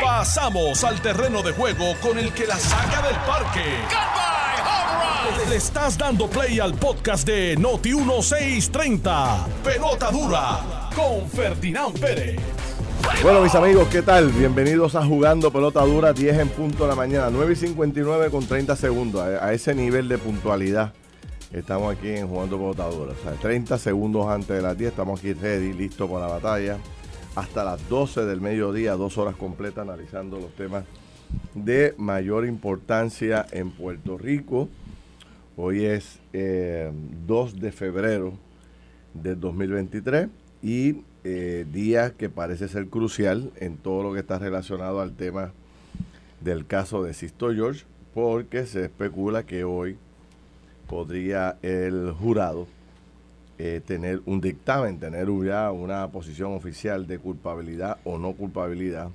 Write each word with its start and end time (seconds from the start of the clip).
Pasamos 0.00 0.84
al 0.84 1.00
terreno 1.00 1.42
de 1.42 1.52
juego 1.52 1.94
con 2.00 2.18
el 2.18 2.32
que 2.32 2.46
la 2.46 2.56
saca 2.56 3.02
del 3.02 3.16
parque. 3.26 3.64
Le 5.48 5.56
estás 5.56 5.98
dando 5.98 6.28
play 6.28 6.60
al 6.60 6.74
podcast 6.74 7.26
de 7.26 7.56
Noti 7.56 7.94
1630. 7.94 9.46
Pelota 9.64 10.10
dura 10.10 10.90
con 10.94 11.28
Ferdinand 11.28 11.98
Pérez. 11.98 12.40
Bueno, 13.22 13.40
mis 13.40 13.54
amigos, 13.54 13.88
¿qué 13.88 14.02
tal? 14.02 14.30
Bienvenidos 14.30 14.94
a 14.94 15.04
Jugando 15.04 15.52
Pelota 15.52 15.82
Dura, 15.82 16.12
10 16.12 16.38
en 16.38 16.48
punto 16.48 16.84
de 16.84 16.90
la 16.90 16.94
mañana, 16.94 17.28
9 17.30 17.52
y 17.52 17.56
59 17.56 18.30
con 18.30 18.46
30 18.46 18.76
segundos. 18.76 19.22
A, 19.22 19.52
ese 19.52 19.74
nivel 19.74 20.08
de 20.08 20.18
puntualidad 20.18 20.92
estamos 21.52 21.94
aquí 21.94 22.10
en 22.10 22.28
Jugando 22.28 22.58
Pelota 22.58 22.86
Dura. 22.86 23.12
O 23.12 23.22
sea, 23.22 23.32
30 23.32 23.78
segundos 23.78 24.28
antes 24.28 24.56
de 24.56 24.62
las 24.62 24.76
10 24.78 24.90
estamos 24.90 25.20
aquí 25.20 25.32
ready, 25.32 25.72
listos 25.72 26.10
para 26.10 26.26
la 26.26 26.34
batalla. 26.34 26.78
Hasta 27.34 27.64
las 27.64 27.88
12 27.88 28.26
del 28.26 28.42
mediodía, 28.42 28.92
dos 28.92 29.16
horas 29.16 29.36
completas 29.36 29.88
analizando 29.88 30.38
los 30.38 30.54
temas 30.54 30.84
de 31.54 31.94
mayor 31.96 32.44
importancia 32.44 33.46
en 33.52 33.70
Puerto 33.70 34.18
Rico. 34.18 34.68
Hoy 35.56 35.86
es 35.86 36.18
eh, 36.34 36.92
2 37.26 37.58
de 37.58 37.72
febrero 37.72 38.34
del 39.14 39.40
2023 39.40 40.28
y 40.62 41.04
eh, 41.24 41.64
día 41.72 42.12
que 42.12 42.28
parece 42.28 42.68
ser 42.68 42.88
crucial 42.88 43.50
en 43.56 43.78
todo 43.78 44.02
lo 44.02 44.12
que 44.12 44.20
está 44.20 44.38
relacionado 44.38 45.00
al 45.00 45.14
tema 45.14 45.52
del 46.42 46.66
caso 46.66 47.02
de 47.02 47.14
Sisto 47.14 47.50
George, 47.54 47.86
porque 48.12 48.66
se 48.66 48.84
especula 48.84 49.44
que 49.44 49.64
hoy 49.64 49.96
podría 50.86 51.56
el 51.62 52.12
jurado 52.12 52.66
eh, 53.64 53.80
tener 53.80 54.22
un 54.26 54.40
dictamen, 54.40 54.98
tener 54.98 55.28
ya 55.44 55.70
una 55.70 56.08
posición 56.08 56.52
oficial 56.52 57.06
de 57.06 57.20
culpabilidad 57.20 57.98
o 58.02 58.18
no 58.18 58.32
culpabilidad. 58.32 59.10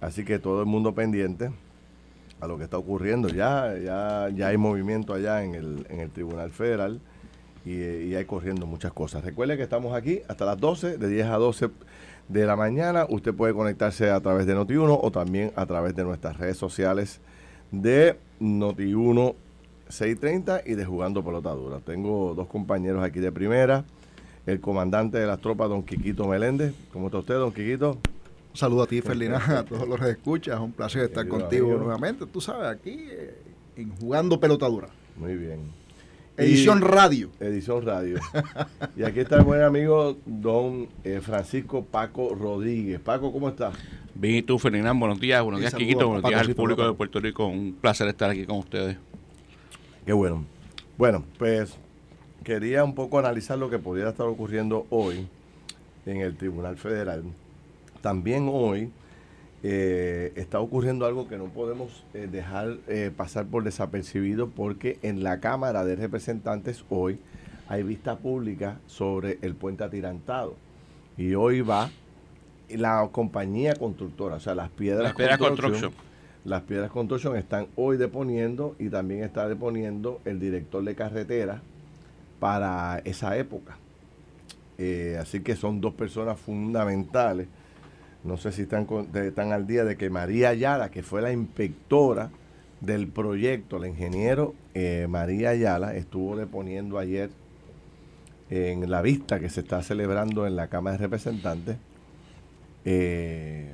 Así 0.00 0.24
que 0.24 0.40
todo 0.40 0.58
el 0.58 0.66
mundo 0.66 0.96
pendiente 0.96 1.52
a 2.40 2.48
lo 2.48 2.58
que 2.58 2.64
está 2.64 2.76
ocurriendo. 2.76 3.28
Ya, 3.28 3.72
ya, 3.78 4.30
ya 4.34 4.48
hay 4.48 4.56
movimiento 4.56 5.14
allá 5.14 5.44
en 5.44 5.54
el, 5.54 5.86
en 5.90 6.00
el 6.00 6.10
Tribunal 6.10 6.50
Federal 6.50 7.00
y, 7.64 7.70
y 7.70 8.16
hay 8.16 8.24
corriendo 8.24 8.66
muchas 8.66 8.92
cosas. 8.92 9.22
Recuerde 9.22 9.56
que 9.56 9.62
estamos 9.62 9.94
aquí 9.94 10.22
hasta 10.26 10.44
las 10.44 10.58
12, 10.58 10.98
de 10.98 11.08
10 11.08 11.26
a 11.28 11.36
12 11.36 11.70
de 12.26 12.46
la 12.46 12.56
mañana. 12.56 13.06
Usted 13.08 13.32
puede 13.32 13.54
conectarse 13.54 14.10
a 14.10 14.18
través 14.18 14.44
de 14.46 14.56
Noti1 14.56 14.98
o 15.00 15.10
también 15.12 15.52
a 15.54 15.66
través 15.66 15.94
de 15.94 16.02
nuestras 16.02 16.36
redes 16.36 16.56
sociales 16.56 17.20
de 17.70 18.18
Noti1 18.40 19.36
630 19.92 20.62
y 20.66 20.74
de 20.74 20.84
Jugando 20.84 21.22
Pelota 21.22 21.50
Dura. 21.50 21.78
Tengo 21.80 22.34
dos 22.34 22.48
compañeros 22.48 23.04
aquí 23.04 23.20
de 23.20 23.30
primera. 23.30 23.84
El 24.46 24.60
comandante 24.60 25.18
de 25.18 25.26
las 25.26 25.40
tropas, 25.40 25.68
don 25.68 25.82
Quiquito 25.82 26.26
Meléndez. 26.26 26.74
¿Cómo 26.92 27.06
está 27.06 27.18
usted, 27.18 27.34
don 27.34 27.52
Quiquito? 27.52 27.92
Un 28.50 28.56
saludo 28.56 28.82
a 28.82 28.86
ti, 28.86 29.00
Ferdinand, 29.00 29.50
a 29.52 29.62
todos 29.68 29.86
los 29.86 30.00
que 30.00 30.10
escuchas. 30.10 30.58
Un 30.58 30.72
placer 30.72 31.02
estar 31.04 31.24
Querido 31.24 31.40
contigo 31.40 31.66
amigo. 31.66 31.80
nuevamente. 31.84 32.26
Tú 32.26 32.40
sabes, 32.40 32.66
aquí 32.68 33.06
eh, 33.10 33.34
en 33.76 33.94
Jugando 33.96 34.40
Pelotadura. 34.40 34.88
Muy 35.16 35.36
bien. 35.36 35.60
Edición 36.38 36.78
Y- 36.78 36.80
radio. 36.86 37.30
Edición 37.38 37.84
Radio. 37.84 38.18
y 38.96 39.02
aquí 39.04 39.20
está 39.20 39.36
el 39.36 39.44
buen 39.44 39.60
amigo 39.62 40.16
don 40.24 40.88
eh, 41.04 41.20
Francisco 41.22 41.84
Paco 41.84 42.34
Rodríguez. 42.34 42.98
Paco, 42.98 43.30
¿cómo 43.30 43.50
estás? 43.50 43.74
Bien, 44.14 44.36
y 44.36 44.42
tú, 44.42 44.58
Ferdinand, 44.58 44.98
buenos 44.98 45.20
días, 45.20 45.42
buenos 45.42 45.60
días, 45.60 45.74
Quiquito, 45.74 46.06
buenos 46.08 46.28
días 46.28 46.40
al 46.40 46.54
público 46.54 46.84
de 46.86 46.94
Puerto 46.94 47.20
Rico. 47.20 47.46
Un 47.46 47.74
placer 47.80 48.08
estar 48.08 48.30
aquí 48.30 48.44
con 48.46 48.58
ustedes. 48.58 48.96
Qué 50.04 50.12
bueno. 50.12 50.44
Bueno, 50.98 51.24
pues 51.38 51.76
quería 52.42 52.82
un 52.82 52.94
poco 52.94 53.18
analizar 53.18 53.58
lo 53.58 53.70
que 53.70 53.78
pudiera 53.78 54.10
estar 54.10 54.26
ocurriendo 54.26 54.86
hoy 54.90 55.28
en 56.06 56.16
el 56.18 56.36
Tribunal 56.36 56.76
Federal. 56.76 57.22
También 58.00 58.48
hoy 58.50 58.90
eh, 59.62 60.32
está 60.34 60.58
ocurriendo 60.58 61.06
algo 61.06 61.28
que 61.28 61.38
no 61.38 61.44
podemos 61.44 62.04
eh, 62.14 62.28
dejar 62.30 62.78
eh, 62.88 63.12
pasar 63.16 63.46
por 63.46 63.62
desapercibido 63.62 64.48
porque 64.48 64.98
en 65.02 65.22
la 65.22 65.38
Cámara 65.38 65.84
de 65.84 65.94
Representantes 65.94 66.84
hoy 66.90 67.20
hay 67.68 67.84
vista 67.84 68.18
pública 68.18 68.80
sobre 68.88 69.38
el 69.42 69.54
puente 69.54 69.84
atirantado. 69.84 70.56
Y 71.16 71.34
hoy 71.34 71.60
va 71.60 71.90
la 72.68 73.08
compañía 73.12 73.74
constructora, 73.76 74.36
o 74.36 74.40
sea, 74.40 74.54
las 74.54 74.70
piedras, 74.70 75.04
Las 75.04 75.14
Piedras 75.14 75.38
Construction, 75.38 75.92
Construction. 75.92 76.11
Las 76.44 76.62
piedras 76.62 76.90
construction 76.90 77.36
están 77.36 77.68
hoy 77.76 77.96
deponiendo 77.96 78.74
y 78.78 78.88
también 78.88 79.22
está 79.22 79.48
deponiendo 79.48 80.20
el 80.24 80.40
director 80.40 80.82
de 80.82 80.94
carretera 80.94 81.62
para 82.40 83.00
esa 83.04 83.36
época. 83.36 83.76
Eh, 84.78 85.16
así 85.20 85.40
que 85.40 85.54
son 85.54 85.80
dos 85.80 85.94
personas 85.94 86.38
fundamentales. 86.40 87.46
No 88.24 88.36
sé 88.36 88.50
si 88.52 88.62
están, 88.62 89.52
al 89.52 89.66
día 89.66 89.84
de 89.84 89.96
que 89.96 90.10
María 90.10 90.48
Ayala, 90.48 90.90
que 90.90 91.02
fue 91.02 91.22
la 91.22 91.32
inspectora 91.32 92.30
del 92.80 93.06
proyecto, 93.06 93.76
el 93.76 93.90
ingeniero 93.90 94.54
eh, 94.74 95.06
María 95.08 95.50
Ayala, 95.50 95.94
estuvo 95.94 96.36
deponiendo 96.36 96.98
ayer 96.98 97.30
en 98.50 98.90
la 98.90 99.00
vista 99.02 99.38
que 99.38 99.48
se 99.48 99.60
está 99.60 99.82
celebrando 99.82 100.46
en 100.46 100.56
la 100.56 100.68
Cámara 100.68 100.96
de 100.96 101.04
Representantes. 101.04 101.76
eh, 102.84 103.72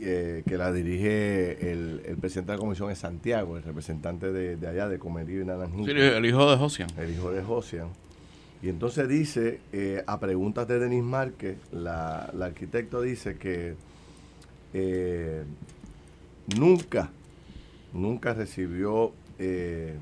eh, 0.00 0.42
que 0.46 0.56
la 0.56 0.72
dirige 0.72 1.70
el, 1.72 2.02
el 2.04 2.16
presidente 2.16 2.52
de 2.52 2.58
la 2.58 2.60
comisión 2.60 2.90
es 2.90 2.98
Santiago, 2.98 3.56
el 3.56 3.62
representante 3.62 4.32
de, 4.32 4.56
de 4.56 4.66
allá, 4.66 4.88
de 4.88 4.98
Comerío 4.98 5.42
y 5.42 5.44
Naranjito, 5.44 5.84
Sí, 5.92 5.98
el 5.98 6.24
hijo 6.26 6.50
de 6.50 6.56
Josian. 6.56 6.88
el 6.98 7.10
hijo 7.12 7.30
de 7.30 7.42
Josian. 7.42 7.88
Y 8.62 8.68
entonces 8.68 9.08
dice, 9.08 9.60
eh, 9.72 10.02
a 10.06 10.18
preguntas 10.18 10.66
de 10.66 10.78
Denis 10.80 11.04
Márquez, 11.04 11.56
la, 11.72 12.30
la 12.34 12.46
arquitecto 12.46 13.00
dice 13.00 13.36
que 13.36 13.74
eh, 14.74 15.44
nunca, 16.58 17.10
nunca 17.92 18.34
recibió 18.34 19.12
eh, 19.38 19.94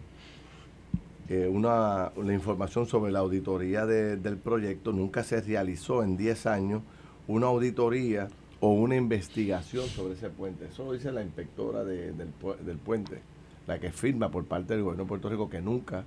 una, 1.51 2.13
una 2.17 2.33
información 2.33 2.87
sobre 2.87 3.11
la 3.13 3.19
auditoría 3.19 3.85
de- 3.85 4.17
del 4.17 4.37
proyecto, 4.39 4.93
nunca 4.93 5.25
se 5.25 5.41
realizó 5.41 6.03
en 6.05 6.17
10 6.17 6.47
años 6.47 6.83
una 7.27 7.47
auditoría 7.49 8.29
o 8.67 8.73
una 8.73 8.97
investigación 8.97 9.87
sobre 9.89 10.15
ese 10.15 10.29
puente. 10.29 10.67
Eso 10.67 10.85
lo 10.85 10.93
dice 10.93 11.13
la 11.13 11.23
inspectora 11.23 11.85
de- 11.85 12.13
del, 12.13 12.29
del 12.65 12.77
puente, 12.79 13.21
la 13.67 13.79
que 13.79 13.93
firma 13.93 14.31
por 14.31 14.45
parte 14.45 14.75
del 14.75 14.83
gobierno 14.83 15.05
de 15.05 15.09
Puerto 15.09 15.29
Rico 15.29 15.49
que 15.49 15.61
nunca, 15.61 16.05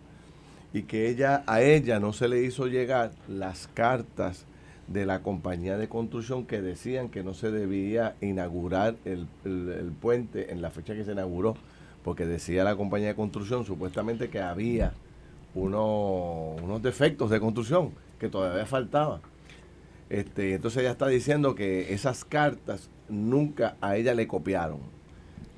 y 0.74 0.84
que 0.84 1.10
ella 1.10 1.44
a 1.48 1.62
ella 1.62 2.00
no 2.00 2.12
se 2.14 2.28
le 2.28 2.44
hizo 2.44 2.68
llegar 2.68 3.12
las 3.28 3.68
cartas 3.74 4.46
de 4.88 5.06
la 5.06 5.22
compañía 5.22 5.78
de 5.78 5.88
construcción 5.88 6.46
que 6.46 6.62
decían 6.62 7.10
que 7.10 7.24
no 7.24 7.34
se 7.34 7.50
debía 7.52 8.16
inaugurar 8.22 8.96
el, 9.06 9.28
el- 9.46 9.70
el 9.70 9.92
puente 9.92 10.52
en 10.52 10.62
la 10.62 10.70
fecha 10.70 10.94
que 10.96 11.04
se 11.06 11.12
inauguró, 11.14 11.56
porque 12.04 12.26
decía 12.26 12.64
la 12.64 12.76
compañía 12.76 13.10
de 13.10 13.16
construcción 13.16 13.66
supuestamente 13.66 14.30
que 14.30 14.42
había 14.42 14.94
uno- 15.56 16.56
unos 16.64 16.82
defectos 16.84 17.30
de 17.30 17.40
construcción 17.40 17.92
que 18.20 18.30
todavía 18.30 18.66
faltaban. 18.66 19.22
Este, 20.10 20.56
entonces 20.56 20.82
ella 20.82 20.92
está 20.92 21.08
diciendo 21.08 21.56
que 21.56 21.94
esas 21.94 22.26
cartas 22.26 22.90
nunca 23.10 23.76
a 23.82 23.96
ella 23.96 24.14
le 24.14 24.28
copiaron 24.28 24.80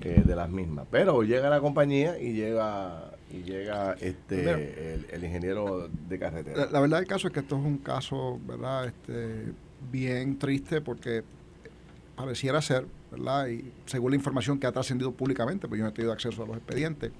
eh, 0.01 0.23
de 0.25 0.35
las 0.35 0.49
mismas. 0.49 0.87
Pero 0.91 1.23
llega 1.23 1.49
la 1.49 1.59
compañía 1.59 2.19
y 2.19 2.33
llega 2.33 3.11
y 3.31 3.43
llega 3.43 3.93
este 4.01 5.05
el 5.11 5.23
ingeniero 5.23 5.89
de 6.09 6.19
carretera. 6.19 6.65
La, 6.65 6.71
la 6.71 6.79
verdad 6.81 6.97
del 6.97 7.07
caso 7.07 7.27
es 7.27 7.33
que 7.33 7.39
esto 7.39 7.57
es 7.57 7.65
un 7.65 7.77
caso, 7.77 8.39
¿verdad? 8.45 8.87
Este, 8.87 9.53
bien 9.89 10.37
triste 10.37 10.81
porque 10.81 11.23
pareciera 12.15 12.61
ser, 12.61 12.85
¿verdad? 13.09 13.47
Y 13.47 13.71
según 13.85 14.11
la 14.11 14.17
información 14.17 14.59
que 14.59 14.67
ha 14.67 14.71
trascendido 14.71 15.11
públicamente, 15.11 15.67
pues 15.67 15.79
yo 15.79 15.85
no 15.85 15.89
he 15.89 15.93
tenido 15.93 16.11
acceso 16.11 16.43
a 16.43 16.47
los 16.47 16.57
expedientes, 16.57 17.11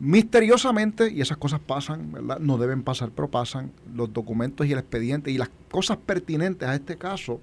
misteriosamente, 0.00 1.12
y 1.12 1.20
esas 1.20 1.36
cosas 1.36 1.60
pasan, 1.60 2.10
¿verdad? 2.10 2.38
No 2.40 2.58
deben 2.58 2.82
pasar, 2.82 3.10
pero 3.14 3.28
pasan, 3.28 3.70
los 3.94 4.12
documentos 4.12 4.66
y 4.66 4.72
el 4.72 4.78
expediente 4.78 5.30
y 5.30 5.38
las 5.38 5.50
cosas 5.70 5.98
pertinentes 5.98 6.66
a 6.68 6.74
este 6.74 6.96
caso 6.96 7.40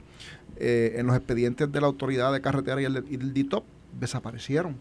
eh, 0.58 0.96
en 0.98 1.06
los 1.06 1.16
expedientes 1.16 1.72
de 1.72 1.80
la 1.80 1.88
autoridad 1.88 2.34
de 2.34 2.42
carretera 2.42 2.82
y 2.82 2.86
el, 2.86 3.06
y 3.10 3.18
DITOP 3.18 3.64
desaparecieron. 4.00 4.76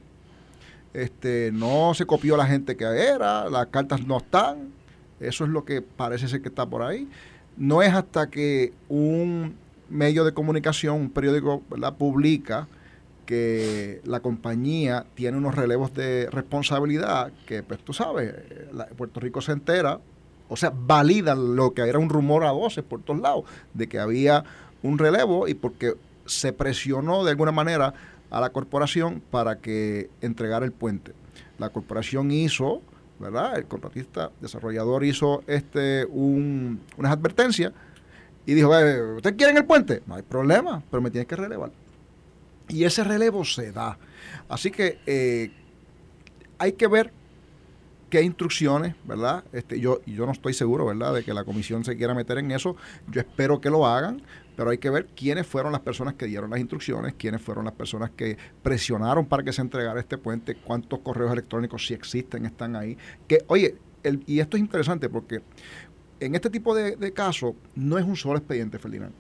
Este, 0.95 1.51
no 1.53 1.93
se 1.93 2.07
copió 2.07 2.39
la 2.39 2.47
gente 2.47 2.77
que 2.77 2.85
era, 2.85 3.51
las 3.51 3.67
cartas 3.67 4.07
no 4.07 4.17
están, 4.17 4.71
eso 5.21 5.45
es 5.45 5.51
lo 5.51 5.67
que 5.67 5.83
parece 5.83 6.29
ser 6.29 6.41
que 6.41 6.49
está 6.49 6.65
por 6.65 6.83
ahí. 6.83 7.07
No 7.59 7.83
es 7.83 7.93
hasta 7.93 8.31
que 8.31 8.73
un 8.89 9.55
medio 9.91 10.25
de 10.25 10.33
comunicación, 10.33 10.97
un 10.97 11.11
periódico, 11.11 11.63
¿verdad? 11.71 11.95
publica 11.95 12.67
que 13.27 14.01
la 14.05 14.21
compañía 14.21 15.05
tiene 15.15 15.37
unos 15.37 15.55
relevos 15.55 15.93
de 15.93 16.29
responsabilidad 16.31 17.33
que, 17.47 17.63
pues 17.63 17.81
tú 17.81 17.93
sabes, 17.93 18.35
la- 18.73 18.87
Puerto 18.87 19.21
Rico 19.21 19.41
se 19.41 19.53
entera, 19.53 19.99
o 20.49 20.57
sea, 20.57 20.73
valida 20.75 21.35
lo 21.35 21.75
que 21.75 21.83
era 21.83 21.99
un 21.99 22.09
rumor 22.09 22.45
a 22.45 22.53
voces 22.53 22.85
por 22.85 23.03
todos 23.03 23.21
lados, 23.21 23.45
de 23.75 23.89
que 23.89 23.99
había 23.99 24.45
un 24.83 24.97
relevo 24.99 25.49
y 25.49 25.55
porque 25.55 25.95
se 26.25 26.53
presionó 26.53 27.25
de 27.25 27.33
alguna 27.33 27.53
manera 27.53 27.93
a 28.31 28.41
la 28.41 28.51
corporación 28.51 29.23
para 29.31 29.59
que 29.59 30.09
entregara 30.21 30.65
el 30.65 30.73
puente. 30.73 31.13
La 31.59 31.71
corporación 31.71 32.31
hizo, 32.31 32.81
¿verdad? 33.19 33.57
El 33.59 33.67
contratista 33.67 34.31
desarrollador 34.41 35.05
hizo 35.05 35.43
este 35.47 36.05
un, 36.07 36.81
unas 36.97 37.13
advertencias 37.13 37.73
y 38.45 38.55
dijo, 38.55 38.77
"Eh, 38.79 39.15
¿usted 39.17 39.37
quiere 39.37 39.57
el 39.59 39.65
puente? 39.65 40.03
No 40.07 40.15
hay 40.17 40.23
problema, 40.23 40.83
pero 40.91 41.01
me 41.01 41.11
tienes 41.11 41.27
que 41.27 41.37
relevar. 41.37 41.71
Y 42.69 42.85
ese 42.85 43.05
relevo 43.05 43.45
se 43.45 43.73
da. 43.73 43.99
Así 44.49 44.71
que 44.71 44.99
eh, 45.07 45.51
hay 46.59 46.73
que 46.73 46.87
ver 46.87 47.13
qué 48.11 48.23
instrucciones, 48.23 48.95
¿verdad? 49.05 49.45
Este, 49.53 49.81
yo, 49.81 50.01
yo 50.07 50.27
no 50.27 50.33
estoy 50.33 50.55
seguro, 50.55 50.87
¿verdad?, 50.87 51.15
de 51.15 51.25
que 51.25 51.35
la 51.35 51.45
comisión 51.45 51.85
se 51.85 51.97
quiera 51.97 52.15
meter 52.15 52.39
en 52.39 52.51
eso. 52.51 52.77
Yo 53.11 53.21
espero 53.21 53.61
que 53.61 53.71
lo 53.71 53.87
hagan, 53.87 54.23
pero 54.57 54.71
hay 54.71 54.79
que 54.79 54.91
ver 54.91 55.07
quiénes 55.07 55.47
fueron 55.47 55.73
las 55.73 55.81
personas 55.81 56.15
que 56.15 56.27
dieron 56.27 56.51
las 56.51 56.61
instrucciones, 56.61 57.15
quiénes 57.19 57.43
fueron 57.43 57.65
las 57.65 57.75
personas 57.75 58.11
que 58.11 58.37
presionaron 58.63 59.27
para 59.27 59.43
que 59.43 59.53
se 59.53 59.61
entregara 59.61 59.99
este 60.01 60.19
puente, 60.19 60.55
cuántos 60.55 61.01
correos 61.01 61.33
electrónicos, 61.33 61.87
si 61.87 61.95
existen, 61.95 62.47
están 62.47 62.77
ahí. 62.77 62.97
Que, 63.27 63.45
oye, 63.49 63.77
el, 64.03 64.23
y 64.27 64.41
esto 64.41 64.57
es 64.57 64.63
interesante 64.63 65.09
porque 65.09 65.43
en 66.21 66.35
este 66.35 66.49
tipo 66.49 66.75
de, 66.75 67.13
casos 67.13 67.55
no 67.75 67.99
es 67.99 68.05
un 68.05 68.17
solo 68.17 68.39
expediente, 68.39 68.79
Ferdinand. 68.79 69.13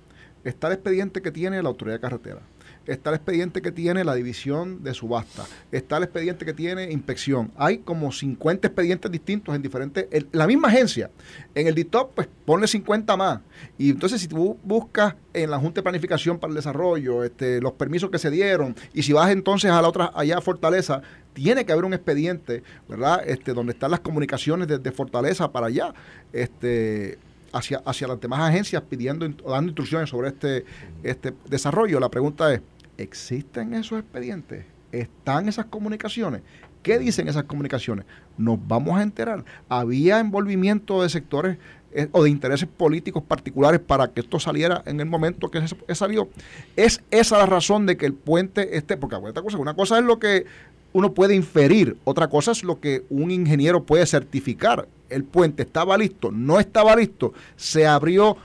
Está 0.45 0.69
el 0.69 0.75
expediente 0.75 1.21
que 1.21 1.33
tiene 1.33 1.61
la 1.63 1.69
autoridad 1.69 1.97
de 1.97 2.01
carretera 2.01 2.41
está 2.87 3.11
el 3.11 3.17
expediente 3.17 3.63
que 3.63 3.73
tiene 3.73 4.05
la 4.05 4.15
división 4.15 4.83
de 4.83 4.95
subasta, 4.95 5.45
está 5.73 5.97
el 5.97 6.05
expediente 6.05 6.45
que 6.45 6.53
tiene 6.53 6.91
inspección. 6.93 7.53
Hay 7.57 7.79
como 7.79 8.13
50 8.13 8.69
expedientes 8.69 9.11
distintos 9.11 9.55
en 9.55 9.63
diferentes, 9.63 10.07
en 10.11 10.29
la 10.33 10.47
misma 10.47 10.69
agencia. 10.69 11.11
En 11.55 11.67
el 11.67 11.75
DITOP, 11.75 12.15
pues 12.15 12.29
ponle 12.45 12.67
50 12.67 13.17
más. 13.17 13.41
Y 13.79 13.91
entonces 13.91 14.21
si 14.21 14.29
tú 14.29 14.59
buscas 14.63 15.15
en 15.33 15.51
la 15.51 15.59
Junta 15.59 15.81
de 15.81 15.83
Planificación 15.83 16.39
para 16.39 16.51
el 16.51 16.57
Desarrollo, 16.57 17.25
este, 17.25 17.61
los 17.61 17.73
permisos 17.73 18.11
que 18.11 18.19
se 18.19 18.31
dieron, 18.31 18.77
y 18.95 19.03
si 19.03 19.13
vas 19.13 19.31
entonces 19.31 19.71
a 19.71 19.83
la 19.83 19.89
otra, 19.89 20.13
allá 20.15 20.39
a 20.39 20.41
Fortaleza, 20.41 21.03
tiene 21.33 21.67
que 21.67 21.73
haber 21.73 21.85
un 21.85 21.93
expediente, 21.93 22.63
¿verdad? 22.89 23.23
Este, 23.27 23.53
donde 23.53 23.73
están 23.73 23.91
las 23.91 24.01
comunicaciones 24.01 24.69
desde 24.69 24.91
Fortaleza 24.93 25.53
para 25.53 25.67
allá. 25.67 25.93
Este, 26.33 27.19
hacia, 27.53 27.83
hacia 27.85 28.09
las 28.09 28.21
demás 28.21 28.41
agencias 28.41 28.83
pidiendo, 28.83 29.29
dando 29.29 29.71
instrucciones 29.71 30.11
sobre 30.11 30.29
este, 30.29 30.65
este 31.03 31.33
desarrollo. 31.49 32.01
La 32.01 32.11
pregunta 32.11 32.53
es, 32.53 32.61
¿Existen 32.99 33.75
esos 33.75 34.01
expedientes? 34.01 34.65
¿Están 34.93 35.49
esas 35.49 35.67
comunicaciones? 35.67 36.43
¿Qué 36.83 36.99
dicen 36.99 37.29
esas 37.29 37.45
comunicaciones? 37.45 38.07
Nos 38.39 38.59
vamos 38.67 38.99
a 38.99 39.03
enterar. 39.03 39.45
¿Había 39.69 40.21
envolvimiento 40.21 41.03
de 41.03 41.09
sectores 41.09 41.59
eh, 41.93 42.09
o 42.13 42.23
de 42.23 42.31
intereses 42.31 42.69
políticos 42.69 43.23
particulares 43.23 43.81
para 43.81 44.09
que 44.09 44.21
esto 44.21 44.39
saliera 44.39 44.83
en 44.87 45.01
el 45.01 45.07
momento 45.07 45.51
que 45.51 45.67
se, 45.67 45.95
salió? 45.95 46.29
¿Es 46.77 47.03
esa 47.11 47.39
la 47.39 47.47
razón 47.47 47.87
de 47.87 47.97
que 47.97 48.07
el 48.07 48.15
puente 48.15 48.77
esté? 48.77 48.97
Porque 48.97 49.17
cosa, 49.43 49.59
una 49.59 49.75
cosa 49.75 49.99
es 49.99 50.05
lo 50.05 50.19
que 50.19 50.47
uno 50.93 51.13
puede 51.13 51.35
inferir, 51.35 51.97
otra 52.05 52.29
cosa 52.29 52.53
es 52.53 52.63
lo 52.63 52.81
que 52.81 53.05
un 53.11 53.31
ingeniero 53.31 53.85
puede 53.85 54.07
certificar. 54.07 54.89
El 55.11 55.25
puente 55.25 55.65
estaba 55.65 55.99
listo, 55.99 56.31
no 56.31 56.59
estaba 56.59 56.97
listo, 56.97 57.35
se 57.57 57.87
abrió 57.87 58.37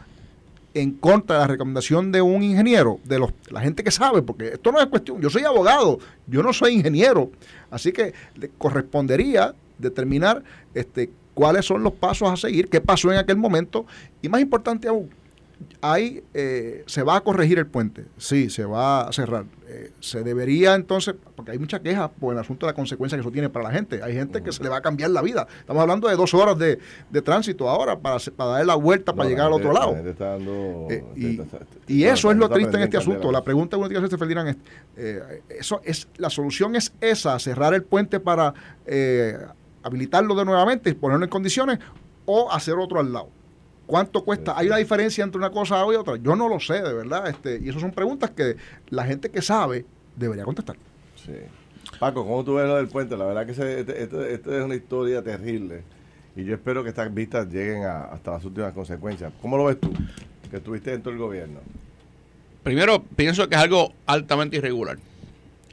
en 0.74 0.92
contra 0.92 1.36
de 1.36 1.42
la 1.42 1.48
recomendación 1.48 2.12
de 2.12 2.22
un 2.22 2.44
ingeniero, 2.44 3.00
de 3.04 3.20
los, 3.20 3.32
la 3.50 3.62
gente 3.62 3.84
que 3.84 3.92
sabe, 3.92 4.22
porque 4.22 4.50
esto 4.54 4.72
no 4.72 4.80
es 4.80 4.88
cuestión, 4.88 5.22
yo 5.22 5.30
soy 5.30 5.44
abogado, 5.44 6.00
yo 6.28 6.42
no 6.44 6.54
soy 6.54 6.74
ingeniero, 6.76 7.32
así 7.70 7.92
que 7.92 8.14
le 8.36 8.50
correspondería 8.58 9.54
determinar 9.78 10.44
este, 10.74 11.10
cuáles 11.34 11.66
son 11.66 11.84
los 11.84 11.94
pasos 11.94 12.30
a 12.30 12.38
seguir, 12.38 12.70
qué 12.70 12.80
pasó 12.80 13.12
en 13.12 13.18
aquel 13.18 13.38
momento, 13.38 13.86
y 14.22 14.30
más 14.30 14.42
importante 14.42 14.88
aún, 14.88 15.10
ahí 15.82 16.24
eh, 16.34 16.84
se 16.88 17.04
va 17.04 17.18
a 17.18 17.22
corregir 17.22 17.60
el 17.60 17.68
puente, 17.68 18.06
sí, 18.18 18.50
se 18.50 18.66
va 18.66 19.08
a 19.08 19.14
cerrar. 19.14 19.46
Eh, 19.68 19.92
se 20.00 20.22
debería 20.24 20.76
entonces, 20.76 21.16
porque 21.36 21.52
hay 21.52 21.60
mucha 21.60 21.80
queja 21.80 22.10
por 22.10 22.34
el 22.34 22.40
asunto 22.40 22.66
de 22.66 22.72
la 22.72 22.76
consecuencia 22.76 23.18
que 23.18 23.22
eso 23.22 23.32
tiene 23.32 23.50
para 23.50 23.64
la 23.64 23.72
gente. 23.72 24.04
Hay 24.04 24.14
gente 24.14 24.44
que 24.44 24.52
se 24.52 24.62
le 24.62 24.70
va 24.70 24.78
a 24.78 24.82
cambiar 24.82 25.12
la 25.12 25.22
vida. 25.22 25.48
Estamos 25.60 25.82
hablando 25.82 26.10
de 26.10 26.16
dos 26.16 26.34
horas 26.34 26.58
de, 26.58 26.78
tránsito 27.22 27.70
ahora 27.70 27.98
para, 27.98 28.18
para 28.36 28.52
dar 28.52 28.66
la 28.66 28.76
vuelta 28.76 29.14
para 29.14 29.30
llegar 29.30 29.48
al 29.48 29.54
otro 29.54 29.72
lado. 29.72 29.96
Eh, 30.90 31.04
y, 31.88 32.04
eso 32.04 32.32
es 32.32 32.38
lo 32.38 32.50
triste 32.50 32.78
en 32.78 32.84
este 32.84 32.98
asunto. 32.98 33.32
La 33.32 33.44
pregunta 33.44 33.78
que 33.78 33.80
uno 33.80 33.88
tiene 33.88 34.02
que 34.02 34.06
hacerse, 34.06 34.18
Ferdinand, 34.18 34.50
es, 34.98 35.24
eso 35.50 35.82
es, 35.84 36.08
la 36.18 36.30
solución 36.30 36.76
es 36.76 36.94
esa, 37.00 37.40
cerrar 37.40 37.74
el 37.74 37.84
puente 37.84 38.20
para 38.20 38.54
habilitarlo 39.84 40.36
de 40.36 40.46
nuevamente 40.46 40.90
y 40.90 40.94
ponerlo 40.94 41.26
en 41.26 41.30
condiciones 41.30 41.80
o 42.26 42.52
hacer 42.52 42.76
otro 42.76 43.00
al 43.00 43.14
lado. 43.14 43.41
¿Cuánto 43.92 44.24
cuesta? 44.24 44.58
¿Hay 44.58 44.68
una 44.68 44.78
diferencia 44.78 45.22
entre 45.22 45.38
una 45.38 45.50
cosa 45.50 45.84
y 45.92 45.96
otra? 45.96 46.16
Yo 46.16 46.34
no 46.34 46.48
lo 46.48 46.62
sé, 46.62 46.76
de 46.76 46.94
verdad. 46.94 47.28
Este, 47.28 47.60
y 47.62 47.68
esas 47.68 47.82
son 47.82 47.92
preguntas 47.92 48.30
que 48.30 48.56
la 48.90 49.04
gente 49.04 49.30
que 49.30 49.42
sabe 49.42 49.86
debería 50.16 50.46
contestar. 50.46 50.78
Sí. 51.18 51.34
Paco, 52.00 52.24
¿cómo 52.24 52.42
tú 52.46 52.54
ves 52.54 52.68
lo 52.68 52.78
del 52.78 52.88
puente? 52.88 53.18
La 53.18 53.26
verdad 53.26 53.46
que 53.46 53.52
esta 53.52 53.70
este, 53.70 54.02
este, 54.34 54.58
es 54.58 54.64
una 54.64 54.76
historia 54.76 55.22
terrible. 55.22 55.84
Y 56.38 56.46
yo 56.46 56.56
espero 56.56 56.84
que 56.84 56.90
estas 56.90 57.14
vistas 57.14 57.50
lleguen 57.50 57.84
hasta 57.84 58.32
las 58.32 58.46
últimas 58.46 58.72
consecuencias. 58.72 59.34
¿Cómo 59.42 59.58
lo 59.58 59.66
ves 59.66 59.78
tú, 59.78 59.92
que 60.50 60.56
estuviste 60.56 60.92
dentro 60.92 61.12
del 61.12 61.20
gobierno? 61.20 61.60
Primero, 62.64 63.04
pienso 63.04 63.50
que 63.50 63.56
es 63.56 63.62
algo 63.62 63.92
altamente 64.06 64.56
irregular. 64.56 65.00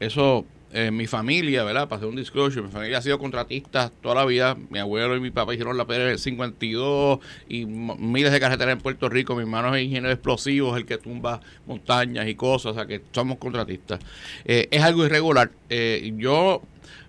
Eso 0.00 0.44
eh, 0.70 0.90
mi 0.90 1.06
familia, 1.06 1.64
¿verdad? 1.64 1.88
Para 1.88 1.96
hacer 1.96 2.10
un 2.10 2.16
disclosure, 2.16 2.66
mi 2.66 2.70
familia 2.70 2.98
ha 2.98 3.02
sido 3.02 3.18
contratista 3.18 3.90
toda 4.02 4.16
la 4.16 4.24
vida. 4.26 4.54
Mi 4.68 4.78
abuelo 4.78 5.16
y 5.16 5.20
mi 5.20 5.30
papá 5.30 5.54
hicieron 5.54 5.78
la 5.78 5.86
PR 5.86 6.18
52 6.18 7.20
y 7.48 7.64
miles 7.64 8.32
de 8.32 8.38
carreteras 8.38 8.74
en 8.74 8.80
Puerto 8.80 9.08
Rico. 9.08 9.34
Mi 9.34 9.42
hermano 9.42 9.74
es 9.74 9.82
ingeniero 9.82 10.08
de 10.08 10.14
explosivos, 10.14 10.76
el 10.76 10.84
que 10.84 10.98
tumba 10.98 11.40
montañas 11.66 12.28
y 12.28 12.34
cosas, 12.34 12.72
o 12.72 12.74
sea 12.74 12.86
que 12.86 13.00
somos 13.12 13.38
contratistas. 13.38 14.00
Eh, 14.44 14.68
es 14.70 14.82
algo 14.82 15.06
irregular. 15.06 15.50
Eh, 15.70 16.12
yo 16.18 16.60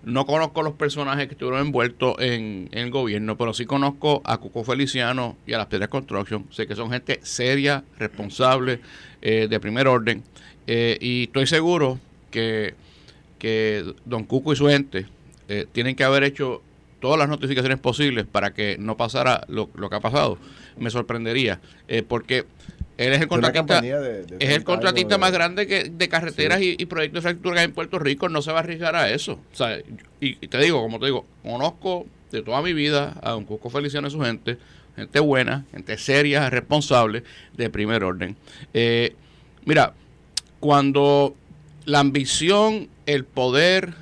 no 0.04 0.24
conozco 0.24 0.62
los 0.62 0.72
personajes 0.72 1.26
que 1.26 1.34
estuvieron 1.34 1.66
envueltos 1.66 2.14
en, 2.18 2.70
el 2.72 2.90
gobierno, 2.90 3.36
pero 3.36 3.52
sí 3.52 3.66
conozco 3.66 4.22
a 4.24 4.38
Cuco 4.38 4.64
Feliciano 4.64 5.36
y 5.46 5.52
a 5.52 5.58
las 5.58 5.66
Piedras 5.66 5.90
Construction. 5.90 6.46
Sé 6.50 6.66
que 6.66 6.74
son 6.74 6.90
gente 6.90 7.20
seria, 7.22 7.84
responsable, 7.98 8.80
de 9.20 9.60
primer 9.60 9.86
orden. 9.86 10.22
y 10.66 11.24
estoy 11.24 11.46
seguro 11.46 11.98
que 12.30 12.74
que 13.40 13.84
don 14.04 14.24
Cuco 14.24 14.52
y 14.52 14.56
su 14.56 14.68
gente 14.68 15.06
eh, 15.48 15.66
tienen 15.72 15.96
que 15.96 16.04
haber 16.04 16.22
hecho 16.22 16.62
todas 17.00 17.18
las 17.18 17.28
notificaciones 17.28 17.80
posibles 17.80 18.26
para 18.30 18.52
que 18.52 18.76
no 18.78 18.96
pasara 18.96 19.44
lo, 19.48 19.68
que 19.72 19.96
ha 19.96 20.00
pasado. 20.00 20.38
Me 20.76 20.90
sorprendería, 20.90 21.60
eh, 21.88 22.04
porque 22.06 22.44
él 23.00 23.14
es 23.14 23.20
el 23.22 23.28
contratista, 23.28 23.80
es 24.38 24.50
el 24.50 24.62
contratista 24.62 25.16
más 25.16 25.32
grande 25.32 25.66
que 25.66 25.84
de 25.84 26.08
carreteras 26.08 26.60
y, 26.60 26.76
proyectos 26.84 27.24
de 27.24 27.30
infraestructura 27.30 27.62
en 27.62 27.72
Puerto 27.72 27.98
Rico, 27.98 28.28
no 28.28 28.42
se 28.42 28.52
va 28.52 28.58
a 28.58 28.60
arriesgar 28.60 28.94
a 28.94 29.10
eso. 29.10 29.40
y, 30.20 30.34
te 30.34 30.58
digo, 30.58 30.82
como 30.82 30.98
te 30.98 31.06
digo, 31.06 31.24
conozco 31.42 32.06
de 32.30 32.42
toda 32.42 32.60
mi 32.60 32.74
vida 32.74 33.18
a 33.22 33.30
don 33.30 33.46
Cuco 33.46 33.70
Feliciano 33.70 34.08
y 34.08 34.10
su 34.10 34.20
gente, 34.20 34.58
gente 34.96 35.18
buena, 35.18 35.64
gente 35.72 35.96
seria, 35.96 36.50
responsable, 36.50 37.24
de 37.56 37.70
primer 37.70 38.04
orden. 38.04 38.36
Eh, 38.74 39.14
mira, 39.64 39.94
cuando 40.60 41.34
la 41.86 42.00
ambición, 42.00 42.89
el 43.06 43.24
poder 43.24 43.94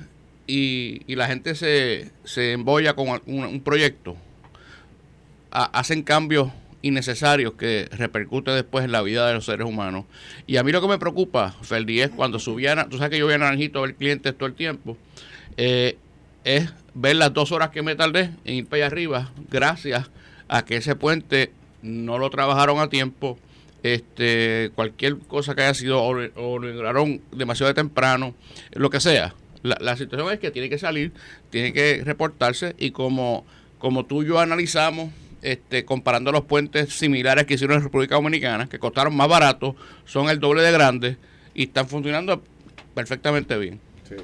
y, 0.47 1.15
la 1.15 1.27
gente 1.27 1.55
se, 1.55 2.11
se 2.23 2.53
embolla 2.53 2.93
con 2.95 3.21
un, 3.25 3.61
proyecto, 3.61 4.15
hacen 5.51 6.03
cambios 6.03 6.49
innecesarios 6.81 7.53
que 7.53 7.87
repercuten 7.91 8.55
después 8.55 8.85
en 8.85 8.91
la 8.91 9.01
vida 9.01 9.27
de 9.27 9.33
los 9.33 9.45
seres 9.45 9.67
humanos. 9.67 10.05
Y 10.47 10.57
a 10.57 10.63
mí 10.63 10.71
lo 10.71 10.81
que 10.81 10.87
me 10.87 10.97
preocupa, 10.97 11.55
Ferdi, 11.61 12.01
es 12.01 12.09
cuando 12.09 12.39
subía, 12.39 12.87
tú 12.89 12.97
sabes 12.97 13.11
que 13.11 13.19
yo 13.19 13.25
voy 13.25 13.35
a 13.35 13.37
Naranjito 13.37 13.79
a 13.79 13.81
ver 13.83 13.95
clientes 13.95 14.35
todo 14.35 14.47
el 14.47 14.55
tiempo, 14.55 14.97
eh, 15.57 15.97
es 16.43 16.71
ver 16.93 17.17
las 17.17 17.33
dos 17.33 17.51
horas 17.51 17.69
que 17.69 17.81
me 17.81 17.95
tardé 17.95 18.31
en 18.45 18.55
ir 18.55 18.65
para 18.65 18.77
allá 18.77 18.87
arriba, 18.87 19.31
gracias 19.49 20.09
a 20.47 20.65
que 20.65 20.77
ese 20.77 20.95
puente 20.95 21.51
no 21.81 22.17
lo 22.17 22.29
trabajaron 22.29 22.79
a 22.79 22.89
tiempo, 22.89 23.37
este, 23.83 24.71
cualquier 24.75 25.17
cosa 25.17 25.55
que 25.55 25.61
haya 25.61 25.73
sido 25.73 26.03
o, 26.03 26.59
demasiado 27.31 27.73
temprano, 27.73 28.35
lo 28.73 28.89
que 28.89 28.99
sea. 28.99 29.35
La, 29.61 29.97
situación 29.97 30.31
es 30.31 30.39
que 30.39 30.51
tiene 30.51 30.69
que 30.69 30.77
salir, 30.77 31.11
tiene 31.49 31.73
que 31.73 32.01
reportarse 32.05 32.75
y 32.77 32.91
como, 32.91 33.45
como 33.77 34.05
tú 34.05 34.23
y 34.23 34.27
yo 34.27 34.39
analizamos, 34.39 35.11
este, 35.41 35.83
comparando 35.83 36.31
los 36.31 36.45
puentes 36.45 36.93
similares 36.93 37.45
que 37.45 37.55
hicieron 37.55 37.77
en 37.77 37.83
República 37.83 38.15
Dominicana, 38.15 38.69
que 38.69 38.79
costaron 38.79 39.15
más 39.15 39.27
barato, 39.27 39.75
son 40.05 40.29
el 40.29 40.39
doble 40.39 40.61
de 40.61 40.71
grandes 40.71 41.17
y 41.53 41.63
están 41.63 41.87
funcionando 41.87 42.41
perfectamente 42.93 43.57
bien. 43.57 43.79
Sí. 44.07 44.15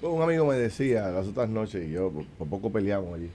Un 0.00 0.22
amigo 0.22 0.46
me 0.46 0.54
decía 0.54 1.08
las 1.08 1.26
otras 1.26 1.48
noches, 1.48 1.86
y 1.86 1.92
yo 1.92 2.12
por 2.38 2.48
poco 2.48 2.70
peleamos 2.70 3.14
allí, 3.14 3.28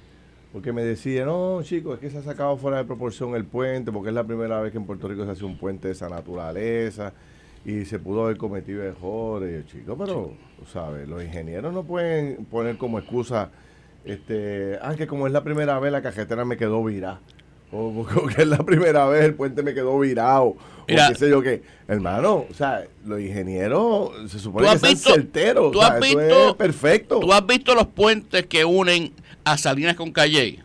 porque 0.53 0.71
me 0.71 0.83
decía, 0.83 1.25
no, 1.25 1.63
chicos, 1.63 1.95
es 1.95 1.99
que 1.99 2.09
se 2.11 2.19
ha 2.19 2.21
sacado 2.21 2.55
fuera 2.57 2.77
de 2.77 2.83
proporción 2.83 3.35
el 3.35 3.43
puente, 3.43 3.91
porque 3.91 4.09
es 4.09 4.15
la 4.15 4.23
primera 4.23 4.61
vez 4.61 4.71
que 4.71 4.77
en 4.77 4.85
Puerto 4.85 5.07
Rico 5.07 5.25
se 5.25 5.31
hace 5.31 5.43
un 5.43 5.57
puente 5.57 5.87
de 5.87 5.93
esa 5.95 6.07
naturaleza 6.07 7.11
y 7.65 7.85
se 7.85 7.97
pudo 7.97 8.25
haber 8.25 8.37
cometido 8.37 8.83
errores, 8.83 9.65
chicos, 9.65 9.95
pero, 9.97 10.33
¿sabes? 10.71 11.09
Los 11.09 11.23
ingenieros 11.23 11.73
no 11.73 11.83
pueden 11.83 12.45
poner 12.45 12.77
como 12.77 12.99
excusa, 12.99 13.49
este, 14.05 14.77
ah, 14.79 14.93
que 14.95 15.07
como 15.07 15.25
es 15.25 15.33
la 15.33 15.43
primera 15.43 15.79
vez 15.79 15.91
la 15.91 16.03
cajetera 16.03 16.45
me 16.45 16.55
quedó 16.55 16.83
virada. 16.83 17.19
O 17.73 18.05
porque 18.05 18.43
es 18.43 18.47
la 18.47 18.59
primera 18.59 19.07
vez 19.07 19.25
el 19.25 19.33
puente 19.33 19.63
me 19.63 19.73
quedó 19.73 19.97
virado. 19.99 20.43
o 20.45 20.57
qué 20.85 21.15
sé 21.15 21.29
yo 21.29 21.41
qué. 21.41 21.63
Hermano, 21.87 22.45
o 22.49 22.53
sea, 22.53 22.83
los 23.05 23.19
ingenieros 23.19 24.31
se 24.31 24.39
supone 24.39 24.69
que 24.69 24.77
son 24.77 24.97
certeros. 24.97 25.71
¿tú 25.71 25.81
has 25.81 25.99
visto, 25.99 26.55
perfecto. 26.55 27.19
Tú 27.19 27.33
has 27.33 27.45
visto 27.45 27.73
los 27.73 27.87
puentes 27.87 28.45
que 28.45 28.63
unen 28.63 29.11
a 29.43 29.57
Salinas 29.57 29.95
con 29.95 30.11
Calle. 30.11 30.59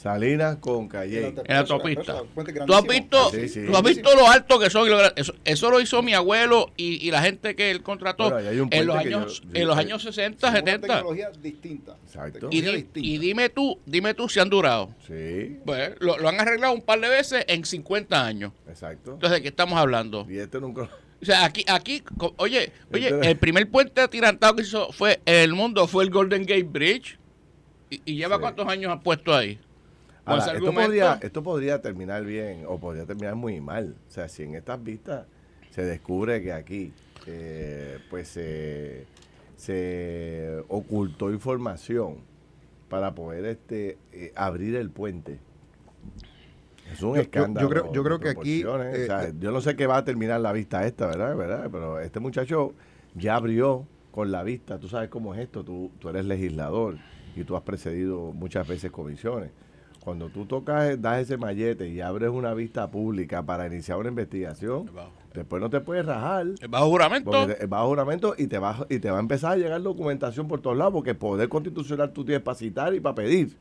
Salinas 0.00 0.56
con 0.56 0.88
Calle. 0.88 1.26
En 1.28 1.34
la 1.46 1.58
autopista. 1.58 2.22
¿Tú 2.66 2.74
has 2.74 2.84
visto, 2.84 3.30
Sí, 3.30 3.48
sí. 3.48 3.66
tú 3.66 3.76
has 3.76 3.82
visto 3.82 4.14
lo 4.16 4.26
alto 4.28 4.58
que 4.58 4.70
son? 4.70 4.86
y 4.86 4.90
lo 4.90 4.98
gra- 4.98 5.12
Eso, 5.14 5.34
eso 5.44 5.70
lo 5.70 5.78
hizo 5.80 6.02
mi 6.02 6.14
abuelo 6.14 6.72
y, 6.76 7.06
y 7.06 7.10
la 7.10 7.20
gente 7.20 7.54
que 7.54 7.70
él 7.70 7.82
contrató 7.82 8.30
Bueno, 8.30 8.68
en 8.70 8.86
los 8.86 8.96
años, 8.96 9.42
yo- 9.42 9.48
en 9.60 9.66
los 9.66 9.76
sí, 9.76 9.80
años 9.82 10.02
60, 10.02 10.48
Una 10.48 10.56
70. 10.58 10.86
tecnología 10.86 11.30
distinta. 11.42 11.96
Exacto. 12.06 12.48
Y, 12.50 12.62
distinta. 12.62 13.00
dime 13.20 13.48
tú, 13.50 13.78
dime 13.84 14.14
tú 14.14 14.28
si 14.28 14.40
han 14.40 14.48
durado. 14.48 14.94
Sí, 15.06 15.58
Pues 15.66 15.92
lo, 16.00 16.16
lo 16.18 16.28
han 16.30 16.40
arreglado 16.40 16.72
un 16.72 16.80
par 16.82 16.98
de 17.00 17.08
veces 17.10 17.44
en 17.48 17.64
50 17.64 18.24
años. 18.24 18.52
exacto. 18.68 19.12
Entonces, 19.12 19.38
¿de 19.38 19.42
qué 19.42 19.48
estamos 19.48 19.78
hablando? 19.78 20.26
Y 20.30 20.38
este 20.38 20.60
nunca. 20.60 20.88
O 21.22 21.24
sea, 21.26 21.44
aquí, 21.44 21.62
aquí, 21.68 22.02
oye, 22.38 22.72
oye, 22.90 23.08
Este- 23.08 23.30
el 23.32 23.36
primer 23.36 23.68
puente 23.70 24.00
atirantado 24.00 24.56
que 24.56 24.62
hizo 24.62 24.90
fue 24.92 25.20
en 25.26 25.34
el 25.42 25.52
mundo 25.52 25.86
fue 25.86 26.04
el 26.04 26.10
Golden 26.10 26.42
Gate 26.46 26.62
Bridge. 26.62 27.18
¿Y, 27.90 28.00
y 28.06 28.14
lleva 28.16 28.36
Sí. 28.36 28.40
cuántos 28.40 28.66
años 28.68 28.90
han 28.92 29.02
puesto 29.02 29.34
ahí? 29.34 29.58
Ahora, 30.24 30.42
esto, 30.44 30.50
argumento. 30.56 30.80
podría, 30.82 31.18
esto 31.22 31.42
podría 31.42 31.80
terminar 31.80 32.24
bien 32.24 32.64
o 32.66 32.78
podría 32.78 33.04
terminar 33.06 33.34
muy 33.36 33.60
mal. 33.60 33.96
O 34.08 34.10
sea, 34.10 34.28
si 34.28 34.42
en 34.44 34.54
estas 34.54 34.82
vistas 34.82 35.26
se 35.70 35.84
descubre 35.84 36.42
que 36.42 36.52
aquí 36.52 36.92
eh, 37.26 37.98
pues 38.10 38.28
se, 38.28 39.06
se 39.56 40.62
ocultó 40.68 41.30
información 41.30 42.16
para 42.88 43.14
poder 43.14 43.44
este 43.44 43.98
eh, 44.12 44.32
abrir 44.34 44.74
el 44.76 44.90
puente. 44.90 45.38
Es 46.92 47.02
un 47.02 47.10
Yo- 47.10 47.14
yo- 47.16 47.20
escándalo. 47.22 47.60
yo 47.68 47.70
creo- 47.70 47.92
yo 47.92 48.02
de 48.02 48.06
creo 48.08 48.20
que 48.20 48.28
aquí, 48.30 48.60
eh, 48.62 48.66
O 48.66 49.06
sea, 49.06 49.32
yo 49.38 49.52
no 49.52 49.60
sé 49.60 49.76
qué 49.76 49.86
va 49.86 49.98
a 49.98 50.04
terminar 50.04 50.40
la 50.40 50.52
vista 50.52 50.84
esta, 50.86 51.06
¿verdad? 51.06 51.36
¿verdad? 51.36 51.68
Pero 51.70 52.00
este 52.00 52.18
muchacho 52.20 52.74
ya 53.14 53.36
abrió 53.36 53.86
con 54.10 54.32
la 54.32 54.42
vista. 54.42 54.78
Tú 54.78 54.88
sabes 54.88 55.08
cómo 55.08 55.34
es 55.34 55.40
esto. 55.40 55.62
Tú, 55.64 55.92
tú 56.00 56.08
eres 56.08 56.24
legislador 56.24 56.96
y 57.36 57.44
tú 57.44 57.54
has 57.56 57.62
precedido 57.62 58.32
muchas 58.32 58.66
veces 58.66 58.90
comisiones. 58.90 59.50
Cuando 60.04 60.28
tú 60.28 60.46
tocas, 60.46 61.00
das 61.00 61.20
ese 61.20 61.36
mallete 61.36 61.88
y 61.88 62.00
abres 62.00 62.30
una 62.30 62.54
vista 62.54 62.90
pública 62.90 63.42
para 63.42 63.66
iniciar 63.66 63.98
una 63.98 64.08
investigación, 64.08 64.86
Bajo, 64.94 65.10
después 65.34 65.60
no 65.60 65.68
te 65.68 65.80
puedes 65.80 66.06
rajar. 66.06 66.46
bajo 66.68 66.88
juramento. 66.88 67.30
Te- 67.46 67.66
a 67.66 67.88
juramento 67.88 68.34
y 68.38 68.46
te, 68.46 68.58
va, 68.58 68.86
y 68.88 68.98
te 68.98 69.10
va 69.10 69.18
a 69.18 69.20
empezar 69.20 69.52
a 69.52 69.56
llegar 69.56 69.82
documentación 69.82 70.48
por 70.48 70.60
todos 70.60 70.76
lados, 70.76 70.94
porque 70.94 71.14
poder 71.14 71.48
constitucional 71.50 72.12
tú 72.12 72.24
tienes 72.24 72.42
para 72.42 72.54
citar 72.56 72.94
y 72.94 73.00
para 73.00 73.14
pedir. 73.14 73.56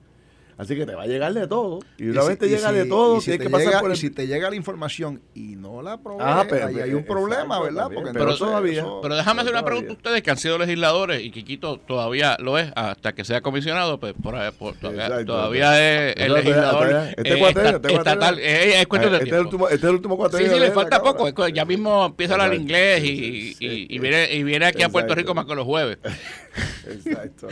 Así 0.59 0.75
que 0.75 0.85
te 0.85 0.93
va 0.93 1.03
a 1.03 1.07
llegar 1.07 1.33
de 1.33 1.47
todo. 1.47 1.79
Y 1.97 2.09
una 2.09 2.23
vez 2.25 2.37
te 2.37 2.49
llega 2.49 2.69
si- 2.69 2.75
de 2.75 2.85
todo, 2.85 3.17
y 3.17 3.21
si 3.21 3.25
tienes 3.27 3.39
te 3.39 3.43
que 3.45 3.49
pasar 3.49 3.67
llega- 3.67 3.79
por 3.79 3.89
y 3.89 3.93
el... 3.93 3.97
si 3.97 4.09
te 4.09 4.27
llega 4.27 4.49
la 4.49 4.55
información 4.57 5.21
y 5.33 5.55
no 5.55 5.81
la 5.81 5.97
provee, 5.97 6.17
Ah, 6.21 6.45
pero- 6.49 6.67
ahí 6.67 6.75
hay 6.75 6.89
un 6.91 6.99
exacto, 6.99 7.13
problema, 7.13 7.61
¿verdad? 7.61 7.83
también, 7.83 8.03
Porque 8.03 8.11
pero 8.19 8.31
entonces 8.31 8.47
todavía- 8.47 8.81
eso- 8.81 8.99
Pero 9.01 9.15
déjame 9.15 9.41
hacer 9.41 9.53
una 9.53 9.61
Todavía. 9.61 9.79
pregunta 9.79 9.93
a 9.93 9.95
ustedes 9.95 10.21
que 10.21 10.31
han 10.31 10.37
sido 10.37 10.57
legisladores 10.57 11.23
y 11.23 11.31
Quiquito 11.31 11.77
todavía 11.77 12.35
lo 12.41 12.57
es 12.57 12.71
hasta 12.75 13.13
que 13.15 13.23
sea 13.23 13.39
comisionado, 13.39 13.99
pues 14.01 14.13
por, 14.21 14.35
ahí- 14.35 14.51
por- 14.51 14.75
todavía, 14.75 15.05
Exacto. 15.05 15.25
todavía 15.27 16.09
es 16.09 16.15
el 16.17 16.33
legislador 16.33 16.87
este 16.87 16.97
eh, 16.99 17.07
esta- 17.07 17.21
este 17.21 17.39
cuatrenio. 17.39 17.97
estatal. 17.97 18.39
Eh, 18.39 18.81
es 18.81 18.87
cuestión 18.87 19.13
de 19.13 19.17
este, 19.19 19.29
es 19.29 19.33
el 19.33 19.39
tiempo. 19.39 19.43
último, 19.49 19.65
este 19.69 19.77
es 19.77 19.83
el 19.89 19.95
último 19.95 20.29
Sí, 20.29 20.43
sí, 20.49 20.59
le 20.59 20.71
falta 20.71 21.01
poco. 21.01 21.47
Ya 21.47 21.63
mismo 21.63 22.05
empieza 22.07 22.33
a 22.33 22.35
hablar 22.43 22.53
inglés 22.53 23.01
y, 23.05 23.97
viene, 23.99 24.27
y 24.33 24.43
viene 24.43 24.65
aquí 24.65 24.83
a 24.83 24.89
Puerto. 24.89 25.15
Rico 25.15 25.33
más 25.33 25.45
que 25.45 25.55
los 25.55 25.65
jueves. 25.65 25.97
Exacto. 26.87 27.47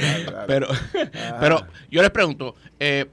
Pero, 0.47 0.67
pero 1.39 1.67
yo 1.89 2.01
les 2.01 2.11
pregunto, 2.11 2.55
eh, 2.79 3.05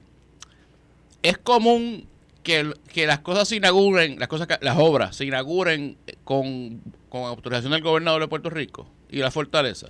¿es 1.23 1.37
común 1.37 2.07
que, 2.43 2.73
que 2.93 3.07
las 3.07 3.19
cosas 3.19 3.47
se 3.47 3.55
inauguren, 3.57 4.19
las 4.19 4.27
cosas 4.27 4.47
las 4.61 4.77
obras 4.77 5.15
se 5.15 5.25
inauguren 5.25 5.97
con, 6.23 6.81
con 7.09 7.23
autorización 7.23 7.71
del 7.71 7.81
gobernador 7.81 8.21
de 8.21 8.27
Puerto 8.27 8.49
Rico 8.49 8.87
y 9.09 9.17
la 9.19 9.31
fortaleza? 9.31 9.87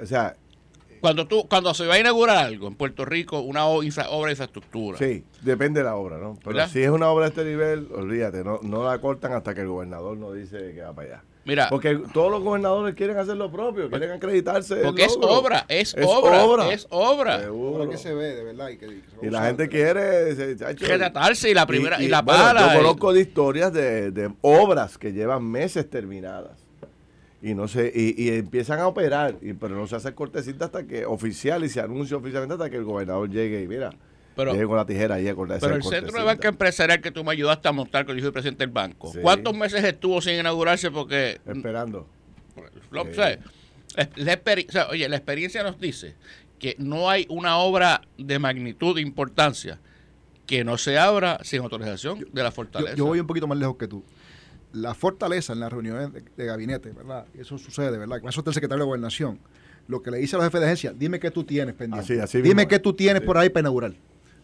O 0.00 0.06
sea, 0.06 0.36
Cuando 1.00 1.26
tú, 1.26 1.46
cuando 1.48 1.72
se 1.74 1.86
va 1.86 1.94
a 1.94 1.98
inaugurar 1.98 2.36
algo 2.38 2.68
en 2.68 2.74
Puerto 2.74 3.04
Rico, 3.04 3.40
una 3.40 3.60
infra- 3.82 4.08
obra 4.10 4.26
de 4.28 4.32
infraestructura, 4.32 4.98
sí, 4.98 5.24
depende 5.42 5.80
de 5.80 5.84
la 5.84 5.96
obra, 5.96 6.18
¿no? 6.18 6.36
Pero 6.42 6.56
¿Verdad? 6.56 6.70
si 6.70 6.82
es 6.82 6.90
una 6.90 7.08
obra 7.08 7.24
de 7.26 7.28
este 7.30 7.44
nivel, 7.44 7.88
olvídate, 7.94 8.44
no, 8.44 8.60
no 8.62 8.84
la 8.84 8.98
cortan 8.98 9.32
hasta 9.32 9.54
que 9.54 9.60
el 9.62 9.68
gobernador 9.68 10.16
no 10.16 10.32
dice 10.32 10.72
que 10.74 10.80
va 10.82 10.92
para 10.92 11.08
allá. 11.08 11.22
Mira, 11.46 11.68
Porque 11.70 11.98
todos 12.12 12.30
los 12.30 12.42
gobernadores 12.42 12.94
quieren 12.94 13.16
hacer 13.16 13.36
lo 13.36 13.50
propio, 13.50 13.88
quieren 13.88 14.10
acreditarse. 14.10 14.74
el 14.74 14.82
porque 14.82 15.04
es 15.04 15.16
obra, 15.20 15.64
es, 15.68 15.94
obra, 16.04 16.72
es 16.72 16.86
obra. 16.90 17.40
Seguro. 17.40 17.78
Ahora 17.78 17.90
que 17.90 17.96
se 17.96 18.12
ve, 18.14 18.34
de 18.34 18.44
verdad. 18.44 18.68
Y, 18.68 18.76
que, 18.76 18.86
se 18.86 19.26
Y 19.26 19.30
la 19.30 19.46
gente 19.46 19.68
quiere. 19.68 20.34
se- 20.34 20.56
chacho, 20.56 20.84
Que 20.84 20.98
tratarse 20.98 21.48
y 21.50 21.54
la 21.54 21.66
primera, 21.66 22.02
y, 22.02 22.08
la 22.08 22.20
bueno, 22.22 22.42
pala. 22.42 22.60
Yo 22.66 22.74
y- 22.74 22.76
conozco 22.82 23.12
de 23.14 23.20
historias 23.22 23.72
de, 23.72 24.10
de 24.10 24.30
obras 24.42 24.98
que 24.98 25.12
llevan 25.12 25.44
meses 25.44 25.88
terminadas. 25.88 26.58
Y 27.42 27.54
no 27.54 27.66
y, 27.66 28.14
y 28.16 28.30
empiezan 28.30 28.80
a 28.80 28.88
operar, 28.88 29.36
y, 29.40 29.52
pero 29.52 29.76
no 29.76 29.86
se 29.86 29.94
hace 29.94 30.12
cortecita 30.14 30.64
hasta 30.64 30.84
que 30.86 31.04
oficial 31.06 31.64
y 31.64 31.68
se 31.68 31.80
anuncia 31.80 32.16
oficialmente 32.16 32.54
hasta 32.54 32.70
que 32.70 32.76
el 32.78 32.84
gobernador 32.84 33.30
llegue 33.30 33.62
y 33.62 33.68
mira, 33.68 33.90
pero, 34.36 34.52
llegue 34.52 34.66
con 34.66 34.76
la 34.76 34.86
tijera 34.86 35.20
y 35.20 35.26
a 35.28 35.34
cortar 35.34 35.58
pero 35.60 35.76
esa 35.76 35.88
el 35.88 35.94
centro 36.02 36.18
de 36.18 36.24
banca 36.24 36.48
empresarial 36.48 37.00
que 37.00 37.10
tú 37.10 37.24
me 37.24 37.32
ayudaste 37.32 37.66
a 37.68 37.72
montar, 37.72 38.06
que 38.06 38.14
yo 38.14 38.20
fui 38.22 38.30
presidente 38.30 38.64
del 38.64 38.72
banco, 38.72 39.10
Sí. 39.12 39.18
¿cuántos 39.22 39.56
meses 39.56 39.82
estuvo 39.82 40.20
sin 40.20 40.34
inaugurarse? 40.38 40.90
Porque 40.90 41.40
Esperando. 41.46 42.06
Lo- 42.90 43.04
Sí. 43.04 43.10
o 43.10 43.14
sea, 43.14 43.38
la- 43.96 44.08
la 44.16 44.32
experi- 44.44 44.68
o 44.68 44.72
sea, 44.72 44.88
oye, 44.88 45.08
la 45.08 45.16
experiencia 45.16 45.62
nos 45.62 45.80
dice 45.80 46.14
que 46.58 46.76
no 46.78 47.10
hay 47.10 47.26
una 47.28 47.58
obra 47.58 48.02
de 48.18 48.38
magnitud, 48.38 48.94
de 48.94 49.02
importancia, 49.02 49.78
que 50.46 50.62
no 50.64 50.78
se 50.78 50.96
abra 50.98 51.38
sin 51.42 51.60
autorización 51.62 52.26
de 52.32 52.42
la 52.42 52.52
fortaleza. 52.52 52.94
yo 52.94 53.06
voy 53.06 53.18
un 53.20 53.26
poquito 53.26 53.46
más 53.46 53.58
lejos 53.58 53.76
que 53.76 53.88
tú. 53.88 54.04
La 54.72 54.94
fortaleza 54.94 55.52
en 55.54 55.60
las 55.60 55.72
reuniones 55.72 56.12
de, 56.12 56.22
de 56.36 56.44
gabinete, 56.46 56.90
¿verdad? 56.92 57.26
Y 57.34 57.40
Eso 57.40 57.56
sucede, 57.58 57.96
¿verdad? 57.98 58.18
Eso 58.28 58.40
está 58.40 58.50
el 58.50 58.54
secretario 58.54 58.84
de 58.84 58.86
Gobernación. 58.86 59.38
Lo 59.88 60.02
que 60.02 60.10
le 60.10 60.18
dice 60.18 60.36
a 60.36 60.38
los 60.38 60.46
jefes 60.46 60.60
de 60.60 60.66
agencia, 60.66 60.92
dime 60.94 61.18
qué 61.20 61.30
tú 61.30 61.44
tienes 61.44 61.74
pendiente. 61.74 62.12
Así, 62.14 62.20
así 62.20 62.38
dime 62.42 62.56
mismo. 62.56 62.68
qué 62.68 62.78
tú 62.78 62.92
tienes 62.92 63.22
por 63.22 63.38
ahí 63.38 63.48
para 63.48 63.62
inaugurar. 63.62 63.94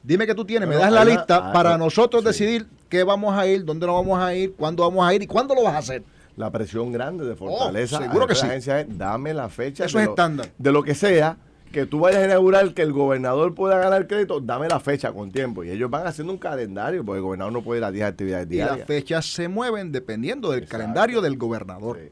Dime 0.03 0.27
qué 0.27 0.35
tú 0.35 0.45
tienes, 0.45 0.69
me 0.69 0.75
das 0.77 0.91
la 0.93 1.05
lista 1.05 1.51
ah, 1.51 1.53
para 1.53 1.73
no, 1.79 1.85
nosotros 1.85 2.23
sí. 2.23 2.29
decidir 2.29 2.67
qué 2.89 3.05
vamos 3.05 3.37
a 3.37 3.47
ir, 3.47 3.65
dónde 3.65 3.87
nos 3.87 3.95
vamos 3.97 4.19
a 4.19 4.35
ir, 4.35 4.53
cuándo 4.55 4.83
vamos 4.83 5.07
a 5.07 5.15
ir 5.15 5.23
y 5.23 5.27
cuándo 5.27 5.55
lo 5.55 5.63
vas 5.63 5.75
a 5.75 5.79
hacer. 5.79 6.03
La 6.37 6.51
presión 6.51 6.91
grande 6.93 7.25
de 7.25 7.37
fortaleza. 7.37 7.99
Oh, 7.99 8.03
seguro 8.03 8.27
que 8.27 8.35
sí. 8.35 8.47
agencia 8.47 8.81
es, 8.81 8.99
dame 8.99 9.33
la 9.35 9.49
fecha. 9.49 9.85
Eso 9.85 9.99
de 9.99 10.05
es 10.05 10.07
lo- 10.09 10.13
estándar. 10.15 10.49
De 10.59 10.73
lo 10.73 10.83
que 10.83 10.95
sea, 10.95 11.37
que 11.71 11.87
tú 11.87 12.01
vayas 12.01 12.23
a 12.23 12.25
inaugurar, 12.27 12.75
que 12.75 12.83
el 12.83 12.93
gobernador 12.93 13.55
pueda 13.55 13.79
ganar 13.79 14.07
crédito, 14.07 14.41
dame 14.41 14.69
la 14.69 14.81
fecha 14.81 15.13
con 15.13 15.31
tiempo. 15.31 15.63
Y 15.63 15.71
ellos 15.71 15.89
van 15.91 16.07
haciendo 16.07 16.33
un 16.33 16.39
calendario, 16.39 17.05
porque 17.05 17.19
el 17.19 17.23
gobernador 17.23 17.53
no 17.53 17.63
puede 17.63 17.81
ir 17.81 17.85
a 17.85 17.93
10 17.93 18.07
actividades 18.07 18.47
Y 18.51 18.57
las 18.57 18.67
diarias. 18.69 18.87
fechas 18.87 19.27
se 19.27 19.47
mueven 19.49 19.93
dependiendo 19.93 20.51
del 20.51 20.65
Exacto. 20.65 20.79
calendario 20.79 21.21
del 21.21 21.37
gobernador. 21.37 21.99
Sí. 22.03 22.11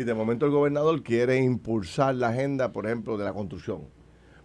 Y 0.00 0.04
de 0.04 0.14
momento 0.14 0.46
el 0.46 0.52
gobernador 0.52 1.02
quiere 1.02 1.36
impulsar 1.38 2.14
la 2.14 2.28
agenda, 2.28 2.72
por 2.72 2.86
ejemplo, 2.86 3.18
de 3.18 3.24
la 3.24 3.32
construcción. 3.32 3.82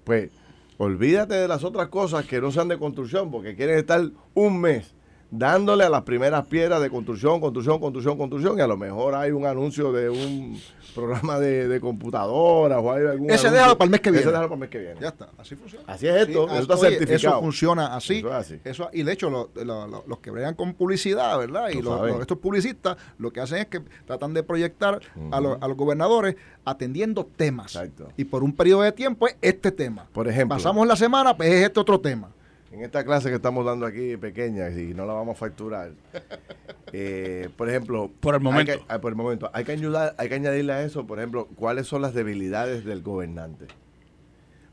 Pues 0.03 0.31
olvídate 0.77 1.35
de 1.35 1.47
las 1.47 1.63
otras 1.63 1.87
cosas 1.89 2.25
que 2.25 2.41
no 2.41 2.51
sean 2.51 2.67
de 2.67 2.77
construcción, 2.77 3.31
porque 3.31 3.55
quieren 3.55 3.77
estar 3.77 4.01
un 4.33 4.59
mes 4.59 4.93
dándole 5.35 5.83
a 5.83 5.89
las 5.89 6.03
primeras 6.03 6.45
piedras 6.45 6.79
de 6.81 6.89
construcción, 6.91 7.41
construcción, 7.41 7.79
construcción, 7.79 8.17
construcción, 8.17 8.57
y 8.57 8.61
a 8.61 8.67
lo 8.67 8.77
mejor 8.77 9.15
hay 9.15 9.31
un 9.31 9.45
anuncio 9.47 9.91
de 9.91 10.07
un 10.09 10.61
programa 10.93 11.39
de, 11.39 11.67
de 11.67 11.79
computadora 11.81 12.79
o 12.79 12.91
hay 12.91 13.03
algún 13.07 13.31
Ese 13.31 13.49
déjalo 13.49 13.75
para 13.75 13.85
el 13.85 13.91
mes 13.91 14.01
que 14.01 14.11
viene. 14.11 14.21
Ese 14.21 14.29
déjalo 14.29 14.47
para 14.47 14.55
el 14.55 14.59
mes 14.59 14.69
que 14.69 14.77
viene. 14.77 14.95
Ya 15.01 15.07
está, 15.07 15.29
así 15.39 15.55
funciona. 15.55 15.85
Así 15.87 16.07
es 16.07 16.15
esto, 16.27 16.45
eso 16.45 16.59
está 16.59 16.73
oye, 16.75 16.89
certificado. 16.91 17.15
Eso 17.37 17.41
funciona 17.41 17.95
así. 17.95 18.17
Eso 18.19 18.27
es 18.27 18.33
así. 18.35 18.59
Eso- 18.63 18.89
y 18.93 19.01
de 19.01 19.11
hecho, 19.11 19.29
lo- 19.31 19.49
lo- 19.55 19.87
lo- 19.87 20.03
los 20.05 20.19
que 20.19 20.29
bregan 20.29 20.53
con 20.53 20.75
publicidad, 20.75 21.35
¿verdad? 21.39 21.69
Y 21.69 21.81
los- 21.81 22.21
estos 22.21 22.37
publicistas 22.37 22.97
lo 23.17 23.31
que 23.33 23.41
hacen 23.41 23.57
es 23.57 23.65
que 23.67 23.81
tratan 24.05 24.35
de 24.35 24.43
proyectar 24.43 24.99
a, 25.31 25.41
los, 25.41 25.57
a 25.59 25.67
los 25.67 25.75
gobernadores 25.75 26.35
atendiendo 26.63 27.25
temas. 27.25 27.75
Exacto. 27.75 28.09
Y 28.17 28.25
por 28.25 28.43
un 28.43 28.53
periodo 28.53 28.83
de 28.83 28.91
tiempo 28.91 29.27
es 29.27 29.35
este 29.41 29.71
tema. 29.71 30.05
Por 30.13 30.27
ejemplo. 30.27 30.55
Pasamos 30.57 30.85
la 30.87 30.95
semana, 30.95 31.35
pues 31.35 31.49
es 31.49 31.63
este 31.65 31.79
otro 31.79 31.99
tema. 31.99 32.29
En 32.73 32.81
esta 32.81 33.03
clase 33.05 33.29
que 33.29 33.35
estamos 33.35 33.63
dando 33.63 33.85
aquí, 33.85 34.17
pequeña, 34.17 34.67
y 34.71 34.95
no 34.95 35.05
la 35.05 35.13
vamos 35.13 35.35
a 35.35 35.39
facturar, 35.39 35.91
eh, 36.91 37.47
por 37.55 37.69
ejemplo... 37.69 38.09
Por 38.19 38.33
el 38.33 38.39
hay 38.39 38.43
momento. 38.43 38.73
que- 38.73 38.83
ah, 38.87 38.99
por 38.99 39.11
el 39.11 39.15
momento. 39.15 39.47
Hay 39.53 39.63
que, 39.63 39.73
ayudar, 39.73 40.15
hay 40.17 40.27
que 40.27 40.33
añadirle 40.35 40.73
a 40.73 40.81
eso, 40.83 41.05
por 41.05 41.19
ejemplo, 41.19 41.47
cuáles 41.55 41.85
son 41.85 42.01
las 42.01 42.15
debilidades 42.15 42.83
del 42.83 43.03
gobernante. 43.03 43.67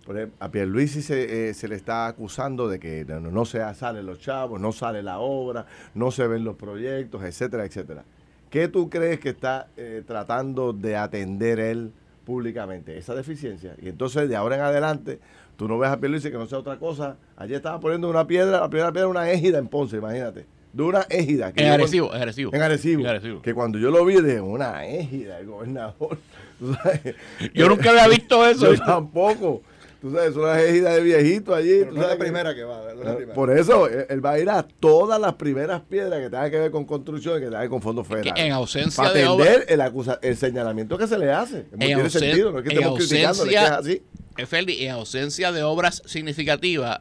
Por 0.07 0.17
ejemplo, 0.17 0.35
a 0.41 0.51
Pierluisi 0.51 1.03
se, 1.03 1.51
eh, 1.51 1.55
se 1.55 1.69
le 1.69 1.75
está 1.77 2.07
acusando 2.07 2.69
de 2.69 2.81
que 2.81 3.05
no, 3.05 3.21
no 3.21 3.45
se 3.45 3.59
salen 3.75 4.07
los 4.07 4.19
chavos, 4.19 4.59
no 4.59 4.73
sale 4.73 5.03
la 5.03 5.19
obra, 5.19 5.67
no 5.95 6.11
se 6.11 6.27
ven 6.27 6.43
los 6.43 6.57
proyectos, 6.57 7.23
etcétera, 7.23 7.67
etcétera. 7.67 8.05
¿Qué 8.49 8.69
tú 8.69 8.89
crees 8.89 9.21
que 9.21 9.29
está 9.29 9.69
eh, 9.77 10.03
tratando 10.07 10.73
de 10.73 10.97
atender 10.97 11.61
él 11.61 11.93
públicamente? 12.25 12.97
Esa 12.97 13.15
deficiencia. 13.15 13.77
Y 13.81 13.91
entonces, 13.91 14.27
de 14.27 14.37
ahora 14.37 14.57
en 14.57 14.63
adelante, 14.63 15.21
tú 15.61 15.69
no 15.69 15.79
ves 15.79 15.91
a 15.91 16.01
Pierluisi 16.01 16.31
que 16.31 16.39
no 16.39 16.47
sea 16.47 16.57
otra 16.59 16.79
cosa. 16.79 17.19
Ayer 17.37 17.57
estaba 17.57 17.79
poniendo 17.79 18.09
una 18.09 18.27
piedra, 18.27 18.61
la 18.61 18.71
primera 18.71 18.91
piedra 18.93 19.09
una 19.09 19.31
égida 19.31 19.59
en 19.59 19.69
Ponce, 19.69 19.99
imagínate. 19.99 20.47
De 20.73 20.83
una 20.83 21.03
égida. 21.11 21.53
que 21.53 21.61
en 21.61 21.67
yo- 21.69 21.75
agresivo, 21.75 22.11
en 22.15 22.17
agresivo. 22.17 22.51
en 22.55 22.63
Arecibo. 22.63 23.01
En 23.03 23.07
Arecibo. 23.09 23.43
Que 23.43 23.53
cuando 23.53 23.79
yo 23.79 23.91
lo 23.91 24.03
vi 24.07 24.23
de 24.23 24.41
una 24.41 24.87
égida, 24.87 25.39
el 25.39 25.47
gobernador. 25.49 26.17
tú 26.59 26.73
sabes, 26.75 27.15
Yo 27.53 27.69
nunca 27.69 27.91
había 27.91 28.09
visto 28.09 28.47
eso. 28.47 28.73
yo 28.73 28.83
tampoco. 28.87 29.61
Tú 30.01 30.11
sabes, 30.13 30.31
es 30.31 30.37
una 30.37 30.59
égida 30.63 30.95
de 30.95 31.03
viejito 31.03 31.55
allí. 31.55 31.85
tú 31.85 31.97
sabes 31.97 32.17
que- 32.17 32.25
que 32.25 32.65
va. 32.65 32.81
no 32.83 32.89
es 32.89 33.05
la 33.05 33.17
primera. 33.17 33.35
Por 33.35 33.51
eso, 33.51 33.87
él, 33.87 34.25
va 34.25 34.31
a 34.31 34.39
ir 34.39 34.49
a 34.49 34.63
todas 34.63 35.21
las 35.21 35.35
primeras 35.35 35.83
piedras 35.83 36.21
que 36.21 36.31
tengan 36.31 36.51
que 36.51 36.59
ver 36.59 36.71
con 36.71 36.87
construcción 36.87 37.35
y 37.37 37.41
que 37.41 37.45
tengan 37.47 37.59
que 37.61 37.65
ver 37.65 37.69
con 37.69 37.83
fondos 37.83 38.07
federales. 38.07 38.33
en 38.43 38.53
ausencia 38.53 39.05
Para 39.05 39.13
de 39.15 39.25
atender 39.27 39.67
el, 39.69 39.81
acusa- 39.83 40.19
el 40.23 40.39
señalamiento 40.39 40.97
que 40.97 41.07
se 41.07 41.19
le 41.19 41.31
hace. 41.31 41.67
No 41.73 41.77
tiene 41.85 42.09
sentido, 42.09 42.51
no 42.51 42.59
es 42.61 42.65
que 42.65 42.71
en 42.71 42.77
estemos 42.79 42.99
criticando, 42.99 43.43
es 43.45 43.49
que 43.51 43.55
es 43.57 43.61
ausencia- 43.61 43.77
así. 43.77 44.03
Efendi, 44.41 44.85
en 44.85 44.93
ausencia 44.93 45.53
de 45.53 45.63
obras 45.63 46.03
significativas, 46.07 47.01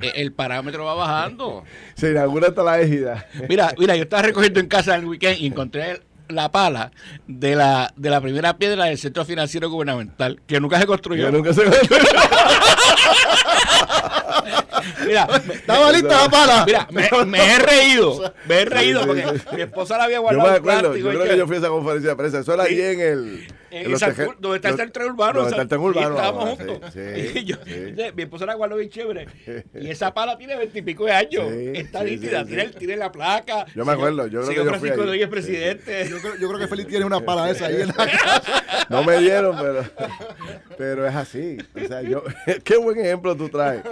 eh, 0.00 0.12
el 0.16 0.32
parámetro 0.32 0.84
va 0.84 0.94
bajando. 0.94 1.64
Se 1.94 2.10
inaugura 2.10 2.48
hasta 2.48 2.62
la 2.62 2.80
égida. 2.80 3.26
Mira, 3.48 3.74
mira, 3.78 3.96
yo 3.96 4.02
estaba 4.02 4.22
recogiendo 4.22 4.60
en 4.60 4.66
casa 4.66 4.96
el 4.96 5.06
weekend 5.06 5.40
y 5.40 5.46
encontré 5.46 6.02
la 6.28 6.50
pala 6.50 6.90
de 7.26 7.54
la, 7.54 7.92
de 7.96 8.10
la 8.10 8.20
primera 8.20 8.58
piedra 8.58 8.86
del 8.86 8.98
Centro 8.98 9.24
Financiero 9.24 9.70
Gubernamental, 9.70 10.40
que 10.46 10.60
nunca 10.60 10.80
se 10.80 10.86
construyó. 10.86 11.26
Que 11.26 11.32
nunca 11.32 11.52
se 11.52 11.62
Mira, 15.06 15.26
Estaba 15.52 15.92
lista 15.92 16.22
la 16.24 16.28
pala. 16.30 16.64
mira 16.66 16.86
me, 16.90 17.08
me 17.26 17.54
he 17.54 17.58
reído, 17.58 18.32
me 18.46 18.60
he 18.60 18.64
reído 18.64 19.06
porque 19.06 19.24
mi 19.54 19.62
esposa 19.62 19.98
la 19.98 20.04
había 20.04 20.16
Yo 20.16 20.22
guardado 20.22 20.48
me 20.48 20.54
en 20.56 20.60
acuerdo, 20.60 20.80
plástico 20.80 21.06
yo 21.06 21.12
y 21.12 21.16
creo 21.16 21.28
que 21.32 21.38
yo 21.38 21.46
fui 21.46 21.56
a 21.56 21.58
esa 21.58 21.68
conferencia 21.68 22.10
de 22.10 22.16
prensa. 22.16 22.38
Eso 22.40 22.54
era 22.54 22.64
Sí. 22.66 22.72
allí 22.74 22.82
en 22.82 23.00
el. 23.00 23.46
En 23.68 23.98
San- 23.98 24.14
teje- 24.14 24.34
donde 24.38 24.56
está 24.56 24.68
el 24.70 24.76
centro 24.76 25.04
urbano. 25.06 25.40
donde 25.40 25.50
está 25.50 25.62
el 25.62 25.68
tren 25.68 25.82
y 25.82 25.84
urbano 25.84 26.08
estábamos 26.16 26.44
ahora, 26.44 26.64
juntos. 26.64 26.92
sí, 26.94 27.00
Y 27.40 27.44
yo- 27.44 27.56
sí. 27.64 27.94
Mi 28.14 28.22
esposa 28.22 28.46
la 28.46 28.54
guardó 28.54 28.76
bien 28.76 28.88
chévere. 28.90 29.26
Y 29.74 29.90
esa 29.90 30.14
pala 30.14 30.38
tiene 30.38 30.56
veintipico 30.56 31.04
de 31.04 31.12
años. 31.12 31.44
Sí, 31.50 31.72
está 31.74 32.00
sí, 32.02 32.10
nítida. 32.12 32.40
sí, 32.42 32.46
tiene, 32.48 32.68
sí. 32.68 32.74
tiene 32.78 32.96
la 32.96 33.12
placa. 33.12 33.66
Yo 33.74 33.84
me 33.84 33.92
acuerdo, 33.92 34.26
yo 34.28 34.40
creo 34.42 34.46
Señor 34.46 34.48
que 34.48 34.54
yo 34.56 34.62
fui 34.62 34.68
Francisco 34.70 34.94
ahí. 35.00 35.06
Rodríguez, 35.06 35.28
presidente. 35.28 36.08
Yo 36.10 36.20
creo, 36.20 36.36
yo 36.36 36.48
creo 36.48 36.60
que 36.60 36.68
Félix 36.68 36.88
tiene 36.88 37.04
una 37.04 37.20
pala 37.20 37.50
esa 37.50 37.66
ahí 37.66 37.80
en 37.82 37.88
la 37.88 37.94
casa. 37.94 38.64
No 38.88 39.02
me 39.02 39.18
dieron, 39.18 39.56
pero, 39.58 39.84
pero 40.78 41.06
es 41.06 41.14
así. 41.14 41.58
O 41.74 41.86
sea, 41.86 42.02
yo, 42.02 42.22
qué 42.64 42.76
buen 42.86 42.98
ejemplo 42.98 43.36
tú 43.36 43.48
traes. 43.48 43.82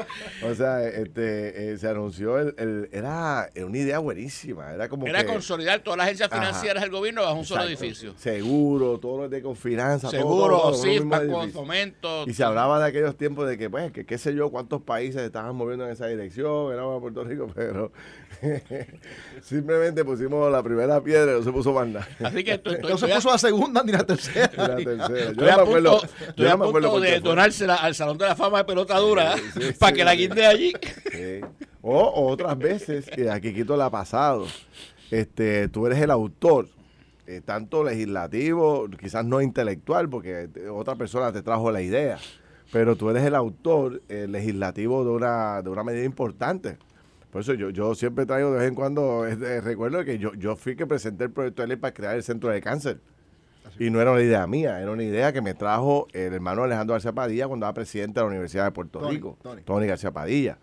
O 0.42 0.54
sea, 0.54 0.86
este, 0.88 1.72
eh, 1.72 1.78
se 1.78 1.88
anunció, 1.88 2.38
el, 2.38 2.54
el- 2.58 2.88
era, 2.92 3.48
era 3.54 3.66
una 3.66 3.78
idea 3.78 3.98
buenísima. 3.98 4.72
Era 4.72 4.88
como 4.88 5.06
Era 5.06 5.24
que, 5.24 5.32
consolidar 5.32 5.80
todas 5.80 5.98
las 5.98 6.04
agencias 6.06 6.30
financieras 6.30 6.82
del 6.82 6.90
gobierno 6.90 7.22
bajo 7.22 7.34
un 7.36 7.44
solo 7.44 7.64
edificio. 7.64 8.14
Seguro, 8.16 8.98
todo 8.98 9.22
lo 9.22 9.28
de 9.28 9.42
con 9.42 9.56
finanzas, 9.56 10.10
todo, 10.10 10.20
Seguro, 10.20 10.56
todo, 10.56 10.62
todo, 10.72 10.74
sí, 10.74 10.96
todo, 10.96 10.98
todo, 11.00 11.08
Banco 11.10 11.24
de 11.24 11.36
edificio. 11.38 11.60
Fomento. 11.60 12.24
Y 12.26 12.34
se 12.34 12.44
hablaba 12.44 12.78
de 12.80 12.86
aquellos 12.86 13.16
tiempos 13.16 13.48
de 13.48 13.58
que, 13.58 13.68
pues, 13.70 13.92
que 13.92 14.04
qué 14.06 14.18
sé 14.18 14.34
yo, 14.34 14.50
cuántos 14.50 14.82
países 14.82 15.22
estaban 15.22 15.54
moviendo 15.56 15.84
en 15.86 15.92
esa 15.92 16.06
dirección, 16.06 16.72
éramos 16.72 16.98
a 16.98 17.00
Puerto 17.00 17.24
Rico, 17.24 17.48
pero 17.54 17.92
simplemente 19.42 20.04
pusimos 20.04 20.50
la 20.50 20.62
primera 20.62 21.00
piedra 21.02 21.32
y 21.32 21.38
no 21.38 21.42
se 21.42 21.52
puso 21.52 21.72
más 21.72 21.86
nada. 21.88 22.08
Así 22.22 22.44
que 22.44 22.52
estoy, 22.54 22.74
estoy- 22.74 22.90
No 22.90 22.98
se 22.98 23.12
a- 23.12 23.16
puso 23.16 23.30
la 23.30 23.38
segunda 23.38 23.82
ni 23.82 23.92
la 23.92 24.04
tercera. 24.04 24.50
la 24.56 24.76
tercera. 24.76 25.06
Yo 25.08 25.30
estoy 25.30 25.46
no 25.46 25.56
me 25.56 25.62
acuerdo, 25.62 26.00
estoy 26.28 26.46
a 26.46 26.56
punto 26.56 27.00
de 27.00 27.20
donársela 27.20 27.74
al 27.76 27.94
Salón 27.94 28.18
de 28.18 28.26
la 28.26 28.36
Fama 28.36 28.58
de 28.58 28.64
Pelota 28.64 28.98
Dura 28.98 29.36
Sí, 29.36 29.42
sí, 29.54 29.72
para 29.78 29.90
sí, 29.92 29.96
que 29.98 30.04
la 30.04 30.14
guinde 30.14 30.46
allí. 30.46 30.72
Sí. 31.12 31.40
O, 31.82 32.30
otras 32.30 32.56
veces, 32.58 33.06
que 33.10 33.30
aquí 33.30 33.52
Quito 33.52 33.76
la 33.76 33.86
ha 33.86 33.90
pasado, 33.90 34.46
este, 35.10 35.68
tú 35.68 35.86
eres 35.86 35.98
el 36.00 36.10
autor, 36.10 36.68
eh, 37.26 37.42
tanto 37.44 37.84
legislativo, 37.84 38.88
quizás 38.98 39.24
no 39.24 39.42
intelectual, 39.42 40.08
porque 40.08 40.48
otra 40.72 40.94
persona 40.96 41.30
te 41.32 41.42
trajo 41.42 41.70
la 41.70 41.82
idea, 41.82 42.18
pero 42.72 42.96
tú 42.96 43.10
eres 43.10 43.22
el 43.24 43.34
autor 43.34 44.00
eh, 44.08 44.26
legislativo 44.28 45.04
de 45.04 45.10
una, 45.10 45.60
de 45.60 45.68
una 45.68 45.84
medida 45.84 46.04
importante. 46.04 46.78
Por 47.34 47.40
eso 47.40 47.52
yo, 47.54 47.70
yo 47.70 47.96
siempre 47.96 48.26
traigo 48.26 48.52
de 48.52 48.60
vez 48.60 48.68
en 48.68 48.76
cuando, 48.76 49.26
este, 49.26 49.60
recuerdo 49.60 50.04
que 50.04 50.18
yo, 50.18 50.34
yo 50.34 50.54
fui 50.54 50.76
que 50.76 50.86
presenté 50.86 51.24
el 51.24 51.32
proyecto 51.32 51.62
de 51.62 51.68
ley 51.68 51.76
para 51.76 51.92
crear 51.92 52.14
el 52.14 52.22
centro 52.22 52.48
de 52.48 52.62
cáncer. 52.62 53.00
Y 53.76 53.90
no 53.90 54.00
era 54.00 54.12
una 54.12 54.22
idea 54.22 54.46
mía, 54.46 54.80
era 54.80 54.92
una 54.92 55.02
idea 55.02 55.32
que 55.32 55.42
me 55.42 55.52
trajo 55.52 56.06
el 56.12 56.32
hermano 56.32 56.62
Alejandro 56.62 56.94
García 56.94 57.10
Padilla 57.10 57.48
cuando 57.48 57.66
era 57.66 57.74
presidente 57.74 58.20
de 58.20 58.24
la 58.24 58.28
Universidad 58.28 58.66
de 58.66 58.70
Puerto 58.70 59.00
Tony, 59.00 59.16
Rico, 59.16 59.36
Tony. 59.42 59.62
Tony 59.62 59.86
García 59.88 60.12
Padilla. 60.12 60.58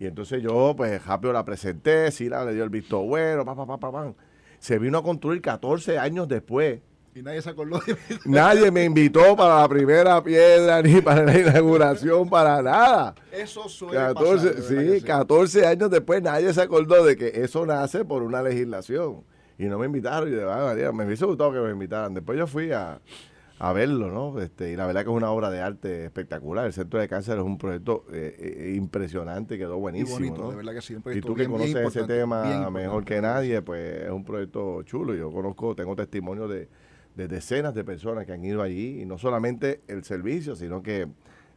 Y 0.00 0.06
entonces 0.06 0.42
yo, 0.42 0.74
pues, 0.76 1.06
rápido 1.06 1.32
la 1.32 1.44
presenté, 1.44 2.10
Sila 2.10 2.44
le 2.44 2.54
dio 2.54 2.64
el 2.64 2.70
visto 2.70 3.04
bueno, 3.04 3.44
pa, 3.44 3.54
pa, 3.54 3.64
pa, 3.64 3.78
pa, 3.78 3.92
pam. 3.92 4.14
Se 4.58 4.80
vino 4.80 4.98
a 4.98 5.04
construir 5.04 5.40
14 5.40 5.96
años 6.00 6.26
después. 6.26 6.80
Y 7.14 7.22
nadie 7.22 7.42
se 7.42 7.50
acordó 7.50 7.80
de 7.80 7.94
mí. 7.94 7.98
Nadie 8.26 8.70
me 8.70 8.84
invitó 8.84 9.34
para 9.36 9.60
la 9.62 9.68
primera 9.68 10.22
piedra, 10.22 10.80
ni 10.80 11.00
para 11.00 11.24
la 11.24 11.38
inauguración, 11.38 12.30
para 12.30 12.62
nada. 12.62 13.14
Eso 13.32 13.68
suele 13.68 13.96
14, 13.96 14.14
pasar, 14.14 14.38
de 14.38 14.60
verdad 14.60 14.68
sí, 14.68 14.92
que 14.92 15.00
sí. 15.00 15.06
14 15.06 15.66
años 15.66 15.90
después 15.90 16.22
nadie 16.22 16.52
se 16.54 16.62
acordó 16.62 17.04
de 17.04 17.16
que 17.16 17.32
eso 17.42 17.66
nace 17.66 18.04
por 18.04 18.22
una 18.22 18.42
legislación. 18.42 19.24
Y 19.58 19.64
no 19.64 19.78
me 19.78 19.86
invitaron. 19.86 20.28
Y 20.28 20.32
de 20.36 20.44
María, 20.46 20.92
me 20.92 21.04
hubiese 21.04 21.24
gustado 21.26 21.52
que 21.52 21.58
me 21.58 21.70
invitaran. 21.72 22.14
Después 22.14 22.38
yo 22.38 22.46
fui 22.46 22.70
a, 22.70 23.00
a 23.58 23.72
verlo, 23.72 24.08
¿no? 24.10 24.40
Este, 24.40 24.70
y 24.70 24.76
la 24.76 24.86
verdad 24.86 25.02
que 25.02 25.10
es 25.10 25.16
una 25.16 25.32
obra 25.32 25.50
de 25.50 25.60
arte 25.60 26.04
espectacular. 26.04 26.64
El 26.66 26.72
Centro 26.72 27.00
de 27.00 27.08
Cáncer 27.08 27.38
es 27.38 27.44
un 27.44 27.58
proyecto 27.58 28.04
eh, 28.12 28.36
eh, 28.38 28.74
impresionante, 28.76 29.58
quedó 29.58 29.76
Y 29.76 29.80
buenísimo. 29.80 30.14
bonito, 30.16 30.42
¿no? 30.42 30.50
de 30.50 30.56
verdad 30.56 30.74
que 30.74 30.80
sí. 30.80 30.94
Y 31.12 31.20
tú 31.20 31.34
que 31.34 31.40
bien- 31.46 31.50
conoces 31.50 31.74
ese 31.76 32.04
tema 32.04 32.70
mejor 32.70 33.04
que 33.04 33.20
nadie, 33.20 33.60
pues 33.62 34.04
es 34.04 34.10
un 34.10 34.24
proyecto 34.24 34.82
chulo. 34.84 35.12
Yo 35.14 35.30
conozco, 35.32 35.74
tengo 35.74 35.94
testimonio 35.96 36.46
de, 36.48 36.68
de 37.14 37.28
decenas 37.28 37.74
de 37.74 37.84
personas 37.84 38.24
que 38.26 38.32
han 38.32 38.44
ido 38.44 38.62
allí, 38.62 39.02
y 39.02 39.06
no 39.06 39.18
solamente 39.18 39.80
el 39.88 40.04
servicio, 40.04 40.54
sino 40.56 40.82
que 40.82 41.06